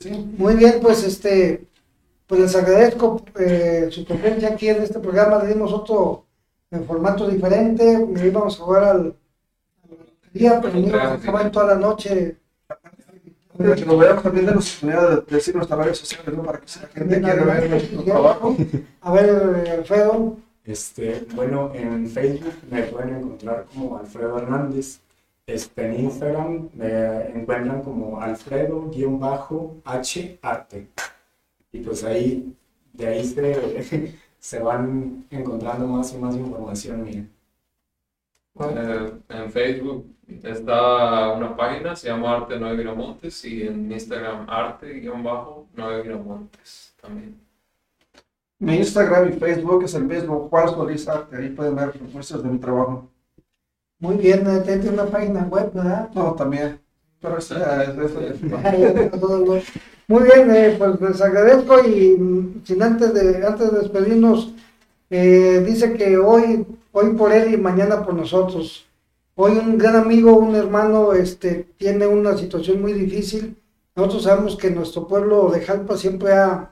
Sí. 0.00 0.10
Muy 0.38 0.54
bien, 0.54 0.78
pues 0.80 1.02
este, 1.04 1.66
pues 2.26 2.40
les 2.40 2.54
agradezco 2.56 3.22
eh, 3.38 3.88
su 3.90 4.04
presencia 4.04 4.50
aquí 4.50 4.68
en 4.68 4.82
este 4.82 5.00
programa. 5.00 5.42
Le 5.42 5.54
dimos 5.54 5.72
otro 5.72 6.24
en 6.70 6.84
formato 6.84 7.28
diferente. 7.28 7.98
Me 7.98 8.26
íbamos 8.26 8.60
a 8.60 8.64
jugar 8.64 8.84
al, 8.84 8.98
al 9.88 10.32
día, 10.32 10.60
pero 10.60 10.74
no 10.74 10.86
íbamos 10.86 11.08
a 11.08 11.14
acabar 11.14 11.50
toda 11.50 11.66
la 11.66 11.76
noche. 11.76 12.36
Que 13.58 13.84
nos 13.84 13.98
veamos 13.98 14.22
también 14.22 14.46
de 14.46 14.52
la 14.52 14.58
oportunidad 14.58 15.10
de 15.26 15.34
decir 15.36 15.56
nuestras 15.56 15.80
redes 15.80 15.98
sociales, 15.98 16.32
¿no? 16.36 16.44
Para 16.44 16.60
que 16.60 16.68
si 16.68 16.78
la 16.78 16.86
gente 16.88 17.20
quiere 17.20 17.44
ver 17.44 17.70
nuestro 17.70 18.02
trabajo. 18.04 18.56
A 19.00 19.12
ver, 19.12 19.30
Alfredo, 19.78 20.36
Este, 20.64 21.26
bueno, 21.34 21.72
en 21.74 22.06
Facebook 22.08 22.52
me 22.70 22.82
pueden 22.84 23.16
encontrar 23.16 23.66
como 23.74 23.98
Alfredo 23.98 24.38
Hernández. 24.38 25.00
Este, 25.48 25.86
en 25.86 26.04
Instagram 26.04 26.68
me 26.74 27.30
encuentran 27.30 27.82
como 27.82 28.20
Alfredo-H 28.20 30.38
Arte. 30.42 30.88
Y 31.72 31.80
pues 31.80 32.04
ahí, 32.04 32.54
de 32.92 33.06
ahí 33.06 33.24
se, 33.24 34.14
se 34.38 34.58
van 34.58 35.24
encontrando 35.30 35.86
más 35.86 36.12
y 36.12 36.18
más 36.18 36.36
información 36.36 37.02
mía. 37.02 37.26
Eh, 38.60 39.12
en 39.30 39.50
Facebook 39.50 40.14
está 40.42 41.32
una 41.32 41.56
página, 41.56 41.96
se 41.96 42.08
llama 42.08 42.36
Arte 42.36 42.58
9 42.60 42.76
Viramontes 42.76 43.42
y 43.46 43.62
en 43.62 43.90
Instagram 43.90 44.46
arte-9 44.50 46.02
Viramontes 46.02 46.94
también. 47.00 47.40
Mi 48.58 48.76
Instagram 48.76 49.30
y 49.30 49.32
Facebook 49.32 49.84
es 49.84 49.94
el 49.94 50.04
mismo, 50.04 50.46
Juan 50.50 50.68
Solís 50.68 51.08
Arte. 51.08 51.38
Ahí 51.38 51.48
pueden 51.48 51.74
ver 51.74 51.98
muestras 52.12 52.42
de 52.42 52.50
mi 52.50 52.58
trabajo. 52.58 53.08
Muy 54.00 54.16
bien, 54.16 54.44
tiene 54.64 54.90
una 54.90 55.06
página 55.06 55.42
web, 55.44 55.70
¿verdad? 55.72 56.10
No, 56.14 56.34
también. 56.34 56.80
Pero 57.20 57.38
es 57.38 57.50
eso 57.50 57.58
ya- 57.58 57.84
Muy 60.06 60.22
bien, 60.22 60.50
eh, 60.50 60.74
pues 60.78 61.00
les 61.00 61.20
agradezco 61.20 61.84
y 61.86 62.60
sin 62.64 62.82
antes 62.82 63.12
de 63.12 63.46
antes 63.46 63.72
de 63.72 63.78
despedirnos, 63.80 64.54
eh, 65.10 65.62
dice 65.66 65.94
que 65.94 66.16
hoy, 66.16 66.66
hoy 66.92 67.10
por 67.14 67.32
él 67.32 67.52
y 67.52 67.56
mañana 67.56 68.04
por 68.04 68.14
nosotros. 68.14 68.86
Hoy 69.34 69.52
un 69.58 69.78
gran 69.78 69.96
amigo, 69.96 70.36
un 70.36 70.54
hermano, 70.54 71.12
este, 71.12 71.66
tiene 71.76 72.06
una 72.06 72.36
situación 72.36 72.80
muy 72.80 72.92
difícil. 72.92 73.56
Nosotros 73.94 74.22
sabemos 74.24 74.56
que 74.56 74.70
nuestro 74.70 75.06
pueblo 75.06 75.50
de 75.50 75.60
Jalpa 75.60 75.96
siempre 75.96 76.32
ha, 76.32 76.70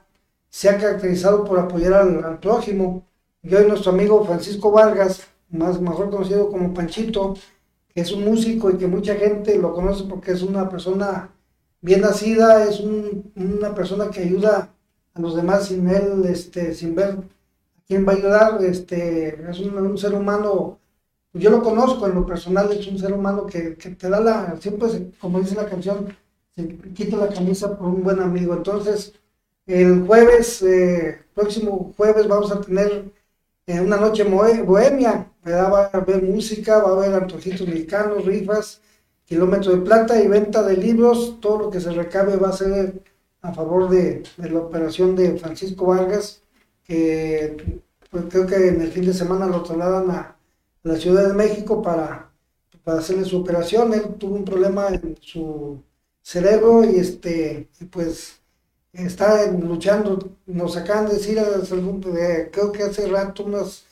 se 0.49 0.69
ha 0.69 0.77
caracterizado 0.77 1.43
por 1.43 1.59
apoyar 1.59 1.93
al, 1.93 2.23
al 2.23 2.39
prójimo. 2.39 3.05
Y 3.43 3.53
hoy 3.53 3.67
nuestro 3.67 3.91
amigo 3.91 4.25
Francisco 4.25 4.71
Vargas, 4.71 5.27
más 5.49 5.79
mejor 5.81 6.09
conocido 6.09 6.49
como 6.49 6.73
Panchito, 6.73 7.35
que 7.93 8.01
es 8.01 8.11
un 8.11 8.25
músico 8.25 8.69
y 8.71 8.77
que 8.77 8.87
mucha 8.87 9.15
gente 9.15 9.57
lo 9.57 9.73
conoce 9.73 10.05
porque 10.05 10.31
es 10.31 10.41
una 10.43 10.69
persona 10.69 11.31
bien 11.81 12.01
nacida, 12.01 12.65
es 12.65 12.79
un- 12.79 13.31
una 13.35 13.73
persona 13.75 14.09
que 14.09 14.21
ayuda 14.21 14.73
a 15.13 15.21
los 15.21 15.35
demás 15.35 15.67
sin 15.67 15.87
él, 15.89 16.25
este, 16.25 16.73
sin 16.73 16.95
ver 16.95 17.17
quién 17.87 18.05
va 18.07 18.13
a 18.13 18.15
ayudar, 18.15 18.63
este, 18.63 19.49
es 19.49 19.59
un, 19.59 19.77
un 19.77 19.97
ser 19.97 20.13
humano, 20.13 20.79
yo 21.33 21.49
lo 21.51 21.61
conozco 21.63 22.07
en 22.07 22.15
lo 22.15 22.25
personal, 22.25 22.71
es 22.71 22.87
un 22.87 22.99
ser 22.99 23.13
humano 23.13 23.45
que, 23.45 23.75
que 23.75 23.91
te 23.91 24.09
da 24.09 24.19
la, 24.19 24.57
siempre, 24.59 24.89
se- 24.89 25.11
como 25.19 25.39
dice 25.39 25.55
la 25.55 25.67
canción, 25.69 26.07
se 26.55 26.67
quita 26.93 27.17
la 27.17 27.29
camisa 27.29 27.77
por 27.77 27.87
un 27.89 28.03
buen 28.03 28.19
amigo. 28.21 28.53
Entonces, 28.55 29.13
el 29.67 30.05
jueves, 30.07 30.61
eh, 30.63 31.19
próximo 31.35 31.93
jueves, 31.97 32.27
vamos 32.27 32.51
a 32.51 32.61
tener 32.61 33.11
eh, 33.67 33.79
una 33.81 33.97
noche 33.97 34.23
bohemia, 34.23 35.31
¿verdad? 35.43 35.71
va 35.71 35.81
a 35.93 35.97
haber 35.97 36.23
música, 36.23 36.79
va 36.79 36.89
a 36.89 36.93
haber 36.93 37.13
antojitos 37.21 37.67
mexicanos, 37.67 38.25
rifas, 38.25 38.81
kilómetro 39.25 39.73
de 39.75 39.81
plata 39.81 40.21
y 40.21 40.27
venta 40.27 40.63
de 40.63 40.77
libros, 40.77 41.39
todo 41.41 41.59
lo 41.59 41.69
que 41.69 41.81
se 41.81 41.91
recabe 41.91 42.37
va 42.37 42.49
a 42.49 42.53
ser 42.53 43.03
a 43.41 43.53
favor 43.53 43.89
de, 43.89 44.23
de 44.37 44.49
la 44.49 44.59
operación 44.59 45.15
de 45.15 45.37
Francisco 45.37 45.85
Vargas, 45.85 46.41
que 46.83 47.81
pues, 48.09 48.25
creo 48.29 48.47
que 48.47 48.69
en 48.69 48.81
el 48.81 48.91
fin 48.91 49.05
de 49.05 49.13
semana 49.13 49.47
lo 49.47 49.63
trasladan 49.63 50.11
a 50.11 50.37
la 50.83 50.95
Ciudad 50.95 51.27
de 51.27 51.33
México 51.33 51.81
para, 51.81 52.31
para 52.83 52.99
hacerle 52.99 53.25
su 53.25 53.37
operación. 53.41 53.93
Él 53.93 54.15
tuvo 54.17 54.35
un 54.35 54.45
problema 54.45 54.87
en 54.87 55.17
su 55.21 55.83
cerebro 56.21 56.83
y 56.83 56.97
este 56.97 57.69
pues 57.91 58.39
está 59.05 59.45
luchando. 59.51 60.31
Nos 60.45 60.75
acaban 60.77 61.07
de 61.07 61.13
decir, 61.15 61.39
creo 62.51 62.71
que 62.71 62.83
hace 62.83 63.07
rato, 63.07 63.43
unas, 63.43 63.85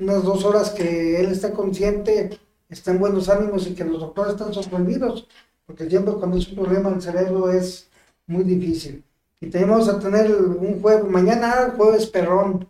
unas 0.00 0.22
dos 0.22 0.44
horas 0.44 0.70
que 0.70 1.20
él 1.20 1.32
está 1.32 1.52
consciente, 1.52 2.38
está 2.68 2.90
en 2.90 2.98
buenos 2.98 3.28
ánimos 3.28 3.66
y 3.66 3.74
que 3.74 3.84
los 3.84 4.00
doctores 4.00 4.32
están 4.32 4.52
sorprendidos, 4.52 5.26
porque 5.66 5.88
siempre 5.88 6.14
cuando 6.14 6.36
es 6.36 6.48
un 6.48 6.56
problema 6.56 6.88
en 6.90 6.96
el 6.96 7.02
cerebro 7.02 7.50
es 7.50 7.88
muy 8.26 8.44
difícil. 8.44 9.02
Y 9.40 9.48
tenemos 9.48 9.88
a 9.88 9.98
tener 9.98 10.34
un 10.34 10.80
jueves, 10.80 11.04
mañana 11.04 11.74
jueves 11.76 12.06
perrón, 12.06 12.66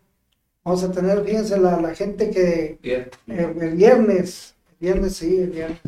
vamos 0.65 0.83
a 0.83 0.91
tener, 0.93 1.25
fíjense, 1.25 1.59
la, 1.59 1.81
la 1.81 1.95
gente 1.95 2.31
que 2.31 2.79
Bien. 2.83 3.09
eh, 3.29 3.55
el 3.61 3.75
viernes, 3.75 4.55
el 4.71 4.77
viernes 4.81 5.17
sí, 5.17 5.39
el 5.39 5.51
viernes. 5.51 5.81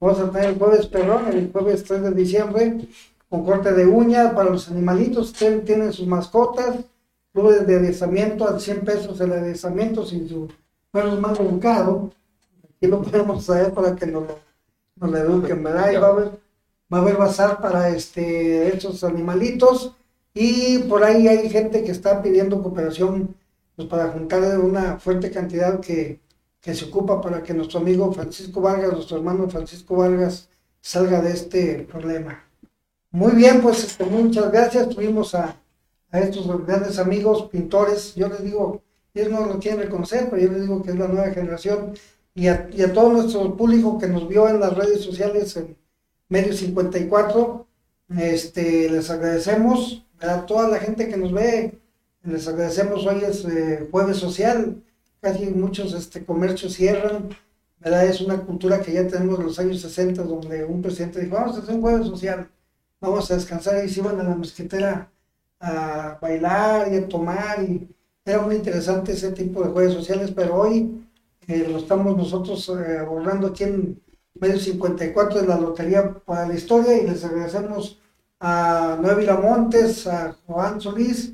Vamos 0.00 0.18
a 0.18 0.30
tener 0.30 0.50
el 0.50 0.58
jueves 0.58 0.86
perrón, 0.86 1.28
el 1.28 1.52
jueves 1.52 1.84
3 1.84 2.02
de 2.02 2.10
diciembre, 2.12 2.88
con 3.32 3.46
corte 3.46 3.72
de 3.72 3.86
uña 3.86 4.34
para 4.34 4.50
los 4.50 4.68
animalitos. 4.68 5.32
Tienen 5.32 5.90
sus 5.94 6.06
mascotas, 6.06 6.76
clubes 7.32 7.66
de 7.66 7.76
adiestramiento 7.76 8.46
a 8.46 8.60
100 8.60 8.80
pesos 8.80 9.18
el 9.22 9.32
adiestramiento 9.32 10.04
si 10.04 10.28
su 10.28 10.48
perro 10.90 11.14
es 11.14 11.18
más 11.18 11.40
educado. 11.40 12.10
Aquí 12.62 12.88
lo 12.88 13.00
podemos 13.00 13.46
traer 13.46 13.72
para 13.72 13.96
que 13.96 14.04
nos 14.04 14.24
lo, 14.24 14.38
nos 14.96 15.10
lo 15.10 15.16
eduquen, 15.16 15.62
¿verdad? 15.62 15.92
Y 15.92 15.96
va 15.96 16.08
a 16.08 16.10
haber, 16.10 16.30
va 16.92 16.98
a 16.98 17.00
haber 17.00 17.16
bazar 17.16 17.58
para 17.62 17.88
este, 17.88 18.68
estos 18.68 19.02
animalitos. 19.02 19.96
Y 20.34 20.80
por 20.80 21.02
ahí 21.02 21.26
hay 21.26 21.48
gente 21.48 21.84
que 21.84 21.90
está 21.90 22.20
pidiendo 22.20 22.62
cooperación 22.62 23.34
pues, 23.76 23.88
para 23.88 24.08
juntar 24.08 24.58
una 24.58 24.98
fuerte 24.98 25.30
cantidad 25.30 25.80
que, 25.80 26.20
que 26.60 26.74
se 26.74 26.84
ocupa 26.84 27.22
para 27.22 27.42
que 27.42 27.54
nuestro 27.54 27.80
amigo 27.80 28.12
Francisco 28.12 28.60
Vargas, 28.60 28.92
nuestro 28.92 29.16
hermano 29.16 29.48
Francisco 29.48 29.96
Vargas, 29.96 30.50
salga 30.82 31.22
de 31.22 31.32
este 31.32 31.86
problema. 31.90 32.51
Muy 33.12 33.32
bien, 33.32 33.60
pues 33.60 33.84
este, 33.84 34.06
muchas 34.06 34.50
gracias. 34.50 34.88
Tuvimos 34.88 35.34
a, 35.34 35.54
estos 36.12 36.46
grandes 36.66 36.98
amigos, 36.98 37.46
pintores. 37.50 38.14
Yo 38.14 38.28
les 38.28 38.42
digo, 38.42 38.82
ellos 39.12 39.30
no 39.30 39.44
lo 39.44 39.58
quieren 39.58 39.80
reconocer, 39.80 40.30
pero 40.30 40.40
yo 40.40 40.50
les 40.50 40.62
digo 40.62 40.82
que 40.82 40.92
es 40.92 40.96
la 40.96 41.08
nueva 41.08 41.30
generación. 41.30 41.92
Y 42.34 42.46
a, 42.48 42.70
y 42.72 42.80
a 42.80 42.90
todo 42.90 43.12
nuestro 43.12 43.54
público 43.54 43.98
que 43.98 44.08
nos 44.08 44.26
vio 44.28 44.48
en 44.48 44.60
las 44.60 44.74
redes 44.74 45.02
sociales 45.02 45.54
en 45.58 45.76
Medio 46.30 46.54
54, 46.54 47.66
este, 48.16 48.88
les 48.88 49.10
agradecemos. 49.10 50.06
A 50.20 50.46
toda 50.46 50.68
la 50.70 50.78
gente 50.78 51.08
que 51.08 51.18
nos 51.18 51.32
ve, 51.32 51.78
les 52.22 52.48
agradecemos. 52.48 53.06
Hoy 53.06 53.24
es 53.24 53.44
eh, 53.44 53.88
jueves 53.90 54.16
social, 54.16 54.82
casi 55.20 55.46
muchos 55.46 55.92
este, 55.92 56.24
comercios 56.24 56.72
cierran. 56.72 57.28
¿verdad? 57.78 58.06
Es 58.06 58.22
una 58.22 58.40
cultura 58.40 58.80
que 58.80 58.94
ya 58.94 59.06
tenemos 59.06 59.38
en 59.38 59.46
los 59.46 59.58
años 59.58 59.82
60, 59.82 60.22
donde 60.22 60.64
un 60.64 60.80
presidente 60.80 61.20
dijo, 61.20 61.34
vamos 61.34 61.56
a 61.56 61.60
hacer 61.60 61.74
un 61.74 61.82
jueves 61.82 62.06
social, 62.06 62.48
vamos 63.02 63.30
a 63.30 63.34
descansar 63.34 63.84
y 63.84 63.88
se 63.88 64.00
iban 64.00 64.18
a 64.20 64.22
la 64.22 64.36
mezquitera 64.36 65.10
a 65.60 66.18
bailar 66.20 66.92
y 66.92 66.96
a 66.96 67.08
tomar 67.08 67.62
y 67.62 67.88
era 68.24 68.40
muy 68.40 68.54
interesante 68.54 69.12
ese 69.12 69.32
tipo 69.32 69.62
de 69.62 69.70
jueves 69.70 69.94
sociales, 69.94 70.32
pero 70.34 70.54
hoy 70.54 71.04
lo 71.48 71.78
estamos 71.78 72.16
nosotros 72.16 72.68
eh, 72.68 72.98
abordando 72.98 73.48
aquí 73.48 73.64
en 73.64 74.00
medio 74.34 74.58
54 74.58 75.40
de 75.40 75.46
la 75.46 75.58
Lotería 75.58 76.14
para 76.24 76.46
la 76.46 76.54
Historia 76.54 76.96
y 76.96 77.06
les 77.06 77.24
agradecemos 77.24 77.98
a 78.38 78.98
Noé 79.00 79.16
Viramontes, 79.16 80.06
a 80.06 80.36
Juan 80.46 80.80
Solís 80.80 81.32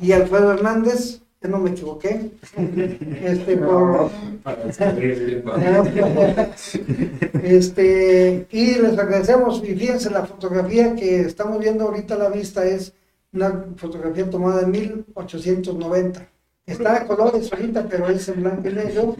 y 0.00 0.12
Alfredo 0.12 0.52
Hernández, 0.52 1.20
ya 1.42 1.48
no 1.48 1.58
me 1.58 1.70
equivoqué, 1.70 2.32
este, 3.24 3.56
por, 3.56 4.10
este, 7.42 8.46
y 8.50 8.74
les 8.74 8.98
agradecemos, 8.98 9.62
y 9.64 9.74
fíjense, 9.74 10.10
la 10.10 10.26
fotografía 10.26 10.94
que 10.94 11.20
estamos 11.20 11.58
viendo 11.58 11.84
ahorita 11.84 12.14
a 12.14 12.18
la 12.18 12.28
vista 12.28 12.66
es 12.66 12.92
una 13.32 13.64
fotografía 13.76 14.28
tomada 14.28 14.62
en 14.62 14.70
1890. 14.70 16.28
Está 16.66 16.96
a 16.96 17.06
colores 17.06 17.52
ahorita, 17.52 17.86
pero 17.88 18.08
es 18.08 18.28
en 18.28 18.42
blanco 18.42 18.68
y 18.68 18.72
negro. 18.72 19.16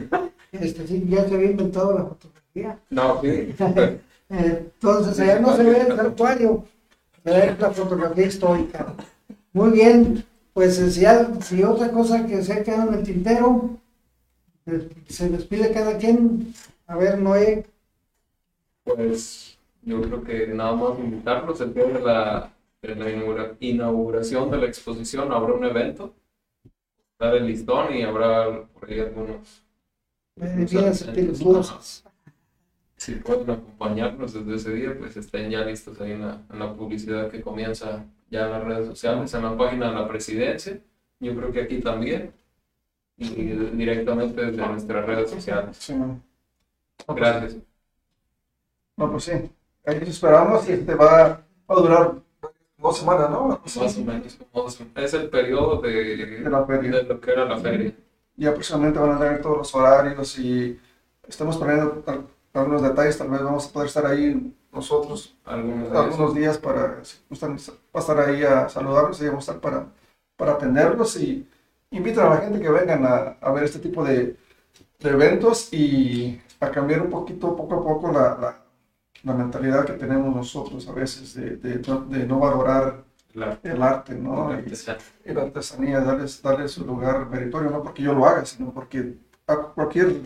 Este, 0.52 0.86
sí, 0.86 1.06
ya 1.08 1.28
se 1.28 1.34
había 1.34 1.50
inventado 1.50 1.96
la 1.96 2.04
fotografía. 2.04 2.78
No, 2.90 3.20
sí. 3.22 3.54
Entonces, 4.28 5.20
allá 5.20 5.40
no 5.40 5.56
se 5.56 5.64
ve 5.64 5.80
el 5.80 5.96
santuario, 5.96 6.64
es 7.24 7.58
la 7.58 7.70
fotografía 7.70 8.26
histórica. 8.26 8.94
Muy 9.52 9.70
bien, 9.70 10.24
pues 10.52 10.78
eh, 10.78 10.90
si, 10.90 11.04
si 11.42 11.62
otra 11.62 11.90
cosa 11.90 12.26
que 12.26 12.42
se 12.42 12.52
ha 12.52 12.62
quedado 12.64 12.88
en 12.92 12.98
el 12.98 13.04
tintero, 13.04 13.78
eh, 14.66 14.88
se 15.08 15.28
despide 15.30 15.72
cada 15.72 15.98
quien. 15.98 16.54
A 16.86 16.96
ver, 16.96 17.18
Noé, 17.20 17.64
Pues 18.84 19.58
yo 19.82 20.02
creo 20.02 20.22
que 20.22 20.46
nada 20.48 20.72
más 20.74 20.98
invitarlos 20.98 21.60
el 21.62 21.72
día 21.72 21.84
de 21.86 22.00
la, 22.00 22.52
de 22.82 22.94
la 22.94 23.10
inaugura- 23.10 23.56
inauguración 23.60 24.50
de 24.50 24.58
la 24.58 24.66
exposición 24.66 25.32
habrá 25.32 25.54
un 25.54 25.64
evento, 25.64 26.14
dar 27.20 27.36
el 27.36 27.46
listón 27.46 27.94
y 27.94 28.02
habrá 28.02 28.64
por 28.66 28.90
ahí 28.90 28.98
algunos, 29.00 29.62
bebidas 30.36 31.02
espirituosas. 31.02 32.04
si 32.96 33.14
pueden 33.16 33.50
acompañarnos 33.50 34.32
desde 34.34 34.54
ese 34.56 34.74
día, 34.74 34.96
pues 34.98 35.16
estén 35.16 35.50
ya 35.50 35.64
listos 35.64 36.00
ahí 36.00 36.12
en 36.12 36.22
la, 36.22 36.42
en 36.50 36.58
la 36.58 36.74
publicidad 36.74 37.30
que 37.30 37.40
comienza 37.40 38.04
ya 38.30 38.46
en 38.46 38.52
las 38.52 38.64
redes 38.64 38.86
sociales, 38.86 39.34
en 39.34 39.42
la 39.42 39.56
página 39.56 39.88
de 39.88 39.94
la 39.94 40.08
presidencia, 40.08 40.80
yo 41.20 41.34
creo 41.36 41.52
que 41.52 41.62
aquí 41.62 41.80
también, 41.80 42.32
y 43.16 43.26
directamente 43.34 44.46
desde 44.46 44.66
nuestras 44.66 45.04
redes 45.06 45.30
sociales. 45.30 45.76
Sí. 45.78 45.94
Gracias. 47.08 47.56
No, 48.96 49.10
pues 49.10 49.24
sí. 49.24 49.32
Ahí 49.86 49.98
esperamos 50.02 50.68
y 50.68 50.72
este 50.72 50.94
va, 50.94 51.06
va 51.28 51.42
a 51.68 51.74
durar 51.74 52.14
dos 52.78 52.98
semanas, 52.98 53.30
¿no? 53.30 53.48
Más 53.48 53.76
o 53.76 54.04
menos, 54.04 54.38
es 54.96 55.14
el 55.14 55.28
periodo 55.28 55.80
de, 55.80 56.16
De 56.40 56.50
la 56.50 56.64
feria. 56.66 56.90
de 56.92 57.02
lo 57.04 57.20
que 57.20 57.30
era 57.30 57.44
la 57.44 57.58
feria. 57.58 57.92
Ya 58.36 58.52
próximamente 58.52 58.98
van 58.98 59.12
a 59.12 59.18
tener 59.18 59.42
todos 59.42 59.58
los 59.58 59.74
horarios 59.74 60.38
y 60.38 60.78
estamos 61.28 61.58
tal- 61.60 62.26
algunos 62.54 62.82
detalles. 62.82 63.18
Tal 63.18 63.28
vez 63.30 63.42
vamos 63.42 63.68
a 63.68 63.72
poder 63.72 63.88
estar 63.88 64.06
ahí 64.06 64.54
nosotros 64.72 65.36
Algunos 65.44 66.34
días 66.34 66.54
días 66.54 66.58
para 66.58 67.04
si 67.04 67.18
gustan 67.28 67.56
estar 67.56 68.18
ahí 68.20 68.42
a 68.44 68.68
saludarlos 68.68 69.20
y 69.20 69.26
vamos 69.26 69.48
a 69.48 69.52
estar 69.52 69.60
para, 69.60 69.86
para 70.36 70.52
atenderlos 70.52 71.16
y 71.16 71.46
invitan 71.90 72.26
a 72.26 72.30
la 72.36 72.40
gente 72.42 72.60
que 72.60 72.70
vengan 72.70 73.04
a, 73.06 73.36
a 73.40 73.52
ver 73.52 73.64
este 73.64 73.78
tipo 73.80 74.04
de, 74.04 74.36
de 75.00 75.10
eventos 75.10 75.72
y 75.72 76.40
a 76.60 76.70
cambiar 76.70 77.02
un 77.02 77.10
poquito, 77.10 77.56
poco 77.56 77.74
a 77.74 77.82
poco, 77.84 78.12
la, 78.12 78.36
la, 78.38 78.62
la 79.24 79.34
mentalidad 79.34 79.84
que 79.86 79.94
tenemos 79.94 80.34
nosotros 80.34 80.88
a 80.88 80.92
veces 80.92 81.34
de, 81.34 81.56
de, 81.56 81.78
no- 81.88 82.00
de 82.02 82.26
no 82.26 82.38
valorar 82.40 83.04
el 83.62 83.82
arte, 83.82 84.14
¿no? 84.14 84.48
la 84.50 84.56
Y- 84.56 84.58
artesanía. 84.58 85.02
y 85.24 85.32
la 85.32 85.42
artesanía, 85.42 86.00
darles, 86.00 86.42
darles 86.42 86.72
su 86.72 86.84
lugar 86.86 87.28
meritorio, 87.28 87.70
no 87.70 87.82
porque 87.82 88.02
yo 88.02 88.14
lo 88.14 88.26
haga, 88.26 88.44
sino 88.46 88.72
porque 88.72 89.16
a 89.46 89.56
cualquier, 89.56 90.20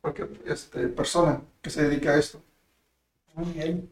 cualquier 0.00 0.28
este, 0.46 0.88
persona 0.88 1.40
que 1.60 1.70
se 1.70 1.84
dedique 1.84 2.08
a 2.08 2.16
esto. 2.16 2.40
Muy 3.34 3.52
bien. 3.52 3.90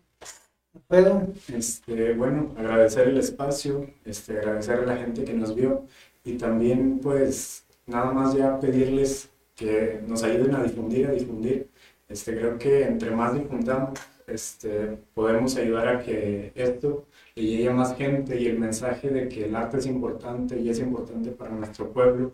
Este, 1.53 2.15
bueno, 2.15 2.55
agradecer 2.57 3.09
el 3.09 3.19
espacio, 3.19 3.87
este, 4.05 4.39
agradecer 4.39 4.81
a 4.81 4.87
la 4.87 4.97
gente 4.97 5.25
que 5.25 5.35
nos 5.35 5.55
vio 5.55 5.87
y 6.25 6.37
también 6.39 7.01
pues 7.01 7.67
nada 7.87 8.13
más 8.13 8.35
ya 8.35 8.59
pedirles 8.61 9.31
que 9.55 10.01
nos 10.07 10.23
ayuden 10.23 10.55
a 10.55 10.63
difundir, 10.63 11.07
a 11.09 11.13
difundir. 11.13 11.69
Este, 12.09 12.37
creo 12.37 12.59
que 12.59 12.85
entre 12.85 13.11
más 13.11 13.35
difundamos, 13.35 13.99
este, 14.27 14.99
podemos 15.15 15.57
ayudar 15.57 15.89
a 15.89 16.03
que 16.03 16.53
esto 16.55 17.07
le 17.35 17.43
llegue 17.45 17.69
a 17.69 17.73
más 17.75 17.97
gente 17.97 18.41
y 18.41 18.47
el 18.47 18.59
mensaje 18.59 19.09
de 19.11 19.29
que 19.29 19.45
el 19.47 19.55
arte 19.57 19.79
es 19.79 19.87
importante 19.87 20.59
y 20.59 20.71
es 20.71 20.79
importante 20.79 21.31
para 21.33 21.51
nuestro 21.53 21.93
pueblo 21.93 22.33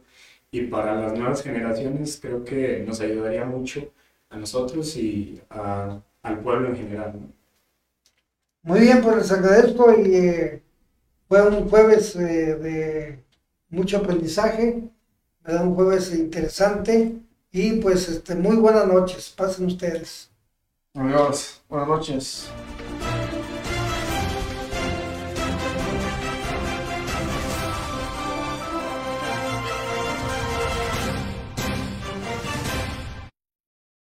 y 0.50 0.62
para 0.66 0.94
las 1.00 1.12
nuevas 1.18 1.42
generaciones, 1.42 2.18
creo 2.20 2.44
que 2.44 2.80
nos 2.86 3.00
ayudaría 3.00 3.44
mucho 3.44 3.92
a 4.30 4.36
nosotros 4.36 4.96
y 4.96 5.40
a- 5.50 6.00
al 6.26 6.40
pueblo 6.40 6.68
en 6.68 6.76
general. 6.76 7.12
¿no? 7.14 7.36
muy 8.62 8.80
bien, 8.80 9.00
pues 9.00 9.16
les 9.16 9.32
agradezco 9.32 9.92
y 9.92 10.14
eh, 10.14 10.62
fue 11.28 11.46
un 11.48 11.68
jueves 11.68 12.16
eh, 12.16 12.56
de 12.56 13.24
mucho 13.70 13.98
aprendizaje, 13.98 14.82
¿verdad? 15.44 15.66
un 15.66 15.74
jueves 15.74 16.12
interesante 16.12 17.16
y 17.52 17.72
pues 17.74 18.08
este, 18.08 18.34
muy 18.34 18.56
buenas 18.56 18.86
noches, 18.86 19.32
pasen 19.36 19.66
ustedes. 19.66 20.30
Adiós, 20.94 21.62
buenas 21.68 21.88
noches. 21.88 22.50